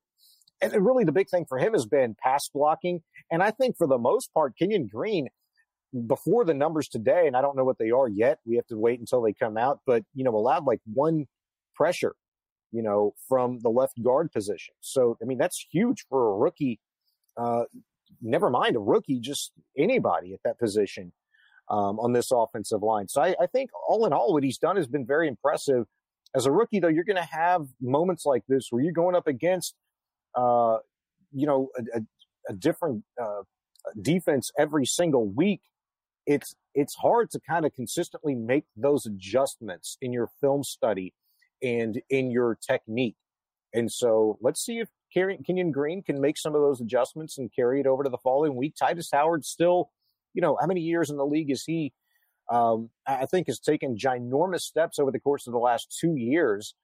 and 0.61 0.73
really 0.85 1.05
the 1.05 1.13
big 1.13 1.29
thing 1.29 1.45
for 1.49 1.59
him 1.59 1.73
has 1.73 1.87
been 1.87 2.17
pass 2.23 2.49
blocking. 2.49 3.03
And 3.31 3.43
I 3.43 3.51
think 3.51 3.77
for 3.77 3.87
the 3.87 3.99
most 3.99 4.33
part, 4.33 4.57
Kenyon 4.59 4.87
Green, 4.87 5.29
before 6.07 6.45
the 6.45 6.55
numbers 6.55 6.89
today, 6.89 7.27
and 7.27 7.37
I 7.37 7.43
don't 7.43 7.57
know 7.57 7.65
what 7.65 7.79
they 7.79 7.91
are 7.91 8.09
yet, 8.09 8.39
we 8.47 8.57
have 8.57 8.67
to 8.69 8.79
wait 8.79 8.99
until 8.99 9.23
they 9.23 9.33
come 9.33 9.57
out, 9.57 9.81
but, 9.87 10.05
you 10.15 10.25
know, 10.25 10.35
allowed 10.35 10.65
like 10.65 10.81
one 10.93 11.27
pressure, 11.75 12.15
you 12.73 12.83
know, 12.83 13.15
from 13.29 13.61
the 13.61 13.69
left 13.69 14.03
guard 14.03 14.33
position. 14.33 14.75
So, 14.81 15.17
I 15.23 15.27
mean, 15.27 15.39
that's 15.39 15.67
huge 15.71 16.07
for 16.09 16.35
a 16.35 16.37
rookie. 16.37 16.81
Uh, 17.37 17.65
never 18.23 18.51
mind 18.51 18.77
a 18.77 18.81
rookie, 18.81 19.21
just 19.21 19.53
anybody 19.77 20.33
at 20.33 20.41
that 20.45 20.59
position 20.59 21.13
um, 21.69 21.99
on 21.99 22.13
this 22.13 22.31
offensive 22.31 22.83
line. 22.83 23.09
So 23.09 23.23
I, 23.23 23.35
I 23.41 23.47
think 23.47 23.71
all 23.89 24.07
in 24.07 24.13
all, 24.13 24.33
what 24.33 24.43
he's 24.43 24.59
done 24.59 24.77
has 24.77 24.87
been 24.87 25.07
very 25.07 25.29
impressive. 25.29 25.87
As 26.35 26.47
a 26.47 26.53
rookie, 26.53 26.81
though, 26.81 26.89
you're 26.89 27.05
going 27.05 27.17
to 27.17 27.29
have 27.31 27.67
moments 27.81 28.27
like 28.27 28.43
this 28.49 28.69
where 28.71 28.83
you're 28.83 28.93
going 28.93 29.15
up 29.15 29.27
against 29.27 29.75
uh, 30.35 30.79
you 31.33 31.47
know, 31.47 31.69
a, 31.77 31.99
a, 31.99 32.03
a 32.51 32.53
different 32.55 33.05
uh, 33.21 33.43
defense 34.01 34.51
every 34.59 34.87
single 34.87 35.27
week, 35.27 35.61
it's 36.27 36.55
it's 36.75 36.95
hard 36.95 37.31
to 37.31 37.41
kind 37.41 37.67
of 37.67 37.75
consistently 37.75 38.35
make 38.35 38.65
those 38.77 39.07
adjustments 39.07 39.97
in 40.01 40.13
your 40.13 40.29
film 40.41 40.65
study 40.65 41.13
and 41.63 42.01
in 42.11 42.31
your 42.31 42.57
technique. 42.57 43.17
And 43.73 43.91
so 43.91 44.39
let's 44.41 44.65
see 44.65 44.79
if 44.79 44.89
Kenyon 45.13 45.71
Green 45.71 46.03
can 46.03 46.21
make 46.21 46.39
some 46.39 46.55
of 46.55 46.61
those 46.61 46.81
adjustments 46.81 47.39
and 47.39 47.51
carry 47.55 47.81
it 47.81 47.87
over 47.87 48.03
to 48.03 48.11
the 48.11 48.19
following 48.19 48.57
week. 48.57 48.75
Tytus 48.81 49.09
Howard 49.13 49.45
still, 49.45 49.91
you 50.35 50.43
know, 50.43 50.59
how 50.61 50.67
many 50.67 50.81
years 50.81 51.11
in 51.11 51.17
the 51.17 51.27
league 51.27 51.51
is 51.51 51.65
he? 51.65 51.93
Um, 52.53 52.91
I 53.07 53.25
think 53.25 53.47
has 53.47 53.59
taken 53.59 53.97
ginormous 53.97 54.61
steps 54.61 54.99
over 54.99 55.11
the 55.11 55.21
course 55.21 55.47
of 55.47 55.55
the 55.55 55.59
last 55.59 55.97
two 55.99 56.15
years 56.17 56.75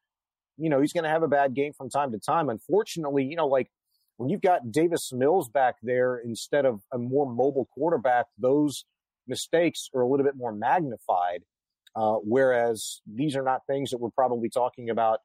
you 0.61 0.69
know, 0.69 0.81
he's 0.81 0.93
going 0.93 1.05
to 1.05 1.11
have 1.11 1.23
a 1.23 1.29
bad 1.29 1.55
game 1.55 1.73
from 1.73 1.89
time 1.89 2.13
to 2.13 2.19
time. 2.19 2.51
Unfortunately, 2.51 3.25
you 3.25 3.35
know, 3.35 3.49
like 3.49 3.71
when 4.19 4.29
you've 4.29 4.43
got 4.43 4.71
Davis 4.71 5.11
Mills 5.13 5.49
back 5.49 5.77
there 5.83 6.19
instead 6.19 6.67
of 6.67 6.83
a 6.93 6.99
more 6.99 7.27
mobile 7.27 7.67
quarterback, 7.75 8.27
those 8.39 8.85
mistakes 9.27 9.89
are 9.95 10.03
a 10.03 10.07
little 10.07 10.25
bit 10.25 10.37
more 10.37 10.53
magnified. 10.53 11.43
Uh, 11.97 12.17
whereas 12.23 13.01
these 13.07 13.35
are 13.35 13.43
not 13.43 13.63
things 13.67 13.91
that 13.91 13.99
we're 13.99 14.11
probably 14.11 14.49
talking 14.49 14.91
about 14.91 15.21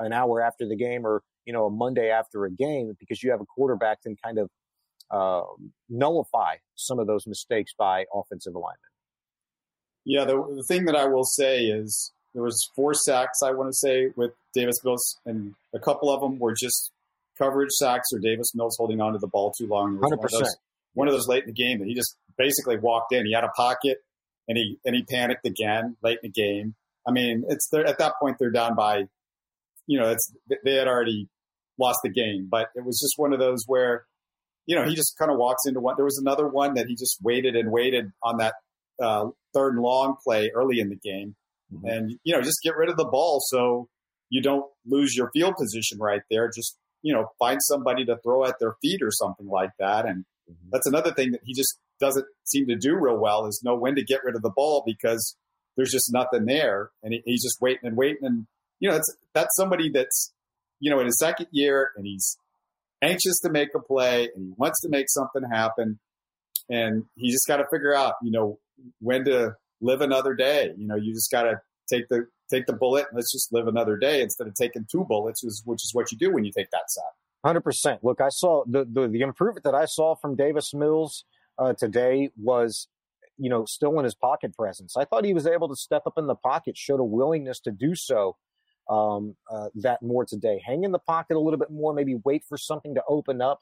an 0.00 0.12
hour 0.12 0.40
after 0.40 0.66
the 0.66 0.74
game 0.74 1.06
or, 1.06 1.22
you 1.44 1.52
know, 1.52 1.66
a 1.66 1.70
Monday 1.70 2.10
after 2.10 2.44
a 2.44 2.50
game 2.50 2.94
because 2.98 3.22
you 3.22 3.30
have 3.30 3.40
a 3.40 3.46
quarterback 3.46 4.02
that 4.02 4.16
kind 4.24 4.38
of 4.38 4.48
uh, 5.10 5.42
nullify 5.88 6.56
some 6.74 6.98
of 6.98 7.06
those 7.06 7.26
mistakes 7.26 7.72
by 7.78 8.04
offensive 8.14 8.54
alignment. 8.54 8.80
Yeah, 10.04 10.24
the, 10.24 10.36
the 10.56 10.64
thing 10.66 10.86
that 10.86 10.96
I 10.96 11.06
will 11.06 11.24
say 11.24 11.66
is 11.66 12.12
there 12.34 12.42
was 12.42 12.70
four 12.74 12.94
sacks, 12.94 13.42
I 13.42 13.52
want 13.52 13.68
to 13.68 13.76
say, 13.76 14.08
with 14.16 14.32
Davis 14.54 14.76
Mills, 14.84 15.18
and 15.26 15.54
a 15.74 15.78
couple 15.78 16.10
of 16.10 16.20
them 16.20 16.38
were 16.38 16.54
just 16.54 16.92
coverage 17.36 17.70
sacks 17.70 18.08
or 18.12 18.18
Davis 18.18 18.54
Mills 18.54 18.76
holding 18.78 19.00
on 19.00 19.12
to 19.12 19.18
the 19.18 19.26
ball 19.26 19.52
too 19.52 19.66
long. 19.66 19.98
Hundred 20.00 20.20
percent. 20.20 20.48
One 20.94 21.08
of 21.08 21.14
those 21.14 21.28
late 21.28 21.44
in 21.44 21.48
the 21.48 21.52
game 21.52 21.78
that 21.78 21.86
he 21.86 21.94
just 21.94 22.16
basically 22.36 22.78
walked 22.78 23.12
in. 23.12 23.26
He 23.26 23.32
had 23.32 23.44
a 23.44 23.50
pocket, 23.56 23.98
and 24.48 24.56
he 24.56 24.78
and 24.84 24.96
he 24.96 25.02
panicked 25.04 25.46
again 25.46 25.96
late 26.02 26.18
in 26.22 26.30
the 26.30 26.42
game. 26.42 26.74
I 27.06 27.10
mean, 27.10 27.44
it's 27.48 27.68
there 27.70 27.86
at 27.86 27.98
that 27.98 28.14
point 28.20 28.36
they're 28.38 28.50
down 28.50 28.74
by, 28.74 29.04
you 29.86 29.98
know, 29.98 30.10
it's 30.10 30.32
they 30.64 30.74
had 30.74 30.88
already 30.88 31.28
lost 31.78 32.00
the 32.02 32.10
game, 32.10 32.48
but 32.50 32.68
it 32.74 32.84
was 32.84 32.98
just 33.00 33.14
one 33.16 33.32
of 33.32 33.38
those 33.38 33.64
where, 33.66 34.04
you 34.68 34.76
know, 34.76 34.84
he 34.84 34.94
just 34.94 35.16
kind 35.18 35.30
of 35.30 35.38
walks 35.38 35.62
into 35.66 35.80
one. 35.80 35.94
There 35.96 36.04
was 36.04 36.18
another 36.18 36.46
one 36.46 36.74
that 36.74 36.88
he 36.88 36.94
just 36.94 37.16
waited 37.22 37.56
and 37.56 37.72
waited 37.72 38.12
on 38.22 38.36
that 38.36 38.52
uh, 39.02 39.28
third 39.54 39.72
and 39.72 39.82
long 39.82 40.16
play 40.22 40.52
early 40.54 40.78
in 40.78 40.90
the 40.90 40.96
game, 40.96 41.36
mm-hmm. 41.72 41.86
and 41.86 42.18
you 42.22 42.34
know, 42.34 42.42
just 42.42 42.58
get 42.62 42.76
rid 42.76 42.90
of 42.90 42.98
the 42.98 43.06
ball 43.06 43.40
so 43.40 43.88
you 44.28 44.42
don't 44.42 44.66
lose 44.84 45.16
your 45.16 45.30
field 45.32 45.54
position 45.56 45.98
right 45.98 46.20
there. 46.30 46.50
Just, 46.54 46.76
you 47.00 47.14
know, 47.14 47.30
find 47.38 47.62
somebody 47.62 48.04
to 48.04 48.18
throw 48.18 48.44
at 48.44 48.56
their 48.60 48.74
feet 48.82 49.00
or 49.00 49.10
something 49.10 49.48
like 49.48 49.70
that. 49.78 50.04
And 50.04 50.26
mm-hmm. 50.50 50.68
that's 50.70 50.86
another 50.86 51.12
thing 51.12 51.32
that 51.32 51.40
he 51.44 51.54
just 51.54 51.78
doesn't 51.98 52.26
seem 52.44 52.66
to 52.66 52.76
do 52.76 52.94
real 52.94 53.16
well 53.16 53.46
is 53.46 53.62
know 53.64 53.74
when 53.74 53.94
to 53.94 54.04
get 54.04 54.22
rid 54.22 54.36
of 54.36 54.42
the 54.42 54.52
ball 54.54 54.82
because 54.84 55.34
there's 55.78 55.92
just 55.92 56.12
nothing 56.12 56.44
there. 56.44 56.90
And 57.02 57.14
he, 57.14 57.22
he's 57.24 57.42
just 57.42 57.56
waiting 57.62 57.86
and 57.86 57.96
waiting. 57.96 58.26
And, 58.26 58.46
you 58.80 58.90
know, 58.90 58.96
it's, 58.96 59.16
that's 59.32 59.56
somebody 59.56 59.88
that's, 59.88 60.34
you 60.78 60.90
know, 60.90 61.00
in 61.00 61.06
his 61.06 61.18
second 61.18 61.46
year 61.52 61.92
and 61.96 62.04
he's 62.04 62.36
anxious 63.02 63.38
to 63.40 63.50
make 63.50 63.68
a 63.74 63.80
play 63.80 64.28
and 64.34 64.46
he 64.46 64.52
wants 64.56 64.80
to 64.82 64.88
make 64.88 65.06
something 65.08 65.42
happen. 65.50 65.98
And 66.70 67.04
he 67.16 67.30
just 67.30 67.46
got 67.46 67.58
to 67.58 67.64
figure 67.70 67.94
out, 67.94 68.14
you 68.22 68.30
know, 68.30 68.58
when 69.00 69.24
to 69.24 69.54
live 69.80 70.00
another 70.00 70.34
day. 70.34 70.70
You 70.76 70.86
know, 70.86 70.96
you 70.96 71.14
just 71.14 71.30
got 71.30 71.44
to 71.44 71.60
take 71.90 72.08
the 72.08 72.26
take 72.50 72.66
the 72.66 72.72
bullet 72.72 73.06
and 73.10 73.16
let's 73.16 73.32
just 73.32 73.52
live 73.52 73.68
another 73.68 73.96
day 73.96 74.22
instead 74.22 74.46
of 74.46 74.54
taking 74.54 74.86
two 74.90 75.04
bullets, 75.04 75.42
which 75.64 75.82
is 75.82 75.90
what 75.92 76.10
you 76.10 76.18
do 76.18 76.32
when 76.32 76.44
you 76.44 76.52
take 76.56 76.70
that 76.70 76.90
sack. 76.90 77.04
Hundred 77.44 77.60
percent. 77.62 78.02
Look, 78.02 78.20
I 78.20 78.30
saw 78.30 78.64
the, 78.66 78.84
the, 78.84 79.08
the 79.08 79.20
improvement 79.20 79.64
that 79.64 79.74
I 79.74 79.84
saw 79.84 80.16
from 80.16 80.34
Davis 80.34 80.74
Mills 80.74 81.24
uh, 81.58 81.72
today 81.72 82.30
was, 82.36 82.88
you 83.36 83.48
know, 83.48 83.64
still 83.66 83.96
in 83.98 84.04
his 84.04 84.14
pocket 84.14 84.54
presence. 84.56 84.96
I 84.96 85.04
thought 85.04 85.24
he 85.24 85.34
was 85.34 85.46
able 85.46 85.68
to 85.68 85.76
step 85.76 86.02
up 86.06 86.14
in 86.16 86.26
the 86.26 86.34
pocket, 86.34 86.76
showed 86.76 87.00
a 87.00 87.04
willingness 87.04 87.60
to 87.60 87.70
do 87.70 87.94
so. 87.94 88.36
Um, 88.88 89.36
uh, 89.50 89.68
that 89.82 90.00
more 90.00 90.24
today. 90.24 90.62
Hang 90.64 90.82
in 90.82 90.92
the 90.92 90.98
pocket 90.98 91.36
a 91.36 91.40
little 91.40 91.58
bit 91.58 91.70
more, 91.70 91.92
maybe 91.92 92.16
wait 92.24 92.42
for 92.48 92.56
something 92.56 92.94
to 92.94 93.02
open 93.06 93.42
up. 93.42 93.60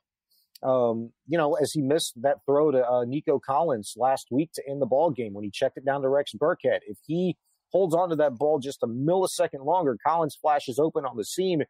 Um, 0.63 1.11
you 1.27 1.37
know, 1.37 1.55
as 1.55 1.73
he 1.73 1.83
missed 1.83 2.15
that 2.23 2.39
throw 2.47 2.71
to 2.71 2.89
uh, 2.89 3.05
Nico 3.05 3.39
Collins 3.39 3.95
last 3.97 4.29
week 4.31 4.53
to 4.55 4.63
end 4.69 4.81
the 4.81 4.87
ball 4.87 5.11
game 5.11 5.35
when 5.35 5.45
he 5.45 5.51
checked 5.51 5.77
it 5.77 5.85
down 5.85 6.03
to 6.03 6.09
Rex 6.09 6.33
Burkhead. 6.33 6.79
If 6.87 6.99
he 7.07 7.37
holds 7.73 7.95
on 7.95 8.11
to 8.11 8.17
that 8.17 8.37
ball 8.37 8.59
just 8.59 8.83
a 8.83 8.87
millisecond 8.87 9.65
longer, 9.65 9.99
Collins 10.07 10.37
flashes 10.41 10.79
open 10.79 11.05
on 11.05 11.17
the 11.17 11.25
seam, 11.25 11.63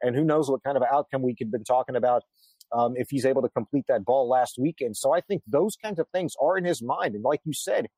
and 0.00 0.16
who 0.16 0.24
knows 0.24 0.50
what 0.50 0.64
kind 0.64 0.76
of 0.76 0.82
outcome 0.82 1.22
we 1.22 1.34
could 1.34 1.48
have 1.48 1.52
been 1.52 1.64
talking 1.64 1.96
about 1.96 2.22
um, 2.72 2.94
if 2.96 3.08
he's 3.10 3.26
able 3.26 3.42
to 3.42 3.48
complete 3.50 3.84
that 3.88 4.04
ball 4.04 4.28
last 4.28 4.56
weekend. 4.58 4.96
So 4.96 5.12
I 5.12 5.20
think 5.20 5.42
those 5.46 5.76
kinds 5.76 5.98
of 5.98 6.08
things 6.08 6.34
are 6.40 6.56
in 6.56 6.64
his 6.64 6.82
mind, 6.82 7.14
and 7.14 7.22
like 7.22 7.40
you 7.44 7.52
said, 7.52 7.88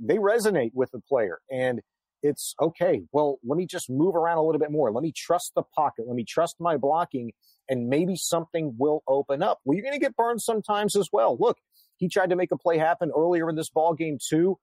they 0.00 0.16
resonate 0.16 0.70
with 0.74 0.90
the 0.90 1.00
player, 1.00 1.38
and 1.50 1.82
it's 2.22 2.54
okay. 2.60 3.02
Well, 3.12 3.38
let 3.44 3.56
me 3.56 3.66
just 3.66 3.90
move 3.90 4.14
around 4.14 4.38
a 4.38 4.42
little 4.42 4.58
bit 4.58 4.70
more. 4.70 4.92
Let 4.92 5.02
me 5.02 5.12
trust 5.14 5.52
the 5.54 5.62
pocket. 5.62 6.06
Let 6.06 6.16
me 6.16 6.24
trust 6.24 6.56
my 6.58 6.76
blocking, 6.76 7.32
and 7.68 7.88
maybe 7.88 8.16
something 8.16 8.74
will 8.78 9.02
open 9.08 9.42
up. 9.42 9.58
Well, 9.64 9.76
you're 9.76 9.84
going 9.84 9.98
to 9.98 10.04
get 10.04 10.16
burned 10.16 10.42
sometimes 10.42 10.96
as 10.96 11.08
well. 11.12 11.36
Look, 11.38 11.58
he 11.96 12.08
tried 12.08 12.30
to 12.30 12.36
make 12.36 12.52
a 12.52 12.58
play 12.58 12.78
happen 12.78 13.10
earlier 13.16 13.48
in 13.48 13.56
this 13.56 13.70
ball 13.70 13.94
game 13.94 14.18
too 14.20 14.58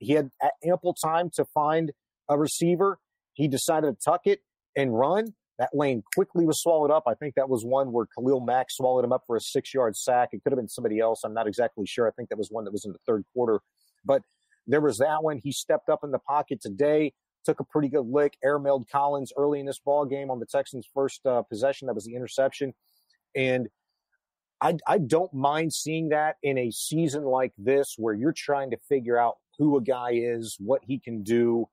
he 0.00 0.14
had 0.14 0.30
ample 0.64 0.94
time 0.94 1.30
to 1.34 1.44
find 1.44 1.92
a 2.28 2.38
receiver. 2.38 2.98
He 3.34 3.46
decided 3.46 3.86
to 3.86 4.04
tuck 4.04 4.22
it 4.24 4.40
and 4.74 4.98
run. 4.98 5.34
That 5.58 5.70
lane 5.74 6.02
quickly 6.14 6.46
was 6.46 6.60
swallowed 6.60 6.90
up. 6.90 7.04
I 7.06 7.14
think 7.14 7.34
that 7.34 7.50
was 7.50 7.64
one 7.64 7.92
where 7.92 8.06
Khalil 8.06 8.40
Mack 8.40 8.70
swallowed 8.70 9.04
him 9.04 9.12
up 9.12 9.24
for 9.26 9.36
a 9.36 9.40
six 9.40 9.74
yard 9.74 9.94
sack. 9.94 10.30
It 10.32 10.42
could 10.42 10.52
have 10.52 10.58
been 10.58 10.68
somebody 10.68 10.98
else. 11.00 11.20
I'm 11.22 11.34
not 11.34 11.46
exactly 11.46 11.84
sure. 11.86 12.08
I 12.08 12.12
think 12.12 12.30
that 12.30 12.38
was 12.38 12.48
one 12.50 12.64
that 12.64 12.72
was 12.72 12.86
in 12.86 12.92
the 12.92 12.98
third 13.06 13.24
quarter. 13.34 13.60
But 14.04 14.22
there 14.72 14.80
was 14.80 14.98
that 14.98 15.22
one. 15.22 15.40
He 15.42 15.52
stepped 15.52 15.88
up 15.88 16.00
in 16.04 16.10
the 16.10 16.18
pocket 16.18 16.60
today, 16.60 17.12
took 17.44 17.60
a 17.60 17.64
pretty 17.64 17.88
good 17.88 18.06
lick, 18.06 18.36
airmailed 18.44 18.84
Collins 18.90 19.32
early 19.36 19.60
in 19.60 19.66
this 19.66 19.78
ball 19.78 20.04
game 20.04 20.30
on 20.30 20.40
the 20.40 20.46
Texans' 20.46 20.88
first 20.94 21.24
uh, 21.26 21.42
possession. 21.42 21.86
That 21.86 21.94
was 21.94 22.04
the 22.04 22.14
interception. 22.14 22.74
And 23.34 23.68
I, 24.60 24.76
I 24.86 24.98
don't 24.98 25.32
mind 25.32 25.72
seeing 25.72 26.10
that 26.10 26.36
in 26.42 26.58
a 26.58 26.70
season 26.70 27.24
like 27.24 27.52
this 27.56 27.94
where 27.96 28.14
you're 28.14 28.34
trying 28.36 28.70
to 28.72 28.76
figure 28.88 29.18
out 29.18 29.36
who 29.58 29.76
a 29.76 29.82
guy 29.82 30.10
is, 30.12 30.56
what 30.58 30.82
he 30.84 30.98
can 30.98 31.22
do. 31.22 31.66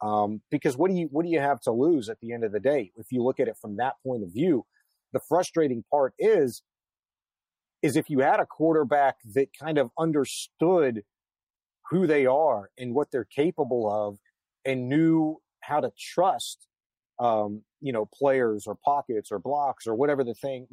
Um, 0.00 0.40
because 0.50 0.76
what 0.76 0.90
do 0.90 0.96
you 0.96 1.08
what 1.12 1.24
do 1.24 1.30
you 1.30 1.38
have 1.38 1.60
to 1.60 1.70
lose 1.70 2.08
at 2.08 2.18
the 2.20 2.32
end 2.32 2.42
of 2.42 2.50
the 2.50 2.58
day 2.58 2.90
if 2.96 3.06
you 3.10 3.22
look 3.22 3.38
at 3.38 3.46
it 3.48 3.56
from 3.60 3.76
that 3.76 3.94
point 4.04 4.22
of 4.22 4.32
view? 4.32 4.66
The 5.12 5.20
frustrating 5.20 5.84
part 5.90 6.14
is 6.18 6.62
is 7.82 7.96
if 7.96 8.08
you 8.08 8.20
had 8.20 8.40
a 8.40 8.46
quarterback 8.46 9.16
that 9.34 9.48
kind 9.58 9.78
of 9.78 9.90
understood 9.98 11.02
who 11.92 12.06
they 12.06 12.24
are 12.24 12.70
and 12.78 12.94
what 12.94 13.10
they're 13.10 13.24
capable 13.24 13.90
of 13.92 14.18
and 14.64 14.88
knew 14.88 15.40
how 15.60 15.78
to 15.78 15.92
trust 15.98 16.66
um, 17.18 17.62
you 17.80 17.92
know 17.92 18.06
players 18.06 18.66
or 18.66 18.74
pockets 18.74 19.30
or 19.30 19.38
blocks 19.38 19.86
or 19.86 19.94
whatever 19.94 20.24
the 20.24 20.34
thing 20.34 20.66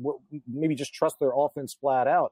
maybe 0.48 0.76
just 0.76 0.94
trust 0.94 1.18
their 1.20 1.32
offense 1.36 1.76
flat 1.80 2.08
out. 2.08 2.32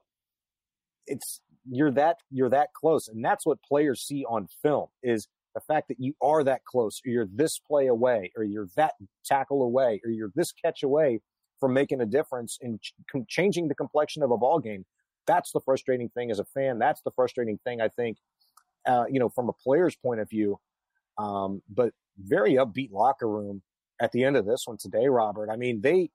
It's 1.06 1.40
you're 1.70 1.90
that 1.92 2.16
you're 2.30 2.48
that 2.48 2.72
close. 2.72 3.08
And 3.08 3.22
that's 3.22 3.44
what 3.44 3.62
players 3.62 4.00
see 4.00 4.24
on 4.24 4.48
film 4.62 4.88
is 5.02 5.28
the 5.54 5.60
fact 5.60 5.88
that 5.88 6.00
you 6.00 6.14
are 6.22 6.42
that 6.44 6.64
close 6.64 7.00
or 7.04 7.10
you're 7.10 7.28
this 7.30 7.58
play 7.58 7.88
away 7.88 8.32
or 8.36 8.42
you're 8.42 8.68
that 8.76 8.94
tackle 9.24 9.62
away 9.62 10.00
or 10.02 10.10
you're 10.10 10.30
this 10.34 10.52
catch 10.52 10.82
away 10.82 11.20
from 11.60 11.74
making 11.74 12.00
a 12.00 12.06
difference 12.06 12.56
in 12.62 12.78
ch- 12.78 12.94
changing 13.28 13.68
the 13.68 13.74
complexion 13.74 14.22
of 14.22 14.30
a 14.30 14.38
ball 14.38 14.60
game 14.60 14.84
that's 15.26 15.52
the 15.52 15.60
frustrating 15.60 16.08
thing 16.08 16.30
as 16.30 16.38
a 16.38 16.44
fan. 16.44 16.78
That's 16.78 17.02
the 17.02 17.10
frustrating 17.10 17.58
thing 17.64 17.80
i 17.80 17.88
think 17.88 18.16
uh, 18.88 19.04
you 19.08 19.20
know 19.20 19.28
from 19.28 19.48
a 19.48 19.52
player's 19.52 19.96
point 19.96 20.20
of 20.20 20.28
view 20.28 20.58
um, 21.18 21.62
but 21.68 21.92
very 22.18 22.54
upbeat 22.54 22.90
locker 22.90 23.28
room 23.28 23.62
at 24.00 24.10
the 24.12 24.24
end 24.24 24.36
of 24.36 24.46
this 24.46 24.62
one 24.66 24.76
today 24.76 25.06
robert 25.08 25.48
i 25.50 25.56
mean 25.56 25.80
they 25.80 26.10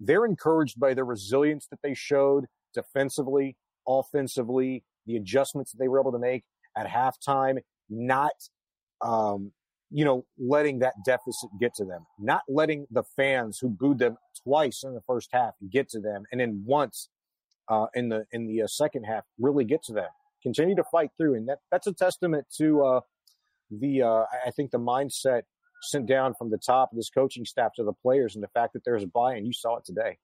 they're 0.00 0.24
encouraged 0.24 0.78
by 0.78 0.94
the 0.94 1.04
resilience 1.04 1.66
that 1.68 1.80
they 1.82 1.94
showed 1.94 2.46
defensively 2.74 3.56
offensively 3.86 4.84
the 5.06 5.16
adjustments 5.16 5.72
that 5.72 5.78
they 5.78 5.88
were 5.88 6.00
able 6.00 6.12
to 6.12 6.18
make 6.18 6.44
at 6.76 6.86
halftime 6.86 7.58
not, 7.88 8.32
um, 9.00 9.52
you 9.90 10.04
know, 10.04 10.24
letting 10.38 10.78
that 10.78 10.94
deficit 11.04 11.50
get 11.60 11.74
to 11.74 11.84
them, 11.84 12.06
not 12.18 12.42
letting 12.48 12.86
the 12.90 13.02
fans 13.02 13.58
who 13.58 13.68
booed 13.68 13.98
them 13.98 14.16
twice 14.42 14.82
in 14.84 14.94
the 14.94 15.02
first 15.06 15.28
half 15.32 15.54
get 15.70 15.88
to 15.90 16.00
them, 16.00 16.24
and 16.32 16.40
then 16.40 16.62
once 16.64 17.08
uh, 17.68 17.86
in 17.94 18.08
the 18.08 18.24
in 18.32 18.46
the 18.46 18.62
uh, 18.62 18.66
second 18.66 19.04
half 19.04 19.24
really 19.38 19.64
get 19.64 19.82
to 19.84 19.92
them. 19.92 20.08
Continue 20.42 20.76
to 20.76 20.84
fight 20.90 21.10
through, 21.16 21.34
and 21.34 21.48
that 21.48 21.58
that's 21.70 21.86
a 21.86 21.92
testament 21.92 22.46
to 22.58 22.84
uh, 22.84 23.00
the 23.70 24.02
uh, 24.02 24.24
I 24.46 24.50
think 24.54 24.70
the 24.70 24.78
mindset 24.78 25.42
sent 25.82 26.06
down 26.06 26.34
from 26.38 26.50
the 26.50 26.58
top 26.58 26.90
of 26.92 26.96
this 26.96 27.10
coaching 27.10 27.44
staff 27.44 27.72
to 27.76 27.84
the 27.84 27.92
players, 27.92 28.34
and 28.34 28.42
the 28.42 28.48
fact 28.48 28.72
that 28.72 28.82
there's 28.84 29.02
a 29.02 29.08
buy-in. 29.08 29.44
You 29.44 29.52
saw 29.52 29.76
it 29.76 29.84
today. 29.84 30.18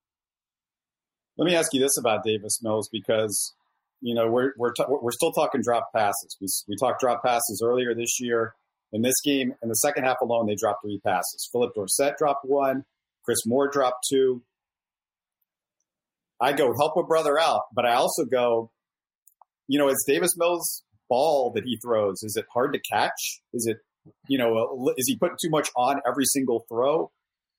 Let 1.36 1.46
me 1.46 1.54
ask 1.54 1.72
you 1.72 1.80
this 1.80 1.96
about 1.98 2.24
Davis 2.24 2.58
Mills 2.62 2.88
because 2.92 3.54
you 4.00 4.14
know, 4.14 4.30
we're 4.30 4.52
we're 4.56 4.72
t- 4.72 4.84
we're 4.88 5.12
still 5.12 5.32
talking 5.32 5.60
drop 5.62 5.92
passes. 5.94 6.36
We 6.40 6.46
we 6.68 6.76
talked 6.76 7.00
drop 7.00 7.22
passes 7.24 7.62
earlier 7.64 7.94
this 7.94 8.20
year. 8.20 8.54
In 8.92 9.02
this 9.02 9.20
game, 9.22 9.52
in 9.62 9.68
the 9.68 9.74
second 9.74 10.04
half 10.04 10.16
alone, 10.22 10.46
they 10.46 10.54
dropped 10.54 10.82
three 10.82 11.00
passes. 11.04 11.48
Phillip 11.52 11.74
Dorsett 11.74 12.16
dropped 12.16 12.44
one. 12.44 12.84
Chris 13.24 13.38
Moore 13.44 13.68
dropped 13.68 14.06
two. 14.10 14.42
I 16.40 16.52
go 16.52 16.72
help 16.78 16.96
a 16.96 17.02
brother 17.02 17.38
out, 17.38 17.62
but 17.74 17.84
I 17.84 17.94
also 17.94 18.24
go, 18.24 18.70
you 19.68 19.78
know, 19.78 19.88
is 19.88 20.04
Davis 20.06 20.36
Mills 20.36 20.82
ball 21.08 21.52
that 21.54 21.64
he 21.64 21.78
throws 21.82 22.22
is 22.22 22.36
it 22.36 22.46
hard 22.52 22.72
to 22.72 22.80
catch? 22.80 23.40
Is 23.52 23.66
it, 23.66 23.78
you 24.26 24.38
know, 24.38 24.92
is 24.96 25.06
he 25.06 25.16
putting 25.16 25.36
too 25.40 25.50
much 25.50 25.68
on 25.76 26.00
every 26.06 26.24
single 26.24 26.64
throw, 26.68 27.10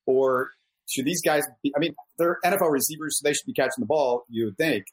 or 0.06 0.50
should 0.90 1.06
these 1.06 1.22
guys? 1.22 1.44
Be, 1.64 1.72
I 1.76 1.80
mean, 1.80 1.96
they're 2.18 2.40
NFL 2.44 2.72
receivers, 2.72 3.20
so 3.20 3.28
they 3.28 3.34
should 3.34 3.46
be 3.46 3.54
catching 3.54 3.80
the 3.80 3.86
ball. 3.86 4.24
You 4.30 4.46
would 4.46 4.58
think, 4.58 4.86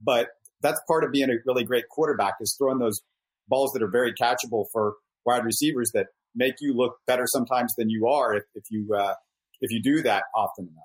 but 0.00 0.28
that's 0.62 0.80
part 0.86 1.04
of 1.04 1.12
being 1.12 1.30
a 1.30 1.34
really 1.46 1.64
great 1.64 1.88
quarterback 1.88 2.34
is 2.40 2.54
throwing 2.58 2.78
those 2.78 3.00
balls 3.48 3.72
that 3.72 3.82
are 3.82 3.90
very 3.90 4.12
catchable 4.12 4.66
for 4.72 4.94
wide 5.24 5.44
receivers 5.44 5.90
that 5.94 6.06
make 6.34 6.54
you 6.60 6.74
look 6.74 6.96
better 7.06 7.24
sometimes 7.26 7.74
than 7.76 7.88
you 7.88 8.08
are 8.08 8.34
if, 8.34 8.44
if 8.54 8.64
you 8.70 8.94
uh, 8.94 9.14
if 9.60 9.70
you 9.70 9.82
do 9.82 10.02
that 10.02 10.24
often 10.34 10.66
enough. 10.66 10.84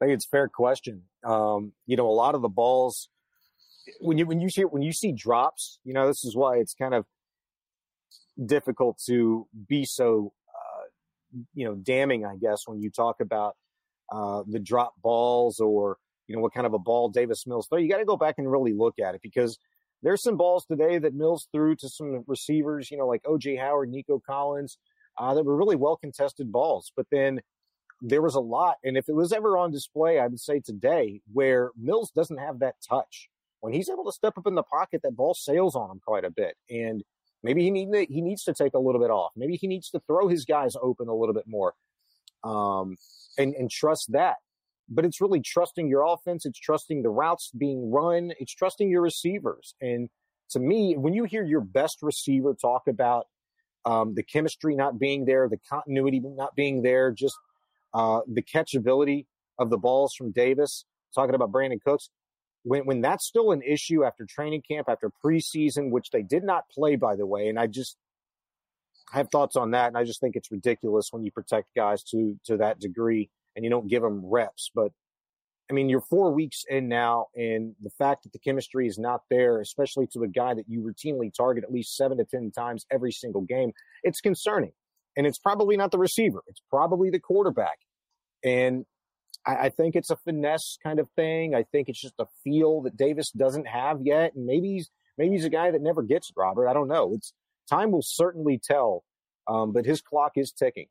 I 0.00 0.06
think 0.06 0.16
it's 0.16 0.26
fair 0.26 0.48
question. 0.48 1.02
Um, 1.24 1.72
you 1.86 1.96
know, 1.96 2.08
a 2.08 2.12
lot 2.12 2.34
of 2.34 2.42
the 2.42 2.48
balls 2.48 3.08
when 4.00 4.18
you 4.18 4.26
when 4.26 4.40
you 4.40 4.50
see 4.50 4.62
when 4.62 4.82
you 4.82 4.92
see 4.92 5.12
drops, 5.12 5.78
you 5.84 5.92
know, 5.92 6.06
this 6.06 6.24
is 6.24 6.36
why 6.36 6.56
it's 6.56 6.74
kind 6.74 6.94
of 6.94 7.04
difficult 8.44 8.98
to 9.06 9.46
be 9.68 9.84
so 9.84 10.32
uh, 10.48 10.84
you 11.54 11.64
know 11.64 11.74
damning, 11.74 12.24
I 12.24 12.36
guess, 12.36 12.62
when 12.66 12.80
you 12.82 12.90
talk 12.90 13.20
about 13.20 13.56
uh, 14.12 14.42
the 14.46 14.58
drop 14.58 14.94
balls 15.02 15.60
or 15.60 15.98
you 16.26 16.34
know, 16.34 16.42
what 16.42 16.54
kind 16.54 16.66
of 16.66 16.74
a 16.74 16.78
ball 16.78 17.08
Davis 17.08 17.46
Mills 17.46 17.66
throw. 17.68 17.78
You 17.78 17.88
got 17.88 17.98
to 17.98 18.04
go 18.04 18.16
back 18.16 18.36
and 18.38 18.50
really 18.50 18.72
look 18.72 18.98
at 18.98 19.14
it 19.14 19.20
because 19.22 19.58
there's 20.02 20.22
some 20.22 20.36
balls 20.36 20.64
today 20.64 20.98
that 20.98 21.14
Mills 21.14 21.48
threw 21.52 21.76
to 21.76 21.88
some 21.88 22.24
receivers, 22.26 22.90
you 22.90 22.98
know, 22.98 23.06
like 23.06 23.22
OJ 23.24 23.58
Howard, 23.58 23.90
Nico 23.90 24.20
Collins, 24.24 24.78
uh, 25.18 25.34
that 25.34 25.44
were 25.44 25.56
really 25.56 25.76
well 25.76 25.96
contested 25.96 26.50
balls. 26.50 26.92
But 26.96 27.06
then 27.10 27.40
there 28.00 28.22
was 28.22 28.34
a 28.34 28.40
lot. 28.40 28.76
And 28.84 28.96
if 28.96 29.08
it 29.08 29.14
was 29.14 29.32
ever 29.32 29.56
on 29.56 29.70
display, 29.70 30.18
I 30.18 30.26
would 30.26 30.40
say 30.40 30.60
today, 30.60 31.20
where 31.32 31.70
Mills 31.76 32.10
doesn't 32.10 32.38
have 32.38 32.60
that 32.60 32.76
touch. 32.86 33.28
When 33.64 33.72
he's 33.72 33.88
able 33.88 34.04
to 34.04 34.12
step 34.12 34.36
up 34.36 34.46
in 34.46 34.54
the 34.54 34.62
pocket, 34.62 35.00
that 35.02 35.16
ball 35.16 35.32
sails 35.32 35.74
on 35.74 35.90
him 35.90 36.00
quite 36.04 36.24
a 36.24 36.30
bit. 36.30 36.54
And 36.68 37.02
maybe 37.42 37.62
he 37.62 37.70
need 37.70 38.08
he 38.10 38.20
needs 38.20 38.44
to 38.44 38.52
take 38.52 38.74
a 38.74 38.78
little 38.78 39.00
bit 39.00 39.10
off. 39.10 39.32
Maybe 39.36 39.56
he 39.56 39.66
needs 39.66 39.88
to 39.90 40.00
throw 40.06 40.28
his 40.28 40.44
guys 40.44 40.76
open 40.80 41.08
a 41.08 41.14
little 41.14 41.34
bit 41.34 41.46
more, 41.46 41.74
um, 42.44 42.96
and 43.38 43.54
and 43.54 43.70
trust 43.70 44.12
that 44.12 44.36
but 44.88 45.04
it's 45.04 45.20
really 45.20 45.40
trusting 45.40 45.88
your 45.88 46.04
offense. 46.06 46.44
It's 46.44 46.58
trusting 46.58 47.02
the 47.02 47.08
routes 47.08 47.50
being 47.56 47.90
run. 47.90 48.32
It's 48.38 48.54
trusting 48.54 48.90
your 48.90 49.02
receivers. 49.02 49.74
And 49.80 50.10
to 50.50 50.60
me, 50.60 50.96
when 50.96 51.14
you 51.14 51.24
hear 51.24 51.44
your 51.44 51.60
best 51.60 51.98
receiver 52.02 52.54
talk 52.54 52.82
about 52.86 53.26
um, 53.84 54.14
the 54.14 54.22
chemistry 54.22 54.74
not 54.74 54.98
being 54.98 55.24
there, 55.24 55.48
the 55.48 55.58
continuity 55.68 56.20
not 56.20 56.54
being 56.54 56.82
there, 56.82 57.10
just 57.12 57.36
uh, 57.92 58.20
the 58.26 58.42
catchability 58.42 59.26
of 59.58 59.70
the 59.70 59.78
balls 59.78 60.14
from 60.14 60.32
Davis, 60.32 60.84
talking 61.14 61.34
about 61.34 61.52
Brandin 61.52 61.80
Cooks, 61.80 62.10
when 62.64 62.84
when 62.86 63.00
that's 63.00 63.26
still 63.26 63.52
an 63.52 63.62
issue 63.62 64.04
after 64.04 64.26
training 64.26 64.62
camp, 64.68 64.88
after 64.88 65.10
preseason, 65.24 65.90
which 65.90 66.10
they 66.10 66.22
did 66.22 66.42
not 66.42 66.68
play, 66.70 66.96
by 66.96 67.14
the 67.14 67.26
way, 67.26 67.48
and 67.48 67.58
I 67.58 67.66
just 67.66 67.96
have 69.12 69.28
thoughts 69.30 69.54
on 69.54 69.70
that, 69.72 69.88
and 69.88 69.96
I 69.96 70.04
just 70.04 70.20
think 70.20 70.34
it's 70.34 70.50
ridiculous 70.50 71.08
when 71.10 71.24
you 71.24 71.30
protect 71.30 71.68
guys 71.76 72.02
to 72.04 72.38
to 72.46 72.56
that 72.56 72.80
degree 72.80 73.30
and 73.54 73.64
you 73.64 73.70
don't 73.70 73.88
give 73.88 74.02
them 74.02 74.22
reps. 74.24 74.70
But 74.74 74.92
I 75.70 75.72
mean, 75.72 75.88
you're 75.88 76.02
four 76.02 76.32
weeks 76.32 76.64
in 76.68 76.88
now, 76.88 77.26
and 77.34 77.74
the 77.82 77.90
fact 77.90 78.24
that 78.24 78.32
the 78.32 78.38
chemistry 78.38 78.86
is 78.86 78.98
not 78.98 79.22
there, 79.30 79.60
especially 79.60 80.06
to 80.08 80.22
a 80.22 80.28
guy 80.28 80.54
that 80.54 80.68
you 80.68 80.80
routinely 80.80 81.32
target 81.34 81.64
at 81.64 81.72
least 81.72 81.96
seven 81.96 82.18
to 82.18 82.24
10 82.24 82.50
times 82.50 82.84
every 82.90 83.12
single 83.12 83.40
game, 83.42 83.72
it's 84.02 84.20
concerning. 84.20 84.72
And 85.16 85.26
it's 85.26 85.38
probably 85.38 85.76
not 85.76 85.90
the 85.90 85.98
receiver, 85.98 86.42
it's 86.46 86.60
probably 86.68 87.08
the 87.10 87.20
quarterback. 87.20 87.78
And 88.44 88.84
I, 89.46 89.54
I 89.56 89.68
think 89.70 89.96
it's 89.96 90.10
a 90.10 90.16
finesse 90.16 90.78
kind 90.82 90.98
of 90.98 91.08
thing. 91.16 91.54
I 91.54 91.64
think 91.64 91.88
it's 91.88 92.00
just 92.00 92.14
a 92.18 92.26
feel 92.42 92.82
that 92.82 92.96
Davis 92.96 93.30
doesn't 93.36 93.66
have 93.66 93.98
yet. 94.02 94.34
And 94.34 94.46
maybe 94.46 94.74
he's, 94.74 94.90
maybe 95.18 95.34
he's 95.34 95.44
a 95.44 95.50
guy 95.50 95.70
that 95.70 95.82
never 95.82 96.02
gets 96.02 96.30
it, 96.30 96.34
Robert. 96.36 96.68
I 96.68 96.72
don't 96.72 96.88
know. 96.88 97.12
It's 97.14 97.32
time 97.70 97.90
will 97.90 98.02
certainly 98.02 98.60
tell. 98.62 99.04
Um, 99.46 99.72
but 99.72 99.84
his 99.84 100.00
clock 100.00 100.32
is 100.36 100.52
ticking. 100.52 100.86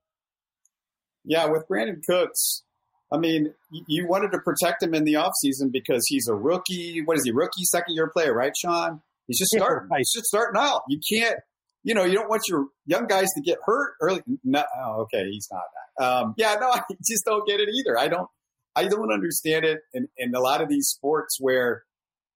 Yeah, 1.26 1.46
with 1.46 1.68
Brandin 1.68 2.04
Cooks, 2.08 2.64
I 3.12 3.18
mean, 3.18 3.54
you 3.88 4.08
wanted 4.08 4.32
to 4.32 4.40
protect 4.40 4.84
him 4.84 4.94
in 4.94 5.04
the 5.04 5.14
offseason 5.14 5.72
because 5.72 6.04
he's 6.08 6.28
a 6.28 6.36
rookie. 6.36 7.02
What 7.04 7.18
is 7.18 7.24
he, 7.24 7.32
rookie, 7.32 7.64
second 7.64 7.96
year 7.96 8.10
player, 8.14 8.34
right, 8.34 8.52
Sean? 8.58 9.02
He's 9.28 9.40
just 9.40 9.52
starting. 9.52 9.88
Yeah, 9.92 9.98
He's 10.00 10.12
just 10.12 10.26
starting 10.26 10.60
out. 10.60 10.82
You 10.90 11.00
can't, 11.12 11.38
you 11.84 11.94
know, 11.94 12.04
you 12.04 12.16
don't 12.16 12.30
want 12.30 12.44
your 12.48 12.68
young 12.86 13.08
guys 13.08 13.28
to 13.36 13.42
get 13.42 13.58
hurt 13.64 13.94
early. 14.02 14.22
No, 14.44 14.64
oh, 14.78 15.02
okay, 15.04 15.30
he's 15.30 15.48
not 15.52 15.62
that. 15.98 16.04
Um, 16.04 16.34
yeah, 16.38 16.56
no, 16.60 16.70
I 16.74 16.82
just 17.08 17.24
don't 17.26 17.48
get 17.48 17.60
it 17.60 17.70
either. 17.70 17.98
I 17.98 18.08
don't, 18.08 18.28
I 18.76 18.86
don't 18.86 19.12
understand 19.12 19.66
it 19.66 19.82
in, 19.94 20.08
in 20.18 20.34
a 20.34 20.40
lot 20.40 20.62
of 20.62 20.70
these 20.70 20.88
sports 20.88 21.38
where 21.40 21.84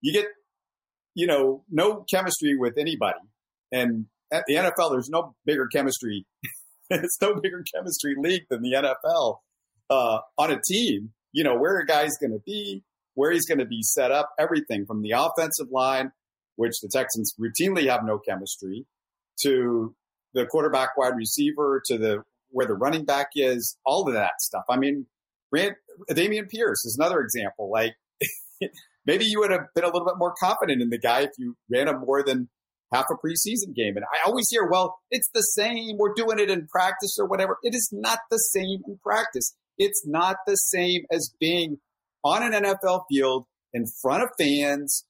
you 0.00 0.12
get, 0.12 0.26
you 1.14 1.26
know, 1.26 1.64
no 1.70 2.04
chemistry 2.10 2.56
with 2.56 2.78
anybody. 2.78 3.18
And 3.72 4.06
at 4.30 4.44
the 4.46 4.54
NFL, 4.54 4.92
there's 4.92 5.08
no 5.08 5.34
bigger 5.44 5.66
chemistry 5.66 6.26
it's 6.90 7.20
no 7.20 7.34
bigger 7.34 7.64
chemistry 7.74 8.14
league 8.18 8.46
than 8.48 8.62
the 8.62 8.72
NFL 8.72 9.38
uh, 9.90 10.20
on 10.38 10.50
a 10.50 10.60
team. 10.60 11.10
You 11.32 11.44
know 11.44 11.56
where 11.56 11.78
a 11.78 11.86
guy's 11.86 12.16
going 12.16 12.32
to 12.32 12.42
be, 12.44 12.82
where 13.14 13.30
he's 13.30 13.46
going 13.46 13.58
to 13.58 13.66
be 13.66 13.82
set 13.82 14.10
up, 14.10 14.30
everything 14.38 14.86
from 14.86 15.02
the 15.02 15.12
offensive 15.12 15.68
line. 15.70 16.12
which 16.56 16.80
the 16.80 16.88
Texans 16.88 17.34
routinely 17.38 17.88
have 17.88 18.04
no 18.04 18.18
chemistry, 18.18 18.86
to 19.42 19.94
the 20.34 20.46
quarterback 20.46 20.96
wide 20.96 21.14
receiver, 21.16 21.82
to 21.86 21.98
the 21.98 22.22
where 22.50 22.66
the 22.66 22.74
running 22.74 23.04
back 23.04 23.28
is, 23.34 23.76
all 23.84 24.08
of 24.08 24.14
that 24.14 24.40
stuff. 24.40 24.64
I 24.70 24.78
mean, 24.78 25.06
Rand, 25.52 25.74
Dameon 26.10 26.48
Pierce 26.48 26.84
is 26.84 26.96
another 26.98 27.20
example. 27.20 27.70
Like 27.70 27.94
maybe 29.06 29.24
you 29.24 29.40
would 29.40 29.50
have 29.50 29.66
been 29.74 29.84
a 29.84 29.88
little 29.88 30.06
bit 30.06 30.18
more 30.18 30.34
confident 30.40 30.82
in 30.82 30.90
the 30.90 30.98
guy 30.98 31.22
if 31.22 31.30
you 31.38 31.56
ran 31.70 31.88
him 31.88 32.00
more 32.00 32.22
than 32.24 32.48
half 32.92 33.06
a 33.10 33.14
preseason 33.14 33.74
game. 33.74 33.96
And 33.96 34.04
I 34.04 34.26
always 34.28 34.48
hear, 34.50 34.66
well, 34.66 34.98
it's 35.10 35.28
the 35.34 35.40
same. 35.40 35.96
We're 35.98 36.14
doing 36.14 36.38
it 36.38 36.50
in 36.50 36.66
practice 36.68 37.16
or 37.18 37.26
whatever. 37.26 37.58
It 37.62 37.74
is 37.74 37.90
not 37.92 38.18
the 38.30 38.38
same 38.38 38.80
in 38.86 38.98
practice. 39.02 39.54
It's 39.76 40.04
not 40.06 40.36
the 40.46 40.56
same 40.56 41.02
as 41.10 41.32
being 41.38 41.78
on 42.24 42.42
an 42.42 42.64
NFL 42.64 43.02
field 43.10 43.46
in 43.72 43.84
front 44.02 44.22
of 44.22 44.30
fans, 44.38 45.04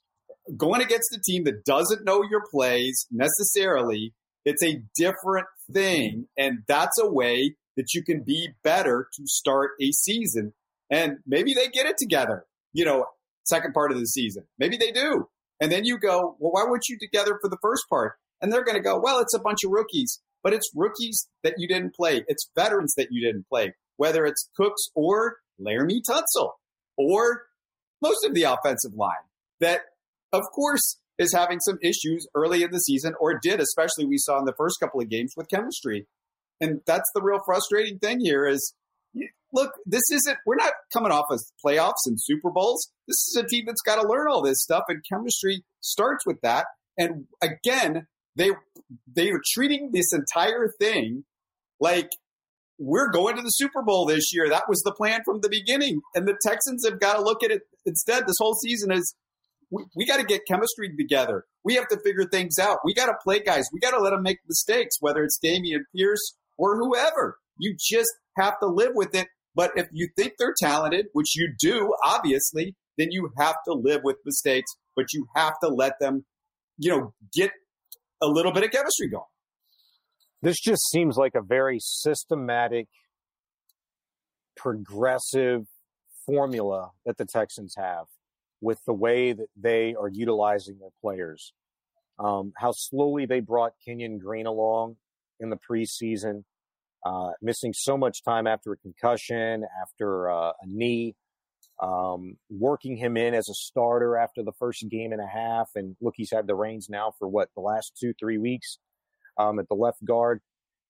going 0.56 0.82
against 0.82 1.14
a 1.14 1.20
team 1.24 1.44
that 1.44 1.64
doesn't 1.64 2.04
know 2.04 2.22
your 2.28 2.42
plays 2.50 3.06
necessarily. 3.10 4.12
It's 4.44 4.62
a 4.62 4.82
different 4.94 5.46
thing. 5.72 6.26
And 6.36 6.60
that's 6.66 6.98
a 7.00 7.10
way 7.10 7.54
that 7.78 7.94
you 7.94 8.02
can 8.02 8.22
be 8.22 8.50
better 8.62 9.08
to 9.14 9.22
start 9.26 9.70
a 9.80 9.92
season. 9.92 10.52
And 10.90 11.18
maybe 11.26 11.54
they 11.54 11.68
get 11.68 11.86
it 11.86 11.96
together, 11.96 12.44
you 12.72 12.84
know, 12.84 13.06
second 13.44 13.72
part 13.72 13.92
of 13.92 13.98
the 13.98 14.04
season. 14.04 14.44
Maybe 14.58 14.76
they 14.76 14.90
do. 14.90 15.28
And 15.60 15.72
then 15.72 15.84
you 15.84 15.98
go, 15.98 16.36
well, 16.38 16.52
why 16.52 16.64
weren't 16.68 16.88
you 16.88 16.98
together 17.00 17.38
for 17.40 17.48
the 17.48 17.56
first 17.62 17.84
part? 17.88 18.14
And 18.42 18.52
they're 18.52 18.64
going 18.64 18.76
to 18.76 18.82
go, 18.82 19.00
well, 19.00 19.20
it's 19.20 19.34
a 19.34 19.40
bunch 19.40 19.60
of 19.64 19.70
rookies, 19.70 20.20
but 20.42 20.52
it's 20.52 20.70
rookies 20.74 21.28
that 21.44 21.54
you 21.56 21.68
didn't 21.68 21.94
play. 21.94 22.24
It's 22.26 22.50
veterans 22.56 22.94
that 22.96 23.08
you 23.10 23.24
didn't 23.24 23.46
play, 23.48 23.74
whether 23.96 24.26
it's 24.26 24.50
Cooks 24.56 24.90
or 24.94 25.36
Laremy 25.60 26.00
Tunsil 26.08 26.50
or 26.96 27.44
most 28.02 28.24
of 28.24 28.34
the 28.34 28.42
offensive 28.42 28.94
line 28.94 29.14
that, 29.60 29.82
of 30.32 30.42
course, 30.54 30.98
is 31.18 31.32
having 31.32 31.58
some 31.60 31.78
issues 31.82 32.28
early 32.34 32.62
in 32.62 32.70
the 32.70 32.78
season 32.78 33.14
or 33.20 33.38
did, 33.40 33.60
especially 33.60 34.04
we 34.04 34.18
saw 34.18 34.38
in 34.38 34.44
the 34.44 34.54
first 34.56 34.78
couple 34.80 35.00
of 35.00 35.08
games 35.08 35.34
with 35.36 35.48
chemistry. 35.48 36.06
And 36.60 36.80
that's 36.86 37.10
the 37.14 37.22
real 37.22 37.40
frustrating 37.44 37.98
thing 37.98 38.20
here 38.20 38.46
is 38.46 38.74
look, 39.52 39.72
this 39.86 40.02
isn't, 40.12 40.38
we're 40.46 40.56
not 40.56 40.72
coming 40.92 41.12
off 41.12 41.26
of 41.30 41.40
playoffs 41.64 42.06
and 42.06 42.18
Super 42.20 42.50
Bowls. 42.50 42.90
This 43.06 43.16
is 43.28 43.42
a 43.42 43.46
team 43.46 43.64
that's 43.66 43.82
got 43.82 44.00
to 44.00 44.08
learn 44.08 44.28
all 44.28 44.42
this 44.42 44.62
stuff, 44.62 44.84
and 44.88 45.02
chemistry 45.10 45.64
starts 45.80 46.26
with 46.26 46.40
that. 46.42 46.66
And 46.96 47.26
again, 47.42 48.06
they 48.36 48.50
they 49.12 49.30
are 49.30 49.40
treating 49.52 49.90
this 49.92 50.12
entire 50.12 50.70
thing 50.80 51.24
like 51.80 52.08
we're 52.78 53.10
going 53.10 53.36
to 53.36 53.42
the 53.42 53.48
Super 53.48 53.82
Bowl 53.82 54.06
this 54.06 54.32
year. 54.32 54.48
That 54.48 54.68
was 54.68 54.80
the 54.82 54.92
plan 54.92 55.20
from 55.24 55.40
the 55.40 55.48
beginning. 55.48 56.00
And 56.14 56.26
the 56.26 56.38
Texans 56.40 56.86
have 56.88 57.00
got 57.00 57.14
to 57.14 57.22
look 57.22 57.42
at 57.42 57.50
it 57.50 57.62
instead. 57.84 58.26
This 58.26 58.36
whole 58.38 58.54
season 58.54 58.92
is 58.92 59.14
we, 59.70 59.84
we 59.96 60.06
got 60.06 60.18
to 60.18 60.24
get 60.24 60.42
chemistry 60.46 60.94
together. 60.96 61.44
We 61.64 61.74
have 61.74 61.88
to 61.88 61.98
figure 62.04 62.24
things 62.30 62.58
out. 62.58 62.78
We 62.84 62.94
got 62.94 63.06
to 63.06 63.14
play 63.22 63.40
guys. 63.40 63.68
We 63.72 63.80
got 63.80 63.90
to 63.90 64.00
let 64.00 64.10
them 64.10 64.22
make 64.22 64.38
mistakes, 64.48 64.96
whether 65.00 65.24
it's 65.24 65.40
Dameon 65.44 65.82
Pierce 65.94 66.36
or 66.58 66.76
whoever. 66.76 67.38
You 67.58 67.76
just 67.78 68.10
have 68.36 68.58
to 68.60 68.66
live 68.66 68.92
with 68.94 69.14
it 69.14 69.28
but 69.58 69.72
if 69.74 69.88
you 69.90 70.08
think 70.16 70.34
they're 70.38 70.54
talented, 70.56 71.06
which 71.14 71.34
you 71.34 71.52
do, 71.58 71.92
obviously, 72.04 72.76
then 72.96 73.08
you 73.10 73.30
have 73.38 73.56
to 73.66 73.74
live 73.74 74.02
with 74.04 74.14
mistakes, 74.24 74.70
but 74.94 75.06
you 75.12 75.26
have 75.34 75.54
to 75.64 75.68
let 75.68 75.94
them, 76.00 76.24
you 76.76 76.90
know, 76.92 77.12
get 77.34 77.50
a 78.22 78.28
little 78.28 78.52
bit 78.52 78.62
of 78.62 78.70
chemistry 78.70 79.08
going. 79.08 79.24
This 80.42 80.60
just 80.60 80.88
seems 80.92 81.16
like 81.16 81.34
a 81.34 81.42
very 81.42 81.78
systematic, 81.80 82.86
progressive 84.56 85.64
formula 86.24 86.90
that 87.04 87.16
the 87.16 87.26
Texans 87.26 87.74
have 87.76 88.04
with 88.60 88.78
the 88.86 88.92
way 88.92 89.32
that 89.32 89.48
they 89.56 89.96
are 90.00 90.08
utilizing 90.08 90.78
their 90.78 90.90
players. 91.00 91.52
Um, 92.20 92.52
how 92.56 92.70
slowly 92.72 93.26
they 93.26 93.40
brought 93.40 93.72
Kenyon 93.84 94.20
Green 94.20 94.46
along 94.46 94.98
in 95.40 95.50
the 95.50 95.58
preseason, 95.58 96.44
uh, 97.06 97.30
missing 97.40 97.72
so 97.72 97.96
much 97.96 98.22
time 98.24 98.46
after 98.46 98.72
a 98.72 98.76
concussion, 98.76 99.64
after 99.82 100.30
uh, 100.30 100.50
a 100.50 100.66
knee, 100.66 101.14
um, 101.80 102.36
working 102.50 102.96
him 102.96 103.16
in 103.16 103.34
as 103.34 103.48
a 103.48 103.54
starter 103.54 104.16
after 104.16 104.42
the 104.42 104.52
first 104.58 104.84
game 104.88 105.12
and 105.12 105.20
a 105.20 105.26
half. 105.26 105.70
And 105.74 105.96
look, 106.00 106.14
he's 106.16 106.32
had 106.32 106.46
the 106.46 106.54
reins 106.54 106.88
now 106.88 107.12
for 107.18 107.28
what, 107.28 107.48
the 107.54 107.62
last 107.62 107.92
two, 108.00 108.12
three 108.18 108.38
weeks 108.38 108.78
um, 109.38 109.58
at 109.58 109.68
the 109.68 109.74
left 109.74 110.04
guard. 110.04 110.40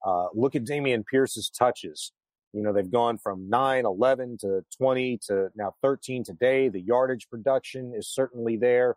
Uh, 0.04 0.26
look 0.34 0.54
at 0.54 0.64
Dameon 0.64 1.04
Pierce's 1.06 1.50
touches. 1.50 2.12
You 2.52 2.62
know, 2.62 2.72
they've 2.72 2.90
gone 2.90 3.18
from 3.18 3.50
9, 3.50 3.84
11 3.84 4.38
to 4.40 4.64
20 4.78 5.18
to 5.26 5.48
now 5.54 5.74
13 5.82 6.24
today. 6.24 6.68
The 6.68 6.80
yardage 6.80 7.28
production 7.28 7.92
is 7.94 8.08
certainly 8.12 8.56
there. 8.56 8.96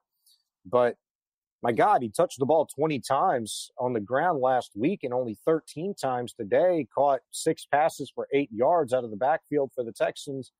But 0.66 0.95
my 1.64 1.72
God, 1.72 2.01
he 2.01 2.09
touched 2.09 2.39
the 2.39 2.45
ball 2.45 2.66
20 2.66 2.99
times 2.99 3.70
on 3.78 3.93
the 3.93 3.99
ground 3.99 4.39
last 4.41 4.72
week 4.76 5.01
and 5.03 5.14
only 5.14 5.38
13 5.45 5.93
times 5.93 6.34
today. 6.34 6.88
Caught 6.93 7.22
six 7.30 7.66
passes 7.66 8.12
for 8.14 8.28
eight 8.34 8.49
yards 8.51 8.93
out 8.93 9.03
of 9.03 9.12
the 9.12 9.18
backfield 9.18 9.72
for 9.76 9.84
the 9.84 9.91
Texans. 9.91 10.51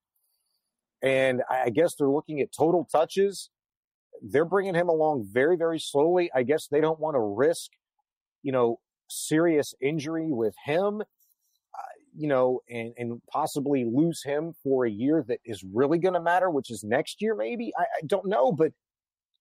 And 1.02 1.42
I 1.50 1.70
guess 1.70 1.96
they're 1.96 2.08
looking 2.08 2.40
at 2.40 2.52
total 2.56 2.84
touches. 2.90 3.50
They're 4.22 4.44
bringing 4.44 4.76
him 4.76 4.88
along 4.88 5.26
very, 5.32 5.56
very 5.56 5.80
slowly. 5.80 6.30
I 6.32 6.44
guess 6.44 6.68
they 6.68 6.80
don't 6.80 7.00
want 7.00 7.16
to 7.16 7.20
risk, 7.20 7.72
you 8.44 8.52
know, 8.52 8.78
serious 9.08 9.74
injury 9.80 10.30
with 10.30 10.54
him, 10.64 11.00
uh, 11.00 11.92
you 12.16 12.28
know, 12.28 12.60
and, 12.70 12.94
and 12.96 13.20
possibly 13.28 13.84
lose 13.84 14.22
him 14.22 14.54
for 14.62 14.86
a 14.86 14.90
year 14.90 15.24
that 15.26 15.40
is 15.44 15.64
really 15.64 15.98
going 15.98 16.14
to 16.14 16.20
matter, 16.20 16.48
which 16.48 16.70
is 16.70 16.84
next 16.84 17.20
year, 17.20 17.34
maybe. 17.34 17.72
I, 17.76 17.82
I 17.82 18.06
don't 18.06 18.28
know. 18.28 18.52
But 18.52 18.72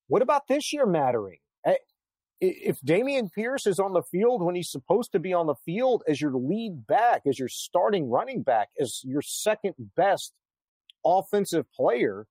what 0.08 0.24
about 0.24 0.48
this 0.48 0.74
year 0.74 0.88
mattering? 0.88 1.38
If 2.44 2.82
Dameon 2.82 3.32
Pierce 3.32 3.68
is 3.68 3.80
on 3.80 3.94
the 3.94 4.02
field 4.02 4.42
when 4.42 4.56
he's 4.56 4.72
supposed 4.72 5.12
to 5.12 5.20
be 5.20 5.32
on 5.32 5.46
the 5.46 5.56
field 5.64 6.02
as 6.08 6.20
your 6.20 6.34
lead 6.34 6.88
back, 6.88 7.22
as 7.28 7.38
your 7.38 7.48
starting 7.48 8.10
running 8.10 8.42
back, 8.42 8.70
as 8.80 9.02
your 9.04 9.22
second 9.22 9.76
best 9.96 10.34
offensive 11.06 11.72
player, 11.72 12.26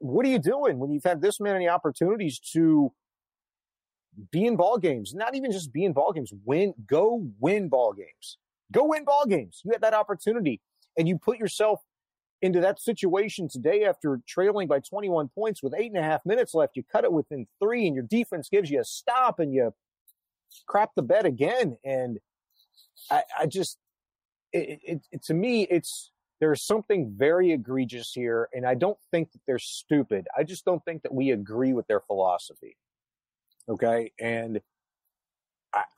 what 0.00 0.24
are 0.24 0.30
you 0.30 0.38
doing 0.38 0.78
when 0.78 0.90
you've 0.90 1.04
had 1.04 1.20
this 1.20 1.38
many 1.38 1.68
opportunities 1.68 2.38
to 2.54 2.92
be 4.30 4.46
in 4.46 4.56
ball 4.56 4.78
games? 4.78 5.12
Not 5.14 5.34
even 5.34 5.52
just 5.52 5.70
be 5.70 5.84
in 5.84 5.92
ball 5.92 6.12
games, 6.12 6.32
win, 6.46 6.72
go 6.86 7.28
win 7.38 7.68
ball 7.68 7.92
games. 7.92 8.38
Go 8.72 8.84
win 8.84 9.04
ball 9.04 9.26
games. 9.26 9.60
You 9.64 9.72
had 9.72 9.82
that 9.82 9.94
opportunity 9.94 10.62
and 10.96 11.06
you 11.08 11.18
put 11.18 11.38
yourself 11.38 11.80
into 12.40 12.60
that 12.60 12.80
situation 12.80 13.48
today 13.48 13.84
after 13.84 14.20
trailing 14.26 14.68
by 14.68 14.80
21 14.80 15.28
points 15.28 15.62
with 15.62 15.74
eight 15.76 15.90
and 15.90 15.96
a 15.96 16.02
half 16.02 16.24
minutes 16.24 16.54
left. 16.54 16.76
You 16.76 16.84
cut 16.90 17.04
it 17.04 17.12
within 17.12 17.46
three, 17.60 17.86
and 17.86 17.94
your 17.94 18.04
defense 18.04 18.48
gives 18.48 18.70
you 18.70 18.80
a 18.80 18.84
stop, 18.84 19.40
and 19.40 19.52
you 19.52 19.74
crap 20.66 20.90
the 20.94 21.02
bed 21.02 21.26
again. 21.26 21.76
And 21.84 22.18
I, 23.10 23.22
I 23.40 23.46
just, 23.46 23.78
it, 24.52 24.80
it, 24.82 25.00
it, 25.10 25.24
to 25.24 25.34
me, 25.34 25.62
it's 25.62 26.12
there's 26.40 26.62
something 26.62 27.12
very 27.16 27.52
egregious 27.52 28.12
here, 28.12 28.48
and 28.52 28.64
I 28.64 28.74
don't 28.74 28.98
think 29.10 29.32
that 29.32 29.40
they're 29.46 29.58
stupid. 29.58 30.28
I 30.36 30.44
just 30.44 30.64
don't 30.64 30.84
think 30.84 31.02
that 31.02 31.12
we 31.12 31.32
agree 31.32 31.72
with 31.72 31.86
their 31.88 32.00
philosophy. 32.00 32.76
Okay, 33.68 34.12
and 34.20 34.60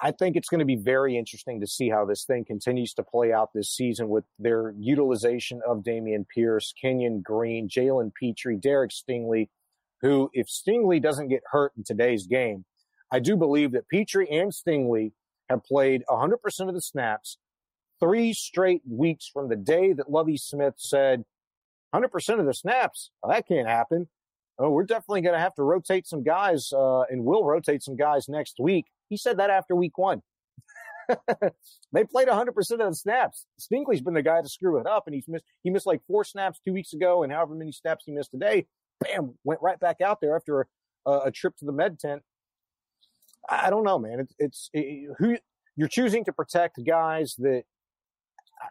I 0.00 0.10
think 0.10 0.36
it's 0.36 0.48
going 0.48 0.58
to 0.58 0.64
be 0.64 0.76
very 0.76 1.16
interesting 1.16 1.60
to 1.60 1.66
see 1.66 1.90
how 1.90 2.04
this 2.04 2.24
thing 2.24 2.44
continues 2.44 2.92
to 2.94 3.04
play 3.04 3.32
out 3.32 3.50
this 3.54 3.70
season 3.70 4.08
with 4.08 4.24
their 4.38 4.74
utilization 4.78 5.60
of 5.66 5.84
Dameon 5.84 6.26
Pierce, 6.34 6.74
Kenyon 6.80 7.22
Green, 7.22 7.68
Jalen 7.68 8.12
Pitre, 8.14 8.56
Derek 8.56 8.90
Stingley, 8.90 9.48
who, 10.02 10.30
if 10.32 10.48
Stingley 10.48 11.00
doesn't 11.00 11.28
get 11.28 11.42
hurt 11.52 11.72
in 11.76 11.84
today's 11.84 12.26
game, 12.26 12.64
I 13.12 13.20
do 13.20 13.36
believe 13.36 13.72
that 13.72 13.88
Pitre 13.88 14.26
and 14.30 14.52
Stingley 14.52 15.12
have 15.48 15.64
played 15.64 16.02
100% 16.08 16.34
of 16.68 16.74
the 16.74 16.80
snaps 16.80 17.38
three 18.00 18.32
straight 18.32 18.82
weeks 18.88 19.28
from 19.32 19.48
the 19.48 19.56
day 19.56 19.92
that 19.92 20.10
Lovie 20.10 20.36
Smith 20.38 20.74
said 20.78 21.24
100% 21.94 22.40
of 22.40 22.46
the 22.46 22.54
snaps. 22.54 23.10
Well, 23.22 23.32
that 23.32 23.46
can't 23.46 23.68
happen. 23.68 24.08
Oh, 24.58 24.70
we're 24.70 24.84
definitely 24.84 25.22
going 25.22 25.34
to 25.34 25.40
have 25.40 25.54
to 25.54 25.62
rotate 25.62 26.06
some 26.06 26.22
guys, 26.22 26.72
uh, 26.72 27.02
and 27.02 27.24
we'll 27.24 27.44
rotate 27.44 27.82
some 27.82 27.96
guys 27.96 28.28
next 28.28 28.56
week. 28.58 28.86
He 29.10 29.18
said 29.18 29.38
that 29.38 29.50
after 29.50 29.76
week 29.76 29.98
one. 29.98 30.22
they 31.92 32.04
played 32.04 32.28
100% 32.28 32.48
of 32.48 32.78
the 32.78 32.94
snaps. 32.94 33.44
Stingley's 33.58 34.00
been 34.00 34.14
the 34.14 34.22
guy 34.22 34.40
to 34.40 34.48
screw 34.48 34.78
it 34.78 34.86
up, 34.86 35.04
and 35.06 35.14
he's 35.14 35.28
missed. 35.28 35.44
He 35.62 35.70
missed 35.70 35.86
like 35.86 36.00
four 36.06 36.24
snaps 36.24 36.60
two 36.64 36.72
weeks 36.72 36.92
ago, 36.92 37.22
and 37.22 37.32
however 37.32 37.54
many 37.54 37.72
snaps 37.72 38.04
he 38.06 38.12
missed 38.12 38.30
today, 38.30 38.66
bam, 39.00 39.34
went 39.44 39.60
right 39.60 39.78
back 39.78 40.00
out 40.00 40.20
there 40.20 40.36
after 40.36 40.66
a, 41.06 41.12
a 41.26 41.30
trip 41.30 41.56
to 41.58 41.64
the 41.64 41.72
med 41.72 41.98
tent. 41.98 42.22
I 43.48 43.70
don't 43.70 43.84
know, 43.84 43.98
man. 43.98 44.20
It's, 44.20 44.34
it's 44.38 44.70
it, 44.72 45.10
who 45.18 45.36
you're 45.76 45.88
choosing 45.88 46.24
to 46.26 46.32
protect 46.32 46.78
guys 46.86 47.34
that 47.38 47.64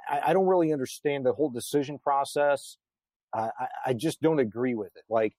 I, 0.10 0.22
I, 0.28 0.34
don't 0.34 0.46
really 0.46 0.72
understand 0.72 1.26
the 1.26 1.34
whole 1.34 1.50
decision 1.50 1.98
process. 1.98 2.78
I, 3.34 3.50
I 3.88 3.94
just 3.94 4.22
don't 4.22 4.40
agree 4.40 4.76
with 4.76 4.96
it. 4.96 5.04
Like, 5.10 5.34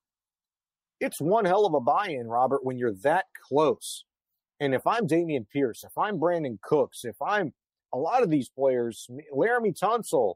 it's 1.01 1.21
one 1.21 1.45
hell 1.45 1.65
of 1.65 1.75
a 1.75 1.81
buy-in, 1.81 2.27
Robert, 2.27 2.65
when 2.65 2.77
you're 2.77 2.95
that 3.03 3.27
close 3.49 4.05
and 4.61 4.75
if 4.75 4.87
I'm 4.87 5.07
Dameon 5.07 5.49
Pierce, 5.51 5.85
if 5.85 5.97
I'm 5.97 6.19
Brandin 6.19 6.61
Cooks, 6.61 7.05
if 7.05 7.17
I'm 7.21 7.53
a 7.93 7.99
lot 7.99 8.23
of 8.23 8.31
these 8.31 8.51
players, 8.51 9.09
Laremy 9.35 9.77
Tunsil, 9.77 10.35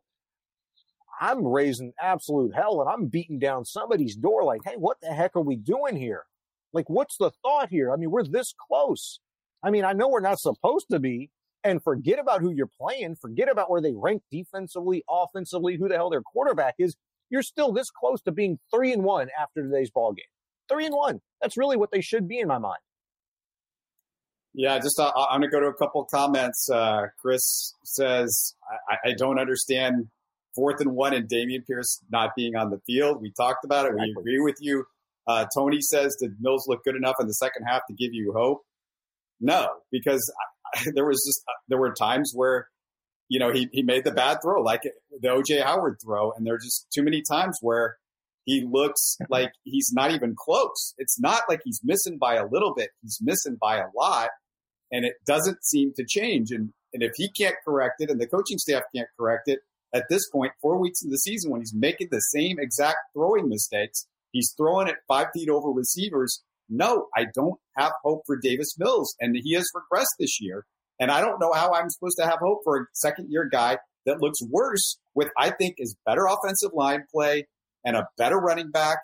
I'm 1.21 1.47
raising 1.47 1.93
absolute 2.01 2.55
hell 2.55 2.81
and 2.81 2.91
I'm 2.91 3.07
beating 3.07 3.39
down 3.39 3.65
somebody's 3.65 4.17
door 4.17 4.43
like, 4.43 4.63
hey, 4.65 4.75
what 4.77 4.97
the 5.01 5.13
heck 5.13 5.37
are 5.37 5.43
we 5.43 5.57
doing 5.57 5.97
here? 5.97 6.25
Like, 6.73 6.91
what's 6.91 7.19
the 7.19 7.31
thought 7.43 7.69
here? 7.69 7.93
I 7.93 7.97
mean, 7.97 8.11
we're 8.11 8.25
this 8.25 8.53
close. 8.69 9.21
I 9.63 9.71
mean, 9.71 9.85
I 9.85 9.93
know 9.93 10.09
we're 10.09 10.21
not 10.21 10.41
supposed 10.41 10.87
to 10.91 10.99
be, 10.99 11.31
and 11.63 11.83
forget 11.83 12.19
about 12.19 12.41
who 12.41 12.51
you're 12.51 12.71
playing, 12.81 13.17
forget 13.17 13.51
about 13.51 13.71
where 13.71 13.81
they 13.81 13.95
rank 13.95 14.23
defensively, 14.31 15.05
offensively, 15.09 15.77
who 15.77 15.89
the 15.89 15.95
hell 15.95 16.11
their 16.11 16.23
quarterback 16.23 16.75
is. 16.79 16.97
You're 17.31 17.43
still 17.43 17.73
this 17.73 17.91
close 17.91 18.21
to 18.23 18.33
being 18.33 18.59
three 18.73 18.93
and 18.93 19.03
one 19.03 19.29
after 19.41 19.63
today's 19.63 19.91
ball 19.91 20.13
game. 20.13 20.25
Three 20.69 20.87
and 20.87 20.95
one. 20.95 21.21
That's 21.41 21.57
really 21.57 21.77
what 21.77 21.91
they 21.91 22.01
should 22.01 22.29
be 22.29 22.39
in 22.39 22.49
my 22.49 22.59
mind. 22.59 22.81
Yeah, 24.55 24.79
just 24.79 24.99
uh, 25.01 25.11
I'm 25.17 25.41
going 25.41 25.51
to 25.51 25.57
go 25.57 25.61
to 25.61 25.67
a 25.67 25.75
couple 25.75 26.05
comments. 26.05 26.69
Uh, 26.71 27.07
Chris 27.21 27.75
says, 27.85 28.55
I, 28.89 29.11
I, 29.11 29.13
don't 29.19 29.41
understand 29.41 30.07
fourth 30.55 30.81
and 30.81 30.93
one 30.93 31.13
and 31.13 31.29
Dameon 31.29 31.67
Pierce 31.67 32.01
not 32.11 32.31
being 32.37 32.55
on 32.55 32.71
the 32.71 32.79
field. 32.87 33.21
We 33.21 33.33
talked 33.33 33.65
about 33.65 33.87
it. 33.87 33.95
Exactly. 33.95 34.13
We 34.15 34.21
agree 34.21 34.41
with 34.41 34.57
you. 34.61 34.85
Uh, 35.27 35.47
Tony 35.53 35.81
says, 35.81 36.17
did 36.21 36.37
Mills 36.41 36.67
look 36.69 36.85
good 36.85 36.95
enough 36.95 37.17
in 37.19 37.27
the 37.27 37.35
second 37.35 37.65
half 37.65 37.83
to 37.89 37.95
give 37.95 38.11
you 38.13 38.33
hope? 38.33 38.61
No, 39.41 39.69
because 39.91 40.33
I, 40.77 40.85
there 40.95 41.05
was 41.05 41.21
just, 41.27 41.43
uh, 41.49 41.59
there 41.67 41.79
were 41.79 41.93
times 41.93 42.31
where, 42.33 42.69
you 43.29 43.41
know, 43.41 43.53
he, 43.53 43.69
he 43.73 43.83
made 43.83 44.05
the 44.05 44.13
bad 44.13 44.39
throw, 44.41 44.63
like 44.63 44.83
the 45.21 45.29
OJ 45.29 45.65
Howard 45.65 45.97
throw. 46.05 46.31
And 46.31 46.47
there 46.47 46.55
are 46.55 46.59
just 46.59 46.87
too 46.95 47.03
many 47.03 47.23
times 47.29 47.59
where 47.61 47.97
he 48.45 48.65
looks 48.71 49.17
like 49.29 49.51
he's 49.65 49.91
not 49.93 50.13
even 50.13 50.37
close. 50.39 50.95
It's 50.99 51.19
not 51.19 51.43
like 51.49 51.59
he's 51.65 51.81
missing 51.83 52.19
by 52.19 52.37
a 52.37 52.47
little 52.47 52.73
bit. 52.73 52.91
He's 53.03 53.19
missing 53.21 53.57
by 53.61 53.79
a 53.79 53.87
lot 53.97 54.29
and 54.91 55.05
it 55.05 55.15
doesn't 55.27 55.65
seem 55.65 55.93
to 55.97 56.05
change. 56.07 56.51
And, 56.51 56.73
and 56.93 57.03
if 57.03 57.13
he 57.17 57.31
can't 57.31 57.57
correct 57.65 57.97
it 58.01 58.11
and 58.11 58.21
the 58.21 58.27
coaching 58.27 58.59
staff 58.59 58.83
can't 58.95 59.09
correct 59.19 59.45
it 59.47 59.61
at 59.95 60.05
this 60.11 60.29
point, 60.31 60.53
four 60.61 60.79
weeks 60.79 61.03
in 61.03 61.11
the 61.11 61.19
season, 61.19 61.51
when 61.51 61.61
he's 61.61 61.75
making 61.75 62.09
the 62.11 62.19
same 62.19 62.59
exact 62.59 62.99
throwing 63.15 63.49
mistakes, 63.49 64.07
he's 64.33 64.53
throwing 64.57 64.89
it 64.89 64.97
five 65.09 65.29
feet 65.33 65.49
over 65.49 65.69
receivers. 65.71 66.43
No, 66.69 67.09
I 67.17 67.27
don't 67.35 67.61
have 67.77 67.93
hope 68.03 68.23
for 68.27 68.37
Davis 68.37 68.75
Mills. 68.79 69.15
And 69.21 69.37
he 69.41 69.55
has 69.55 69.67
regressed 69.75 70.17
this 70.19 70.41
year. 70.41 70.65
And 70.99 71.11
I 71.11 71.21
don't 71.21 71.41
know 71.41 71.53
how 71.53 71.73
I'm 71.73 71.91
supposed 71.91 72.17
to 72.19 72.27
have 72.27 72.39
hope 72.41 72.61
for 72.65 72.79
a 72.79 72.87
second 72.93 73.31
year 73.31 73.49
guy 73.51 73.79
that 74.07 74.21
looks 74.21 74.39
worse 74.49 74.99
with, 75.15 75.29
I 75.39 75.51
think, 75.51 75.77
is 75.79 75.97
better 76.07 76.27
offensive 76.27 76.71
line 76.73 77.05
play 77.13 77.47
and 77.85 77.97
a 77.97 78.09
better 78.17 78.37
running 78.37 78.71
back. 78.71 78.99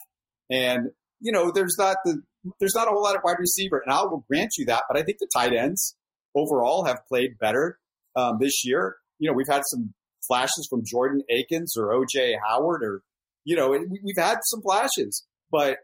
And, 0.51 0.91
you 1.20 1.33
know, 1.33 1.51
there's 1.53 1.76
not 1.78 1.97
the 2.05 2.22
there's 2.59 2.74
not 2.74 2.88
a 2.88 2.91
whole 2.91 3.03
lot 3.03 3.16
of 3.16 3.22
wide 3.24 3.38
receiver, 3.38 3.82
and 3.84 3.93
I 3.93 4.03
will 4.03 4.24
grant 4.28 4.53
you 4.59 4.66
that. 4.66 4.84
But 4.88 4.99
I 4.99 5.03
think 5.03 5.18
the 5.18 5.28
tight 5.34 5.53
ends 5.53 5.97
overall 6.34 6.84
have 6.84 6.99
played 7.09 7.38
better 7.38 7.78
um, 8.16 8.38
this 8.41 8.64
year. 8.64 8.97
You 9.18 9.30
know, 9.30 9.34
we've 9.34 9.49
had 9.49 9.62
some 9.66 9.95
flashes 10.26 10.66
from 10.70 10.82
Jordan 10.84 11.22
Akins 11.30 11.76
or 11.76 11.88
OJ 11.88 12.34
Howard, 12.47 12.82
or 12.82 13.03
you 13.45 13.57
know, 13.57 13.70
we've 13.70 14.16
had 14.16 14.38
some 14.45 14.62
flashes. 14.62 15.26
But 15.51 15.78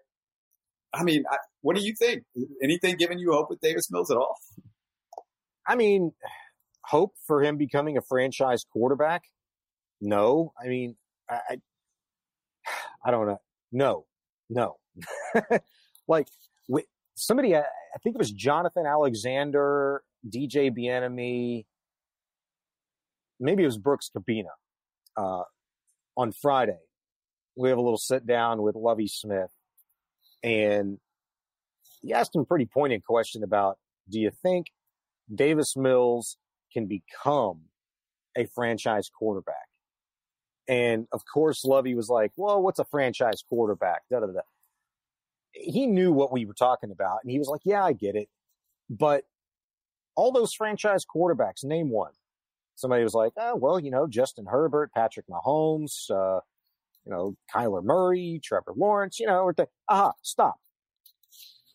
I 0.94 1.02
mean, 1.02 1.24
what 1.60 1.76
do 1.76 1.82
you 1.82 1.94
think? 1.98 2.22
Anything 2.62 2.96
giving 2.96 3.18
you 3.18 3.32
hope 3.32 3.50
with 3.50 3.60
Davis 3.60 3.90
Mills 3.90 4.10
at 4.10 4.16
all? 4.16 4.36
I 5.66 5.74
mean, 5.74 6.12
hope 6.84 7.14
for 7.26 7.42
him 7.42 7.56
becoming 7.56 7.96
a 7.96 8.02
franchise 8.02 8.64
quarterback? 8.72 9.22
No. 10.00 10.52
I 10.62 10.68
mean, 10.68 10.96
I, 11.28 11.40
I, 11.50 11.56
I 13.04 13.10
don't 13.10 13.26
know. 13.26 13.40
No, 13.72 14.06
no. 14.48 14.76
like 16.08 16.28
with 16.68 16.84
somebody, 17.14 17.56
I 17.56 17.64
think 18.02 18.14
it 18.14 18.18
was 18.18 18.30
Jonathan 18.30 18.86
Alexander, 18.86 20.02
DJ 20.28 20.74
Bien-Aime, 20.74 21.64
maybe 23.40 23.62
it 23.62 23.66
was 23.66 23.78
Brooks 23.78 24.10
Kubena, 24.14 24.50
uh, 25.16 25.44
on 26.16 26.32
Friday. 26.32 26.78
We 27.56 27.68
have 27.70 27.78
a 27.78 27.82
little 27.82 27.98
sit 27.98 28.26
down 28.26 28.62
with 28.62 28.74
Lovie 28.74 29.08
Smith, 29.08 29.50
and 30.42 30.98
he 32.02 32.12
asked 32.12 32.34
him 32.34 32.42
a 32.42 32.44
pretty 32.44 32.66
poignant 32.66 33.04
question 33.04 33.42
about, 33.42 33.78
do 34.08 34.20
you 34.20 34.30
think 34.30 34.66
Davis 35.34 35.76
Mills 35.76 36.36
can 36.72 36.86
become 36.86 37.62
a 38.36 38.46
franchise 38.54 39.08
quarterback? 39.08 39.68
And 40.68 41.06
of 41.12 41.22
course, 41.32 41.64
Lovie 41.64 41.94
was 41.94 42.08
like, 42.08 42.32
well, 42.36 42.60
what's 42.60 42.78
a 42.78 42.84
franchise 42.84 43.42
quarterback? 43.48 44.02
Da, 44.10 44.20
da, 44.20 44.26
da 44.26 44.40
he 45.58 45.86
knew 45.86 46.12
what 46.12 46.32
we 46.32 46.44
were 46.44 46.54
talking 46.54 46.90
about, 46.90 47.18
and 47.22 47.30
he 47.30 47.38
was 47.38 47.48
like, 47.48 47.62
"Yeah, 47.64 47.84
I 47.84 47.92
get 47.92 48.14
it," 48.14 48.28
but 48.88 49.24
all 50.14 50.32
those 50.32 50.54
franchise 50.54 51.04
quarterbacks, 51.04 51.64
name 51.64 51.90
one. 51.90 52.12
Somebody 52.74 53.02
was 53.02 53.14
like, 53.14 53.32
"Oh, 53.36 53.56
well, 53.56 53.80
you 53.80 53.90
know, 53.90 54.06
Justin 54.06 54.46
Herbert, 54.46 54.92
Patrick 54.92 55.26
Mahomes, 55.28 56.10
uh, 56.10 56.40
you 57.06 57.12
know, 57.12 57.36
Kyler 57.54 57.84
Murray, 57.84 58.40
Trevor 58.42 58.74
Lawrence, 58.76 59.20
you 59.20 59.26
know, 59.26 59.42
or 59.42 59.52
th- 59.52 59.68
aha, 59.88 60.12
stop. 60.22 60.56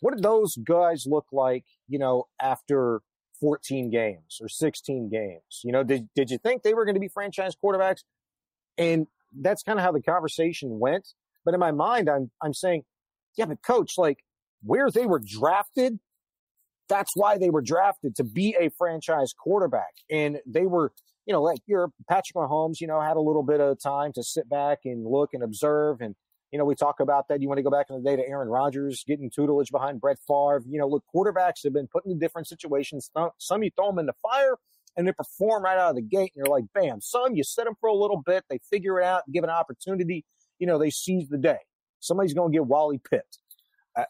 What 0.01 0.13
did 0.13 0.23
those 0.23 0.57
guys 0.57 1.05
look 1.07 1.27
like, 1.31 1.63
you 1.87 1.97
know, 1.97 2.25
after 2.41 3.01
14 3.39 3.89
games 3.89 4.39
or 4.41 4.49
16 4.49 5.09
games? 5.09 5.61
You 5.63 5.71
know, 5.71 5.83
did, 5.83 6.09
did 6.15 6.29
you 6.29 6.37
think 6.37 6.63
they 6.63 6.73
were 6.73 6.85
going 6.85 6.95
to 6.95 7.01
be 7.01 7.07
franchise 7.07 7.55
quarterbacks? 7.55 8.01
And 8.77 9.07
that's 9.39 9.63
kind 9.63 9.79
of 9.79 9.85
how 9.85 9.91
the 9.91 10.01
conversation 10.01 10.79
went. 10.79 11.07
But 11.45 11.53
in 11.53 11.59
my 11.59 11.71
mind, 11.71 12.09
I'm, 12.09 12.29
I'm 12.41 12.53
saying, 12.53 12.83
yeah, 13.37 13.45
but 13.45 13.61
coach, 13.63 13.93
like 13.97 14.23
where 14.63 14.89
they 14.91 15.05
were 15.05 15.19
drafted, 15.19 15.99
that's 16.89 17.11
why 17.15 17.37
they 17.37 17.49
were 17.49 17.61
drafted 17.61 18.15
to 18.17 18.23
be 18.23 18.55
a 18.59 18.69
franchise 18.77 19.33
quarterback. 19.33 19.93
And 20.09 20.39
they 20.45 20.65
were, 20.65 20.91
you 21.25 21.33
know, 21.33 21.41
like 21.41 21.59
your 21.65 21.91
Patrick 22.09 22.35
Mahomes, 22.35 22.81
you 22.81 22.87
know, 22.87 22.99
had 22.99 23.17
a 23.17 23.21
little 23.21 23.43
bit 23.43 23.61
of 23.61 23.81
time 23.81 24.11
to 24.13 24.23
sit 24.23 24.49
back 24.49 24.79
and 24.85 25.05
look 25.05 25.29
and 25.33 25.41
observe. 25.41 26.01
And, 26.01 26.15
you 26.51 26.59
know, 26.59 26.65
we 26.65 26.75
talk 26.75 26.99
about 26.99 27.29
that. 27.29 27.41
You 27.41 27.47
want 27.47 27.59
to 27.59 27.63
go 27.63 27.69
back 27.69 27.85
in 27.89 27.95
the 27.95 28.09
day 28.09 28.17
to 28.17 28.27
Aaron 28.27 28.49
Rodgers 28.49 29.03
getting 29.07 29.31
tutelage 29.33 29.71
behind 29.71 30.01
Brett 30.01 30.17
Favre. 30.27 30.63
You 30.67 30.79
know, 30.79 30.87
look, 30.87 31.03
quarterbacks 31.15 31.63
have 31.63 31.73
been 31.73 31.87
put 31.87 32.05
in 32.05 32.19
different 32.19 32.49
situations. 32.49 33.09
Some 33.37 33.63
you 33.63 33.71
throw 33.75 33.87
them 33.87 33.99
in 33.99 34.05
the 34.05 34.15
fire 34.21 34.57
and 34.97 35.07
they 35.07 35.13
perform 35.13 35.63
right 35.63 35.77
out 35.77 35.91
of 35.91 35.95
the 35.95 36.01
gate. 36.01 36.33
And 36.35 36.45
you're 36.45 36.53
like, 36.53 36.65
bam. 36.73 36.99
Some 36.99 37.35
you 37.35 37.45
set 37.45 37.63
them 37.63 37.75
for 37.79 37.87
a 37.87 37.95
little 37.95 38.21
bit. 38.25 38.43
They 38.49 38.59
figure 38.69 38.99
it 38.99 39.05
out, 39.05 39.23
give 39.31 39.45
an 39.45 39.49
opportunity. 39.49 40.25
You 40.59 40.67
know, 40.67 40.77
they 40.77 40.89
seize 40.89 41.29
the 41.29 41.37
day. 41.37 41.59
Somebody's 42.01 42.33
going 42.33 42.51
to 42.51 42.55
get 42.55 42.65
Wally 42.65 42.99
Pipp. 42.99 43.21
Uh, 43.95 44.03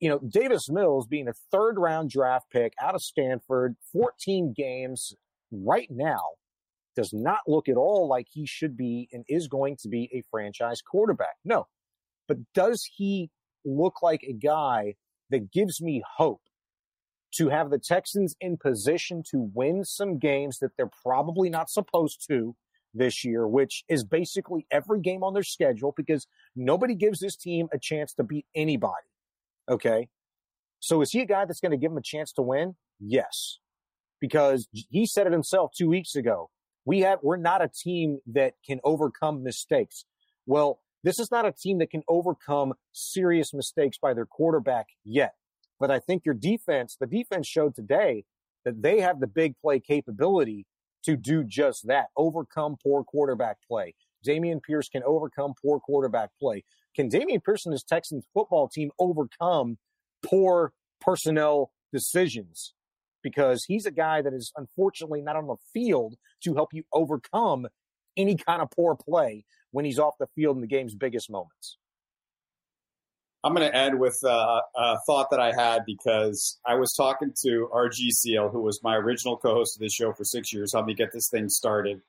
you 0.00 0.08
know, 0.08 0.18
Davis 0.26 0.70
Mills 0.70 1.06
being 1.06 1.28
a 1.28 1.34
third 1.52 1.78
round 1.78 2.10
draft 2.10 2.46
pick 2.50 2.72
out 2.80 2.94
of 2.94 3.02
Stanford, 3.02 3.76
14 3.92 4.54
games 4.56 5.12
right 5.52 5.88
now, 5.90 6.22
does 6.96 7.12
not 7.12 7.40
look 7.46 7.68
at 7.68 7.76
all 7.76 8.08
like 8.08 8.28
he 8.30 8.46
should 8.46 8.76
be 8.76 9.08
and 9.12 9.24
is 9.28 9.48
going 9.48 9.76
to 9.82 9.88
be 9.88 10.08
a 10.12 10.22
franchise 10.30 10.80
quarterback. 10.80 11.36
No. 11.44 11.66
But 12.26 12.38
does 12.54 12.88
he 12.96 13.30
look 13.64 14.02
like 14.02 14.22
a 14.22 14.32
guy 14.32 14.94
that 15.30 15.50
gives 15.50 15.82
me 15.82 16.02
hope 16.16 16.42
to 17.36 17.48
have 17.48 17.70
the 17.70 17.78
Texans 17.78 18.36
in 18.40 18.56
position 18.56 19.22
to 19.30 19.50
win 19.54 19.84
some 19.84 20.18
games 20.18 20.58
that 20.58 20.70
they're 20.76 20.90
probably 21.02 21.50
not 21.50 21.68
supposed 21.68 22.24
to 22.28 22.54
this 22.94 23.24
year, 23.24 23.46
which 23.46 23.84
is 23.88 24.04
basically 24.04 24.66
every 24.70 25.00
game 25.00 25.22
on 25.22 25.34
their 25.34 25.42
schedule 25.42 25.92
because 25.96 26.26
nobody 26.54 26.94
gives 26.94 27.20
this 27.20 27.36
team 27.36 27.68
a 27.72 27.78
chance 27.78 28.14
to 28.14 28.24
beat 28.24 28.46
anybody. 28.54 28.94
Okay. 29.68 30.08
So 30.80 31.00
is 31.00 31.10
he 31.10 31.20
a 31.20 31.26
guy 31.26 31.44
that's 31.44 31.60
going 31.60 31.72
to 31.72 31.78
give 31.78 31.90
them 31.90 31.98
a 31.98 32.02
chance 32.02 32.32
to 32.34 32.42
win? 32.42 32.76
Yes. 33.00 33.58
Because 34.20 34.68
he 34.72 35.06
said 35.06 35.26
it 35.26 35.32
himself 35.32 35.72
two 35.76 35.88
weeks 35.88 36.14
ago. 36.14 36.50
We 36.84 37.00
have, 37.00 37.18
we're 37.22 37.36
not 37.36 37.62
a 37.62 37.68
team 37.68 38.18
that 38.32 38.54
can 38.66 38.80
overcome 38.84 39.42
mistakes. 39.42 40.04
Well, 40.46 40.80
this 41.02 41.18
is 41.18 41.30
not 41.30 41.46
a 41.46 41.52
team 41.52 41.78
that 41.78 41.90
can 41.90 42.02
overcome 42.08 42.74
serious 42.92 43.52
mistakes 43.52 43.98
by 43.98 44.14
their 44.14 44.26
quarterback 44.26 44.86
yet. 45.04 45.34
But 45.80 45.90
I 45.90 45.98
think 45.98 46.24
your 46.24 46.34
defense, 46.34 46.96
the 46.98 47.06
defense 47.06 47.46
showed 47.46 47.74
today 47.74 48.24
that 48.64 48.82
they 48.82 49.00
have 49.00 49.20
the 49.20 49.26
big 49.26 49.58
play 49.58 49.80
capability 49.80 50.66
to 51.04 51.16
do 51.16 51.44
just 51.44 51.86
that, 51.86 52.06
overcome 52.16 52.76
poor 52.82 53.04
quarterback 53.04 53.56
play. 53.66 53.94
Dameon 54.26 54.62
Pierce 54.62 54.88
can 54.88 55.02
overcome 55.04 55.54
poor 55.62 55.80
quarterback 55.80 56.30
play. 56.40 56.64
Can 56.96 57.10
Dameon 57.10 57.42
Pierce 57.44 57.66
and 57.66 57.72
his 57.72 57.84
Texans 57.84 58.24
football 58.32 58.68
team 58.68 58.90
overcome 58.98 59.78
poor 60.24 60.72
personnel 61.00 61.70
decisions? 61.92 62.74
Because 63.22 63.64
he's 63.64 63.86
a 63.86 63.90
guy 63.90 64.22
that 64.22 64.34
is 64.34 64.52
unfortunately 64.56 65.22
not 65.22 65.36
on 65.36 65.46
the 65.46 65.56
field 65.72 66.16
to 66.42 66.54
help 66.54 66.70
you 66.72 66.84
overcome 66.92 67.66
any 68.16 68.36
kind 68.36 68.62
of 68.62 68.70
poor 68.70 68.96
play 68.96 69.44
when 69.70 69.84
he's 69.84 69.98
off 69.98 70.14
the 70.20 70.28
field 70.34 70.56
in 70.56 70.60
the 70.60 70.68
game's 70.68 70.94
biggest 70.94 71.30
moments. 71.30 71.78
I'm 73.44 73.54
going 73.54 73.70
to 73.70 73.76
end 73.76 74.00
with 74.00 74.16
uh, 74.24 74.60
a 74.74 74.96
thought 75.06 75.28
that 75.30 75.38
I 75.38 75.52
had 75.54 75.82
because 75.86 76.58
I 76.66 76.76
was 76.76 76.94
talking 76.96 77.32
to 77.44 77.68
RG 77.72 78.10
Seal, 78.10 78.48
who 78.48 78.62
was 78.62 78.80
my 78.82 78.96
original 78.96 79.36
co-host 79.36 79.76
of 79.76 79.80
this 79.80 79.92
show 79.92 80.14
for 80.14 80.24
six 80.24 80.50
years, 80.52 80.72
helped 80.72 80.88
me 80.88 80.94
get 80.94 81.12
this 81.12 81.28
thing 81.30 81.50
started. 81.50 82.00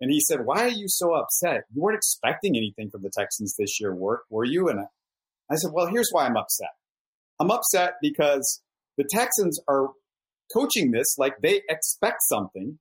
And 0.00 0.10
he 0.10 0.20
said, 0.20 0.46
"Why 0.46 0.62
are 0.62 0.68
you 0.68 0.86
so 0.88 1.12
upset? 1.12 1.64
You 1.74 1.82
weren't 1.82 1.98
expecting 1.98 2.56
anything 2.56 2.88
from 2.90 3.02
the 3.02 3.10
Texans 3.16 3.54
this 3.58 3.78
year, 3.78 3.94
were, 3.94 4.22
were 4.30 4.44
you?" 4.44 4.68
And 4.68 4.86
I 5.50 5.56
said, 5.56 5.72
"Well, 5.74 5.88
here's 5.88 6.08
why 6.10 6.24
I'm 6.24 6.36
upset. 6.36 6.70
I'm 7.38 7.50
upset 7.50 7.94
because 8.00 8.62
the 8.96 9.04
Texans 9.10 9.60
are 9.68 9.90
coaching 10.52 10.90
this 10.90 11.16
like 11.18 11.34
they 11.42 11.62
expect 11.68 12.18
something 12.22 12.78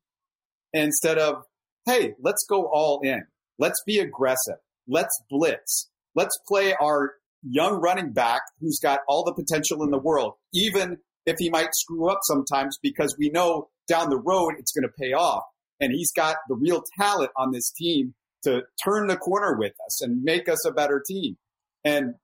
instead 0.73 1.17
of, 1.17 1.43
hey, 1.85 2.15
let's 2.21 2.45
go 2.49 2.65
all 2.65 3.01
in. 3.03 3.23
Let's 3.59 3.81
be 3.85 3.99
aggressive. 3.99 4.57
Let's 4.87 5.21
blitz. 5.29 5.89
Let's 6.15 6.37
play 6.47 6.73
our 6.81 7.13
young 7.51 7.79
running 7.81 8.13
back 8.13 8.41
who's 8.59 8.79
got 8.81 8.99
all 9.07 9.23
the 9.23 9.33
potential 9.33 9.83
in 9.83 9.91
the 9.91 9.99
world, 9.99 10.33
even 10.53 10.97
if 11.25 11.35
he 11.39 11.49
might 11.49 11.69
screw 11.73 12.09
up 12.09 12.19
sometimes 12.23 12.77
because 12.81 13.15
we 13.19 13.29
know 13.29 13.69
down 13.87 14.09
the 14.09 14.19
road 14.19 14.53
it's 14.57 14.71
going 14.71 14.87
to 14.87 14.93
pay 14.99 15.13
off. 15.13 15.43
And 15.79 15.91
he's 15.91 16.11
got 16.11 16.37
the 16.47 16.55
real 16.55 16.83
talent 16.99 17.31
on 17.37 17.51
this 17.51 17.71
team 17.71 18.15
to 18.43 18.63
turn 18.83 19.07
the 19.07 19.17
corner 19.17 19.55
with 19.57 19.73
us 19.85 20.01
and 20.01 20.23
make 20.23 20.49
us 20.49 20.65
a 20.65 20.71
better 20.71 21.03
team. 21.05 21.37
And, 21.83 22.15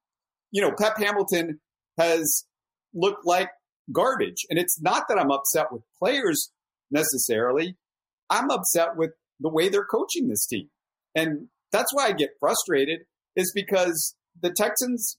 you 0.52 0.62
know, 0.62 0.72
Pep 0.78 0.98
Hamilton 0.98 1.60
has 2.00 2.46
looked 2.94 3.26
like 3.26 3.50
garbage. 3.92 4.46
And 4.50 4.58
it's 4.58 4.82
not 4.82 5.04
that 5.10 5.20
I'm 5.20 5.32
upset 5.32 5.72
with 5.72 5.84
players 6.00 6.52
necessarily. 6.90 7.76
I'm 8.30 8.50
upset 8.50 8.96
with 8.96 9.12
the 9.40 9.50
way 9.50 9.70
they're 9.70 9.86
coaching 9.86 10.28
this 10.28 10.48
team. 10.48 10.70
And 11.16 11.48
that's 11.72 11.94
why 11.94 12.08
I 12.08 12.12
get 12.14 12.32
frustrated 12.40 13.02
is 13.36 13.52
because 13.54 14.16
the 14.42 14.52
Texans 14.52 15.18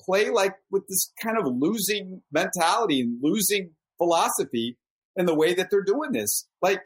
play 0.00 0.30
like 0.30 0.54
with 0.70 0.86
this 0.88 1.12
kind 1.22 1.38
of 1.38 1.46
losing 1.46 2.22
mentality 2.32 3.00
and 3.00 3.18
losing 3.22 3.70
philosophy 3.98 4.76
in 5.16 5.26
the 5.26 5.34
way 5.34 5.54
that 5.54 5.68
they're 5.70 5.82
doing 5.82 6.12
this. 6.12 6.46
Like, 6.62 6.82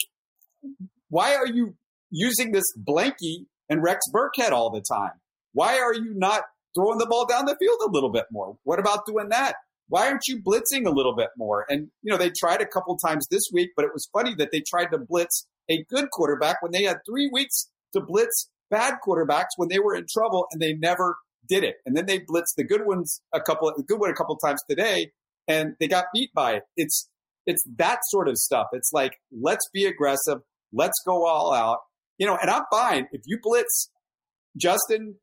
why 1.08 1.34
are 1.34 1.46
you 1.46 1.74
using 2.10 2.52
this 2.52 2.64
blankie 2.78 3.46
and 3.68 3.82
Rex 3.82 4.00
Burkhead 4.12 4.52
all 4.52 4.70
the 4.70 4.82
time? 4.82 5.12
Why 5.52 5.78
are 5.80 5.94
you 5.94 6.14
not 6.14 6.42
throwing 6.74 6.98
the 6.98 7.06
ball 7.06 7.26
down 7.26 7.46
the 7.46 7.56
field 7.56 7.80
a 7.84 7.90
little 7.90 8.10
bit 8.12 8.26
more? 8.30 8.56
What 8.62 8.78
about 8.78 9.06
doing 9.06 9.28
that? 9.30 9.56
Why 9.88 10.06
aren't 10.06 10.28
you 10.28 10.40
blitzing 10.40 10.86
a 10.86 10.90
little 10.90 11.16
bit 11.16 11.30
more? 11.36 11.66
And, 11.68 11.88
you 12.02 12.12
know, 12.12 12.16
they 12.16 12.30
tried 12.30 12.60
a 12.60 12.66
couple 12.66 12.96
times 12.96 13.26
this 13.28 13.50
week, 13.52 13.70
but 13.74 13.84
it 13.84 13.90
was 13.92 14.08
funny 14.12 14.36
that 14.36 14.52
they 14.52 14.60
tried 14.60 14.86
to 14.92 14.98
blitz 14.98 15.48
a 15.68 15.84
good 15.90 16.10
quarterback 16.12 16.62
when 16.62 16.70
they 16.70 16.84
had 16.84 16.98
three 17.04 17.28
weeks 17.32 17.68
to 17.92 18.00
blitz 18.00 18.48
bad 18.70 18.94
quarterbacks 19.04 19.56
when 19.56 19.68
they 19.68 19.80
were 19.80 19.96
in 19.96 20.06
trouble 20.08 20.46
and 20.52 20.62
they 20.62 20.74
never 20.74 21.16
did 21.50 21.64
it. 21.64 21.76
And 21.84 21.96
then 21.96 22.06
they 22.06 22.20
blitzed 22.20 22.54
the 22.56 22.64
good 22.64 22.86
ones 22.86 23.20
a 23.34 23.40
couple, 23.40 23.72
good 23.86 23.98
one 23.98 24.10
a 24.10 24.14
couple 24.14 24.36
times 24.36 24.60
today 24.68 25.10
and 25.48 25.74
they 25.80 25.88
got 25.88 26.06
beat 26.14 26.30
by 26.32 26.54
it. 26.54 26.62
It's, 26.76 27.08
it's 27.46 27.62
that 27.76 27.98
sort 28.08 28.28
of 28.28 28.36
stuff. 28.36 28.68
It's 28.72 28.92
like, 28.92 29.16
let's 29.32 29.68
be 29.74 29.84
aggressive. 29.84 30.38
Let's 30.72 30.98
go 31.04 31.26
all 31.26 31.52
out. 31.52 31.78
You 32.18 32.26
know, 32.26 32.38
and 32.40 32.50
I'm 32.50 32.62
fine 32.70 33.08
if 33.12 33.22
you 33.26 33.38
blitz 33.42 33.90
Justin 34.56 35.16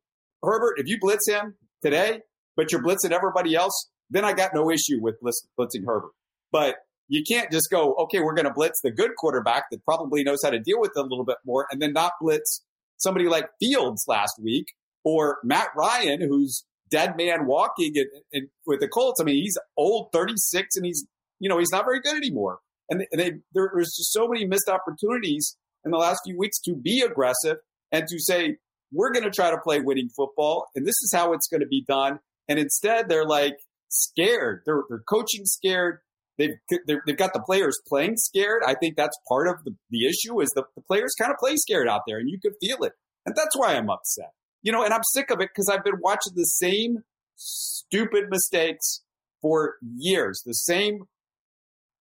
Herbert, 0.43 0.75
if 0.77 0.87
you 0.87 0.97
blitz 0.99 1.27
him 1.27 1.55
today, 1.83 2.21
but 2.55 2.71
you're 2.71 2.83
blitzing 2.83 3.11
everybody 3.11 3.55
else, 3.55 3.89
then 4.09 4.25
I 4.25 4.33
got 4.33 4.51
no 4.53 4.69
issue 4.69 4.99
with 4.99 5.15
blitzing 5.21 5.85
Herbert. 5.85 6.11
But 6.51 6.75
you 7.07 7.23
can't 7.27 7.51
just 7.51 7.69
go, 7.71 7.93
okay, 7.93 8.19
we're 8.19 8.33
going 8.33 8.47
to 8.47 8.53
blitz 8.53 8.81
the 8.83 8.91
good 8.91 9.11
quarterback 9.17 9.65
that 9.71 9.83
probably 9.85 10.23
knows 10.23 10.39
how 10.43 10.49
to 10.49 10.59
deal 10.59 10.79
with 10.79 10.91
it 10.95 10.99
a 10.99 11.03
little 11.03 11.25
bit 11.25 11.37
more 11.45 11.67
and 11.71 11.81
then 11.81 11.93
not 11.93 12.13
blitz 12.19 12.63
somebody 12.97 13.27
like 13.27 13.47
Fields 13.59 14.03
last 14.07 14.33
week 14.41 14.73
or 15.07 15.37
Matt 15.41 15.69
Ryan, 15.73 16.19
who's 16.19 16.65
dead 16.91 17.15
man 17.15 17.45
walking 17.45 17.93
and, 17.95 18.07
and 18.33 18.49
with 18.65 18.81
the 18.81 18.89
Colts. 18.89 19.21
I 19.21 19.23
mean, 19.23 19.41
he's 19.41 19.57
old, 19.77 20.09
36, 20.11 20.75
and 20.75 20.85
he's, 20.85 21.07
you 21.39 21.47
know, 21.47 21.57
he's 21.57 21.71
not 21.71 21.85
very 21.85 22.01
good 22.01 22.17
anymore. 22.17 22.59
And 22.89 22.99
they, 22.99 23.07
they, 23.15 23.31
there 23.53 23.71
was 23.73 23.95
just 23.95 24.11
so 24.11 24.27
many 24.27 24.45
missed 24.45 24.67
opportunities 24.67 25.55
in 25.85 25.91
the 25.91 25.97
last 25.97 26.19
few 26.25 26.37
weeks 26.37 26.59
to 26.65 26.75
be 26.75 27.01
aggressive 27.01 27.55
and 27.89 28.05
to 28.05 28.19
say, 28.19 28.57
we're 28.91 29.13
going 29.13 29.23
to 29.23 29.31
try 29.31 29.49
to 29.49 29.57
play 29.57 29.79
winning 29.79 30.09
football, 30.13 30.67
and 30.75 30.85
this 30.85 30.95
is 31.01 31.13
how 31.15 31.31
it's 31.31 31.47
going 31.47 31.61
to 31.61 31.67
be 31.67 31.85
done. 31.87 32.19
And 32.49 32.59
instead, 32.59 33.07
they're 33.07 33.25
like, 33.25 33.55
scared. 33.89 34.63
They're, 34.65 34.83
they're 34.89 35.03
coaching 35.07 35.45
scared. 35.45 35.99
They've, 36.37 36.55
they've 36.85 37.17
got 37.17 37.31
the 37.33 37.39
players 37.39 37.79
playing 37.87 38.17
scared. 38.17 38.61
I 38.65 38.75
think 38.75 38.95
that's 38.95 39.17
part 39.27 39.47
of 39.47 39.63
the, 39.63 39.75
the 39.89 40.05
issue 40.05 40.41
is 40.41 40.49
the, 40.49 40.63
the 40.75 40.81
players 40.81 41.15
kind 41.19 41.31
of 41.31 41.37
play 41.37 41.55
scared 41.55 41.87
out 41.87 42.01
there 42.07 42.19
and 42.19 42.29
you 42.29 42.39
could 42.39 42.53
feel 42.61 42.83
it. 42.83 42.93
And 43.25 43.35
that's 43.35 43.57
why 43.57 43.75
I'm 43.75 43.89
upset. 43.89 44.31
You 44.63 44.71
know, 44.71 44.83
and 44.83 44.93
I'm 44.93 45.03
sick 45.13 45.29
of 45.29 45.39
it 45.39 45.49
because 45.53 45.69
I've 45.69 45.83
been 45.83 45.99
watching 46.01 46.33
the 46.35 46.43
same 46.43 47.03
stupid 47.35 48.25
mistakes 48.29 49.01
for 49.41 49.75
years. 49.95 50.41
The 50.45 50.53
same 50.53 51.03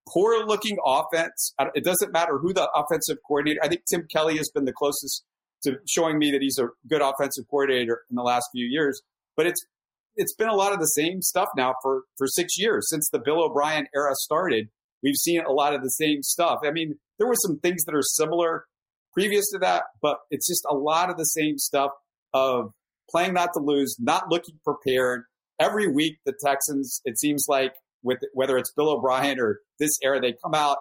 poor 0.09 0.44
looking 0.44 0.78
offense. 0.84 1.54
It 1.74 1.84
doesn't 1.84 2.12
matter 2.12 2.38
who 2.38 2.52
the 2.52 2.68
offensive 2.74 3.18
coordinator. 3.26 3.61
I 3.62 3.68
think 3.68 3.82
Tim 3.90 4.07
Kelly 4.11 4.36
has 4.38 4.50
been 4.54 4.64
the 4.64 4.72
closest 4.72 5.24
to 5.64 5.76
showing 5.88 6.18
me 6.18 6.30
that 6.32 6.42
he's 6.42 6.59
a 6.59 6.68
good 6.88 7.02
offensive 7.02 7.44
coordinator 7.50 8.02
in 8.11 8.16
the 8.16 8.22
last 8.22 8.46
few 8.52 8.66
years. 8.66 9.00
But 9.36 9.46
it's 9.46 9.64
it's 10.16 10.34
been 10.34 10.48
a 10.48 10.54
lot 10.54 10.72
of 10.72 10.78
the 10.78 10.86
same 10.86 11.20
stuff 11.22 11.48
now 11.57 11.74
for 11.82 12.02
for 12.16 12.26
six 12.26 12.59
years 12.59 12.88
since 12.88 13.09
the 13.11 13.18
Bill 13.18 13.42
O'Brien 13.44 13.86
era 13.94 14.12
started. 14.14 14.68
We've 15.02 15.16
seen 15.16 15.42
a 15.44 15.52
lot 15.52 15.74
of 15.74 15.82
the 15.82 15.90
same 15.90 16.22
stuff. 16.22 16.61
I 16.64 16.70
mean, 16.70 16.98
there 17.18 17.28
were 17.28 17.36
some 17.36 17.59
things 17.59 17.84
that 17.84 17.94
are 17.94 18.02
similar 18.02 18.64
previous 19.12 19.50
to 19.50 19.59
that, 19.59 19.84
but 20.00 20.18
it's 20.30 20.46
just 20.46 20.64
a 20.70 20.74
lot 20.74 21.11
of 21.11 21.16
the 21.16 21.24
same 21.24 21.59
stuff 21.59 21.90
of 22.34 22.70
playing 23.10 23.34
not 23.34 23.50
to 23.54 23.60
lose, 23.60 23.96
not 23.98 24.30
looking 24.30 24.58
prepared. 24.64 25.24
Every 25.60 25.88
week, 25.88 26.18
the 26.26 26.34
Texans, 26.44 27.00
it 27.04 27.18
seems 27.18 27.46
like 27.48 27.72
with 28.02 28.18
whether 28.34 28.58
it's 28.58 28.72
Bill 28.72 28.90
O'Brien 28.90 29.40
or 29.40 29.60
this 29.78 29.98
era, 30.02 30.20
they 30.20 30.34
come 30.44 30.54
out 30.54 30.78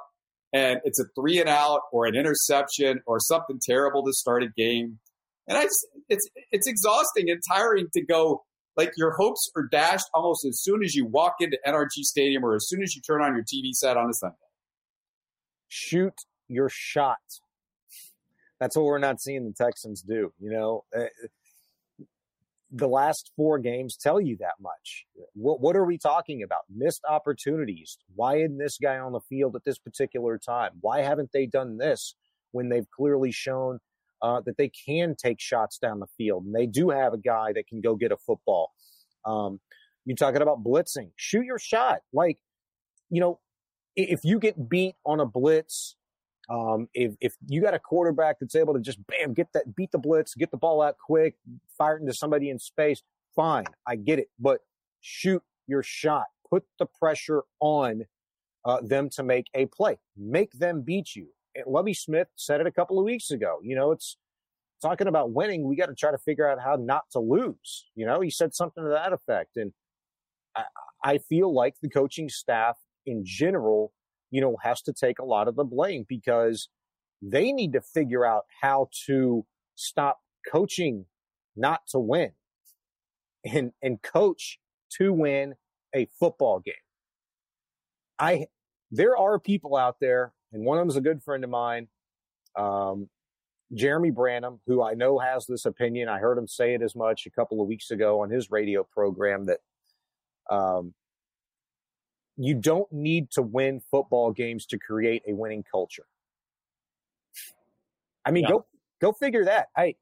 and 0.54 0.80
it's 0.84 1.00
a 1.00 1.06
three 1.20 1.40
and 1.40 1.50
out 1.50 1.82
or 1.92 2.06
an 2.06 2.16
interception 2.16 3.02
or 3.06 3.20
something 3.20 3.60
terrible 3.68 4.04
to 4.04 4.14
start 4.14 4.44
a 4.44 4.48
game. 4.58 5.00
And 5.48 5.58
I 5.58 5.64
just, 5.64 5.88
it's 6.10 6.28
it's 6.52 6.68
exhausting 6.68 7.30
and 7.30 7.42
tiring 7.48 7.88
to 7.94 8.06
go 8.06 8.44
like 8.78 8.92
your 8.98 9.12
hopes 9.12 9.50
are 9.56 9.68
dashed 9.72 10.06
almost 10.14 10.46
as 10.46 10.62
soon 10.62 10.84
as 10.84 10.96
you 10.96 11.06
walk 11.06 11.36
into 11.40 11.58
NRG 11.66 12.04
Stadium 12.04 12.44
or 12.44 12.56
as 12.56 12.68
soon 12.68 12.84
as 12.84 12.96
you 12.96 13.02
turn 13.02 13.22
on 13.22 13.34
your 13.34 13.44
TV 13.44 13.72
set 13.72 13.98
on 13.98 14.10
a 14.10 14.14
Sunday. 14.14 14.36
Shoot 15.68 16.14
your 16.48 16.70
shot. 16.72 17.18
That's 18.60 18.76
what 18.76 18.86
we're 18.86 19.00
not 19.00 19.22
seeing 19.22 19.46
the 19.46 19.54
Texans 19.54 20.02
do. 20.02 20.32
You 20.40 20.52
know, 20.52 20.86
uh, 20.96 21.06
the 22.72 22.88
last 22.88 23.32
four 23.36 23.60
games 23.60 23.98
tell 23.98 24.20
you 24.20 24.38
that 24.40 24.56
much. 24.62 25.06
What, 25.34 25.62
what 25.62 25.76
are 25.76 25.86
we 25.86 25.98
talking 25.98 26.44
about? 26.44 26.62
Missed 26.74 27.04
opportunities. 27.08 27.98
Why 28.16 28.38
isn't 28.38 28.58
this 28.58 28.78
guy 28.82 28.98
on 28.98 29.12
the 29.12 29.22
field 29.30 29.56
at 29.56 29.64
this 29.64 29.78
particular 29.78 30.38
time? 30.38 30.72
Why 30.82 31.02
haven't 31.02 31.32
they 31.34 31.46
done 31.46 31.78
this 31.78 32.16
when 32.52 32.70
they've 32.70 32.90
clearly 32.90 33.32
shown 33.32 33.80
uh, 34.22 34.42
that 34.42 34.58
they 34.58 34.70
can 34.70 35.16
take 35.16 35.40
shots 35.40 35.78
down 35.78 36.00
the 36.00 36.08
field. 36.18 36.46
And 36.46 36.56
they 36.56 36.66
do 36.66 36.90
have 36.90 37.14
a 37.14 37.18
guy 37.18 37.54
that 37.54 37.68
can 37.68 37.82
go 37.82 37.96
get 37.96 38.12
a 38.12 38.18
football. 38.18 38.74
Um, 39.26 39.60
you're 40.06 40.16
talking 40.16 40.42
about 40.42 40.64
blitzing. 40.64 41.12
Shoot 41.16 41.46
your 41.46 41.60
shot. 41.60 42.00
Like, 42.14 42.38
you 43.10 43.22
know, 43.22 43.40
if 43.96 44.22
you 44.24 44.40
get 44.40 44.70
beat 44.70 44.96
on 45.06 45.20
a 45.20 45.26
blitz, 45.26 45.96
um, 46.50 46.88
if, 46.94 47.16
if 47.22 47.36
you 47.48 47.62
got 47.62 47.74
a 47.74 47.80
quarterback 47.80 48.38
that's 48.40 48.56
able 48.56 48.74
to 48.74 48.80
just 48.80 49.00
bam, 49.08 49.34
get 49.34 49.48
that, 49.54 49.76
beat 49.76 49.92
the 49.92 49.98
blitz, 49.98 50.36
get 50.36 50.52
the 50.52 50.58
ball 50.58 50.82
out 50.82 50.96
quick, 50.98 51.36
fire 51.78 51.98
it 51.98 52.02
into 52.02 52.14
somebody 52.14 52.50
in 52.50 52.60
space, 52.60 53.02
fine. 53.36 53.66
I 53.88 53.96
get 53.96 54.20
it. 54.20 54.28
But 54.40 54.62
shoot 55.02 55.42
your 55.68 55.84
shot. 55.84 56.26
Put 56.50 56.64
the 56.80 56.86
pressure 56.86 57.44
on 57.60 58.04
uh, 58.64 58.82
them 58.82 59.10
to 59.12 59.24
make 59.24 59.48
a 59.54 59.66
play. 59.68 59.98
Make 60.18 60.52
them 60.54 60.82
beat 60.82 61.16
you. 61.16 61.28
Lovie 61.66 61.94
Smith 61.94 62.28
said 62.36 62.62
it 62.62 62.68
a 62.68 62.72
couple 62.72 63.00
of 63.00 63.06
weeks 63.06 63.32
ago. 63.32 63.60
You 63.64 63.76
know, 63.76 63.92
it's 63.92 64.18
talking 64.82 65.08
about 65.08 65.32
winning. 65.32 65.68
We 65.68 65.76
got 65.76 65.88
to 65.88 65.96
try 65.96 66.12
to 66.12 66.18
figure 66.18 66.50
out 66.50 66.60
how 66.62 66.76
not 66.76 67.04
to 67.12 67.20
lose. 67.20 67.88
You 67.96 68.06
know, 68.06 68.22
he 68.22 68.30
said 68.30 68.54
something 68.54 68.84
to 68.84 68.90
that 68.90 69.14
effect. 69.14 69.58
And 69.58 69.72
I, 70.56 70.64
I 71.04 71.18
feel 71.18 71.54
like 71.54 71.76
the 71.82 71.90
coaching 71.90 72.30
staff 72.30 72.78
in 73.06 73.24
general, 73.26 73.94
you 74.36 74.42
know, 74.42 74.58
has 74.62 74.82
to 74.82 74.92
take 74.92 75.20
a 75.20 75.24
lot 75.24 75.48
of 75.48 75.56
the 75.56 75.64
blame 75.64 76.06
because 76.10 76.68
they 77.22 77.54
need 77.54 77.72
to 77.72 77.80
figure 77.80 78.26
out 78.26 78.44
how 78.62 78.90
to 79.06 79.46
stop 79.76 80.20
coaching 80.52 81.06
not 81.56 81.80
to 81.88 82.00
win 82.00 82.32
and, 83.46 83.72
and 83.82 84.02
coach 84.02 84.60
to 84.90 85.14
win 85.14 85.56
a 85.96 86.10
football 86.20 86.60
game. 86.60 86.74
I, 88.20 88.48
there 88.92 89.16
are 89.16 89.40
people 89.40 89.78
out 89.78 90.02
there 90.02 90.34
and 90.52 90.66
one 90.66 90.80
of 90.80 90.82
them 90.82 90.90
is 90.90 90.98
a 90.98 91.02
good 91.02 91.24
friend 91.24 91.46
of 91.46 91.50
mine, 91.50 91.88
um, 92.58 93.08
Jeremy 93.74 94.12
Branham, 94.12 94.60
who 94.68 94.84
I 94.84 94.96
know 94.96 95.18
has 95.18 95.46
this 95.46 95.64
opinion. 95.66 96.10
I 96.10 96.20
heard 96.20 96.38
him 96.38 96.50
say 96.50 96.74
it 96.74 96.82
as 96.82 96.94
much 96.94 97.26
a 97.26 97.32
couple 97.32 97.62
of 97.62 97.70
weeks 97.70 97.90
ago 97.90 98.22
on 98.22 98.30
his 98.30 98.52
radio 98.52 98.84
program 98.84 99.46
that 99.46 99.60
um, 100.50 100.94
you 102.38 102.56
don't 102.56 102.92
need 102.92 103.32
to 103.32 103.42
win 103.42 103.82
football 103.92 104.32
games 104.32 104.66
to 104.68 104.78
create 104.78 105.24
a 105.28 105.34
winning 105.34 105.64
culture. 105.70 106.06
I 108.26 108.32
mean, 108.32 108.44
yeah. 108.44 108.50
go 108.50 108.66
go 109.02 109.12
figure 109.12 109.46
that. 109.46 109.68
I 109.76 109.96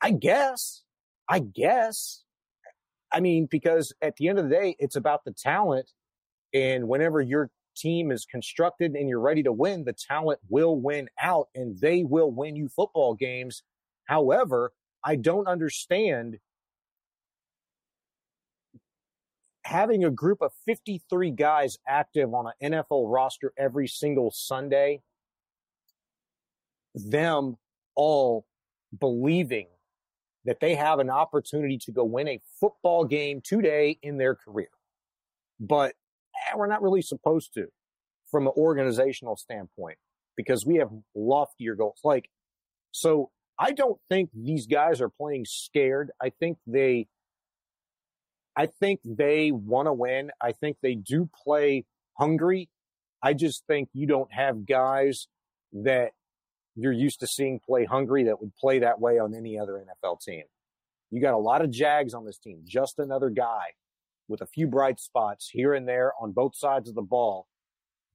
I 0.00 0.10
guess. 0.10 0.82
I 1.28 1.40
guess. 1.40 2.22
I 3.12 3.20
mean, 3.20 3.46
because 3.50 3.92
at 4.02 4.16
the 4.16 4.28
end 4.28 4.38
of 4.38 4.48
the 4.48 4.54
day, 4.54 4.76
it's 4.78 4.96
about 4.96 5.24
the 5.24 5.32
talent. 5.32 5.90
And 6.52 6.88
whenever 6.88 7.20
you're 7.20 7.50
team 7.76 8.10
is 8.10 8.24
constructed 8.24 8.94
and 8.94 9.08
you're 9.08 9.20
ready 9.20 9.42
to 9.42 9.52
win, 9.52 9.84
the 9.84 9.92
talent 9.92 10.40
will 10.48 10.76
win 10.80 11.08
out 11.20 11.48
and 11.54 11.78
they 11.78 12.04
will 12.04 12.30
win 12.30 12.56
you 12.56 12.68
football 12.68 13.14
games. 13.14 13.62
However, 14.06 14.72
I 15.04 15.16
don't 15.16 15.46
understand 15.46 16.38
having 19.66 20.04
a 20.04 20.10
group 20.10 20.40
of 20.42 20.52
53 20.64 21.32
guys 21.32 21.76
active 21.88 22.32
on 22.32 22.46
an 22.60 22.72
NFL 22.72 23.12
roster 23.12 23.52
every 23.58 23.88
single 23.88 24.30
Sunday, 24.30 25.02
them 26.94 27.56
all 27.96 28.46
believing 28.96 29.66
that 30.44 30.60
they 30.60 30.76
have 30.76 31.00
an 31.00 31.10
opportunity 31.10 31.78
to 31.78 31.90
go 31.90 32.04
win 32.04 32.28
a 32.28 32.40
football 32.60 33.04
game 33.04 33.40
today 33.44 33.98
in 34.02 34.18
their 34.18 34.36
career. 34.36 34.68
But 35.58 35.94
eh, 36.48 36.56
we're 36.56 36.68
not 36.68 36.80
really 36.80 37.02
supposed 37.02 37.52
to 37.54 37.66
from 38.30 38.46
an 38.46 38.52
organizational 38.56 39.36
standpoint 39.36 39.98
because 40.36 40.64
we 40.64 40.76
have 40.76 40.90
loftier 41.16 41.74
goals. 41.74 41.98
Like, 42.04 42.30
so 42.92 43.30
I 43.58 43.72
don't 43.72 43.98
think 44.08 44.30
these 44.32 44.68
guys 44.68 45.00
are 45.00 45.08
playing 45.08 45.44
scared. 45.44 46.12
I 46.22 46.30
think 46.30 46.58
they, 46.68 47.08
I 48.56 48.66
think 48.66 49.00
they 49.04 49.52
want 49.52 49.86
to 49.86 49.92
win. 49.92 50.30
I 50.40 50.52
think 50.52 50.78
they 50.82 50.94
do 50.94 51.28
play 51.44 51.84
hungry. 52.14 52.70
I 53.22 53.34
just 53.34 53.66
think 53.66 53.90
you 53.92 54.06
don't 54.06 54.32
have 54.32 54.66
guys 54.66 55.28
that 55.72 56.12
you're 56.74 56.92
used 56.92 57.20
to 57.20 57.26
seeing 57.26 57.60
play 57.60 57.84
hungry 57.84 58.24
that 58.24 58.40
would 58.40 58.54
play 58.56 58.78
that 58.78 59.00
way 59.00 59.18
on 59.18 59.34
any 59.34 59.58
other 59.58 59.82
NFL 60.04 60.20
team. 60.20 60.44
You 61.10 61.20
got 61.20 61.34
a 61.34 61.38
lot 61.38 61.62
of 61.62 61.70
Jags 61.70 62.14
on 62.14 62.24
this 62.24 62.38
team, 62.38 62.62
just 62.64 62.98
another 62.98 63.30
guy 63.30 63.74
with 64.28 64.40
a 64.40 64.46
few 64.46 64.66
bright 64.66 65.00
spots 65.00 65.50
here 65.52 65.72
and 65.72 65.88
there 65.88 66.12
on 66.20 66.32
both 66.32 66.56
sides 66.56 66.88
of 66.88 66.94
the 66.94 67.02
ball. 67.02 67.46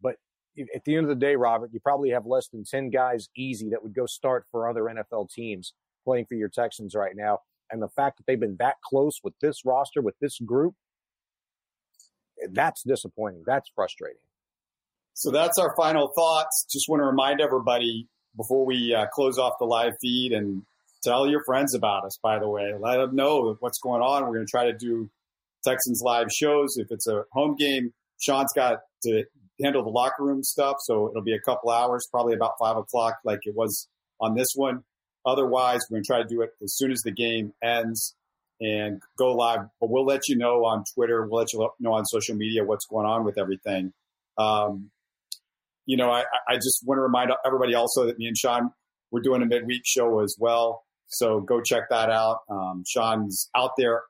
But 0.02 0.18
at 0.76 0.84
the 0.84 0.96
end 0.96 1.06
of 1.06 1.10
the 1.10 1.16
day, 1.16 1.36
Robert, 1.36 1.72
you 1.74 1.80
probably 1.80 2.10
have 2.10 2.26
less 2.26 2.48
than 2.50 2.64
10 2.64 2.90
guys 2.90 3.30
easy 3.36 3.70
that 3.70 3.82
would 3.84 3.96
go 3.96 4.06
start 4.06 4.46
for 4.52 4.70
other 4.70 4.84
NFL 4.84 5.30
teams 5.32 5.74
playing 6.04 6.26
for 6.26 6.36
your 6.36 6.50
Texans 6.50 6.96
right 6.96 7.16
now. 7.16 7.40
And 7.72 7.82
the 7.82 7.90
fact 7.90 8.18
that 8.18 8.24
they've 8.28 8.40
been 8.40 8.58
that 8.60 8.76
close 8.84 9.20
with 9.24 9.34
this 9.42 9.66
roster, 9.66 10.02
with 10.02 10.16
this 10.20 10.38
group, 10.40 10.76
that's 12.52 12.84
disappointing. 12.84 13.44
That's 13.46 13.70
frustrating. 13.74 14.22
So 15.14 15.32
that's 15.32 15.58
our 15.58 15.76
final 15.76 16.12
thoughts. 16.16 16.66
Just 16.72 16.90
want 16.90 17.02
to 17.02 17.06
remind 17.06 17.42
everybody 17.42 18.08
before 18.36 18.66
we 18.66 18.94
uh, 18.94 19.06
close 19.14 19.38
off 19.38 19.54
the 19.60 19.66
live 19.66 19.94
feed 20.02 20.32
and 20.32 20.64
tell 21.04 21.28
your 21.28 21.44
friends 21.46 21.76
about 21.76 22.06
us, 22.06 22.18
by 22.22 22.40
the 22.40 22.50
way. 22.50 22.74
Let 22.80 22.98
them 22.98 23.16
know 23.16 23.56
what's 23.60 23.80
going 23.80 24.02
on. 24.02 24.24
We're 24.24 24.36
going 24.36 24.46
to 24.46 24.52
try 24.52 24.66
to 24.66 24.78
do 24.78 25.10
Texans 25.66 26.02
live 26.04 26.28
shows. 26.32 26.76
If 26.78 26.88
it's 26.92 27.08
a 27.08 27.24
home 27.32 27.56
game, 27.56 27.94
Sean's 28.20 28.52
got 28.56 28.80
to 29.04 29.24
handle 29.62 29.84
the 29.84 29.90
locker 29.90 30.24
room 30.24 30.44
stuff. 30.44 30.78
So 30.80 31.10
it'll 31.10 31.24
be 31.24 31.36
a 31.36 31.42
couple 31.42 31.70
hours, 31.70 32.08
probably 32.10 32.34
about 32.34 32.54
five 32.60 32.78
o'clock, 32.78 33.18
like 33.24 33.40
it 33.44 33.56
was 33.56 33.88
on 34.20 34.36
this 34.36 34.50
one. 34.56 34.84
Otherwise, 35.26 35.82
we're 35.90 35.96
going 35.96 36.04
to 36.04 36.08
try 36.08 36.22
to 36.22 36.28
do 36.28 36.42
it 36.42 36.52
as 36.64 36.76
soon 36.76 36.92
as 36.92 37.02
the 37.04 37.12
game 37.12 37.54
ends 37.64 38.16
and 38.60 39.02
go 39.18 39.34
live. 39.34 39.60
But 39.80 39.90
we'll 39.90 40.06
let 40.06 40.28
you 40.28 40.38
know 40.38 40.66
on 40.66 40.84
Twitter. 40.94 41.26
We'll 41.26 41.40
let 41.40 41.54
you 41.54 41.70
know 41.80 41.94
on 41.94 42.06
social 42.06 42.36
media 42.36 42.64
what's 42.64 42.86
going 42.86 43.06
on 43.06 43.24
with 43.24 43.38
everything. 43.38 43.94
Um, 44.38 44.92
you 45.86 45.98
know, 45.98 46.12
I, 46.12 46.24
I 46.48 46.56
just 46.56 46.82
want 46.86 46.98
to 47.00 47.02
remind 47.02 47.32
everybody 47.46 47.74
also 47.76 48.06
that 48.06 48.18
me 48.18 48.28
and 48.28 48.38
Sean, 48.38 48.72
we're 49.12 49.22
doing 49.22 49.42
a 49.42 49.46
midweek 49.46 49.82
show 49.86 50.22
as 50.22 50.36
well. 50.40 50.84
So 51.08 51.42
go 51.42 51.62
check 51.62 51.90
that 51.90 52.10
out. 52.10 52.40
Um, 52.50 52.84
Sean's 52.88 53.50
out 53.56 53.72
there 53.78 54.04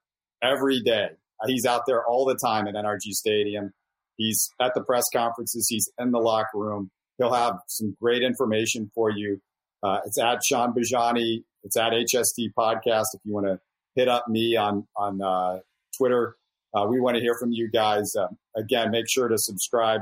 every 0.43 0.81
day. 0.81 1.09
He's 1.47 1.65
out 1.65 1.83
there 1.87 2.05
all 2.05 2.25
the 2.25 2.35
time 2.35 2.67
at 2.67 2.75
NRG 2.75 3.11
Stadium. 3.11 3.73
He's 4.17 4.49
at 4.61 4.73
the 4.75 4.83
press 4.83 5.05
conferences. 5.11 5.65
He's 5.67 5.89
in 5.97 6.11
the 6.11 6.19
locker 6.19 6.59
room. 6.59 6.91
He'll 7.17 7.33
have 7.33 7.55
some 7.67 7.95
great 7.99 8.21
information 8.21 8.91
for 8.93 9.09
you. 9.09 9.41
Uh, 9.83 9.99
it's 10.05 10.19
at 10.19 10.41
Sean 10.43 10.73
Bajani. 10.73 11.43
It's 11.63 11.77
at 11.77 11.93
HST 11.93 12.53
Podcast. 12.57 13.05
If 13.13 13.21
you 13.23 13.33
want 13.33 13.47
to 13.47 13.59
hit 13.95 14.07
up 14.07 14.27
me 14.27 14.55
on 14.55 14.87
on 14.95 15.21
uh, 15.21 15.59
Twitter, 15.97 16.35
uh, 16.73 16.85
we 16.89 16.99
want 16.99 17.15
to 17.15 17.21
hear 17.21 17.35
from 17.39 17.51
you 17.51 17.69
guys. 17.69 18.11
Um, 18.15 18.37
again, 18.55 18.91
make 18.91 19.05
sure 19.09 19.27
to 19.27 19.37
subscribe, 19.37 20.01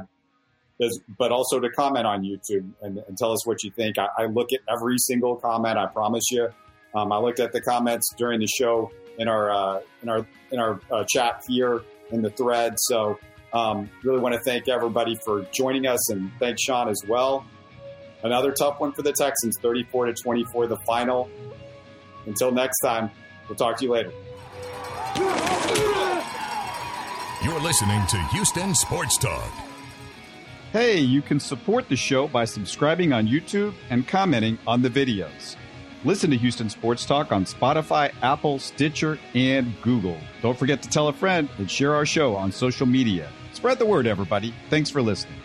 but 1.18 1.32
also 1.32 1.60
to 1.60 1.70
comment 1.70 2.06
on 2.06 2.24
YouTube 2.24 2.72
and, 2.82 3.00
and 3.08 3.18
tell 3.18 3.32
us 3.32 3.46
what 3.46 3.64
you 3.64 3.72
think. 3.72 3.98
I, 3.98 4.08
I, 4.18 4.26
look 4.26 4.54
at 4.54 4.60
every 4.70 4.98
single 4.98 5.36
comment. 5.36 5.78
I 5.78 5.88
promise 5.88 6.26
you. 6.32 6.50
Um, 6.96 7.12
I 7.12 7.18
looked 7.18 7.40
at 7.40 7.52
the 7.52 7.62
comments 7.62 8.14
during 8.18 8.40
the 8.40 8.48
show 8.48 8.92
in 9.18 9.28
our 9.28 9.52
uh, 9.52 9.80
in 10.02 10.10
our 10.10 10.26
in 10.52 10.60
our 10.60 10.82
uh, 10.92 11.06
chat 11.08 11.44
here 11.48 11.82
in 12.12 12.22
the 12.22 12.30
thread. 12.32 12.74
So 12.80 13.20
um, 13.54 13.90
really 14.04 14.20
want 14.20 14.36
to 14.36 14.42
thank 14.42 14.68
everybody 14.68 15.16
for 15.24 15.46
joining 15.52 15.88
us 15.88 16.10
and 16.12 16.32
thank 16.40 16.58
Sean 16.60 16.90
as 16.90 17.02
well. 17.08 17.46
Another 18.24 18.52
tough 18.52 18.80
one 18.80 18.92
for 18.92 19.02
the 19.02 19.14
Texans, 19.14 19.58
34 19.62 20.08
to 20.08 20.14
24, 20.14 20.68
the 20.68 20.78
final. 20.86 21.30
Until 22.26 22.52
next 22.52 22.80
time, 22.80 23.10
we'll 23.48 23.56
talk 23.56 23.78
to 23.78 23.86
you 23.86 23.92
later. 23.92 24.12
You're 27.42 27.62
listening 27.62 28.06
to 28.08 28.18
Houston 28.34 28.76
Sports 28.76 29.18
Talk. 29.18 29.50
Hey, 30.74 31.00
you 31.00 31.22
can 31.22 31.40
support 31.40 31.88
the 31.88 31.96
show 31.96 32.28
by 32.28 32.46
subscribing 32.46 33.14
on 33.14 33.28
YouTube 33.28 33.74
and 33.90 34.08
commenting 34.08 34.60
on 34.68 34.82
the 34.82 34.90
videos. 34.90 35.56
Listen 36.04 36.30
to 36.32 36.38
Houston 36.38 36.70
Sports 36.70 37.06
Talk 37.06 37.32
on 37.32 37.46
Spotify, 37.46 38.12
Apple, 38.22 38.60
Stitcher, 38.60 39.18
and 39.34 39.74
Google. 39.82 40.18
Don't 40.42 40.58
forget 40.60 40.84
to 40.84 40.90
tell 40.90 41.08
a 41.08 41.14
friend 41.14 41.50
and 41.58 41.72
share 41.72 41.96
our 41.96 42.06
show 42.06 42.36
on 42.36 42.52
social 42.52 42.86
media. 42.86 43.30
Spread 43.54 43.80
the 43.80 43.86
word, 43.86 44.06
everybody. 44.06 44.54
Thanks 44.70 44.90
for 44.90 45.02
listening. 45.02 45.40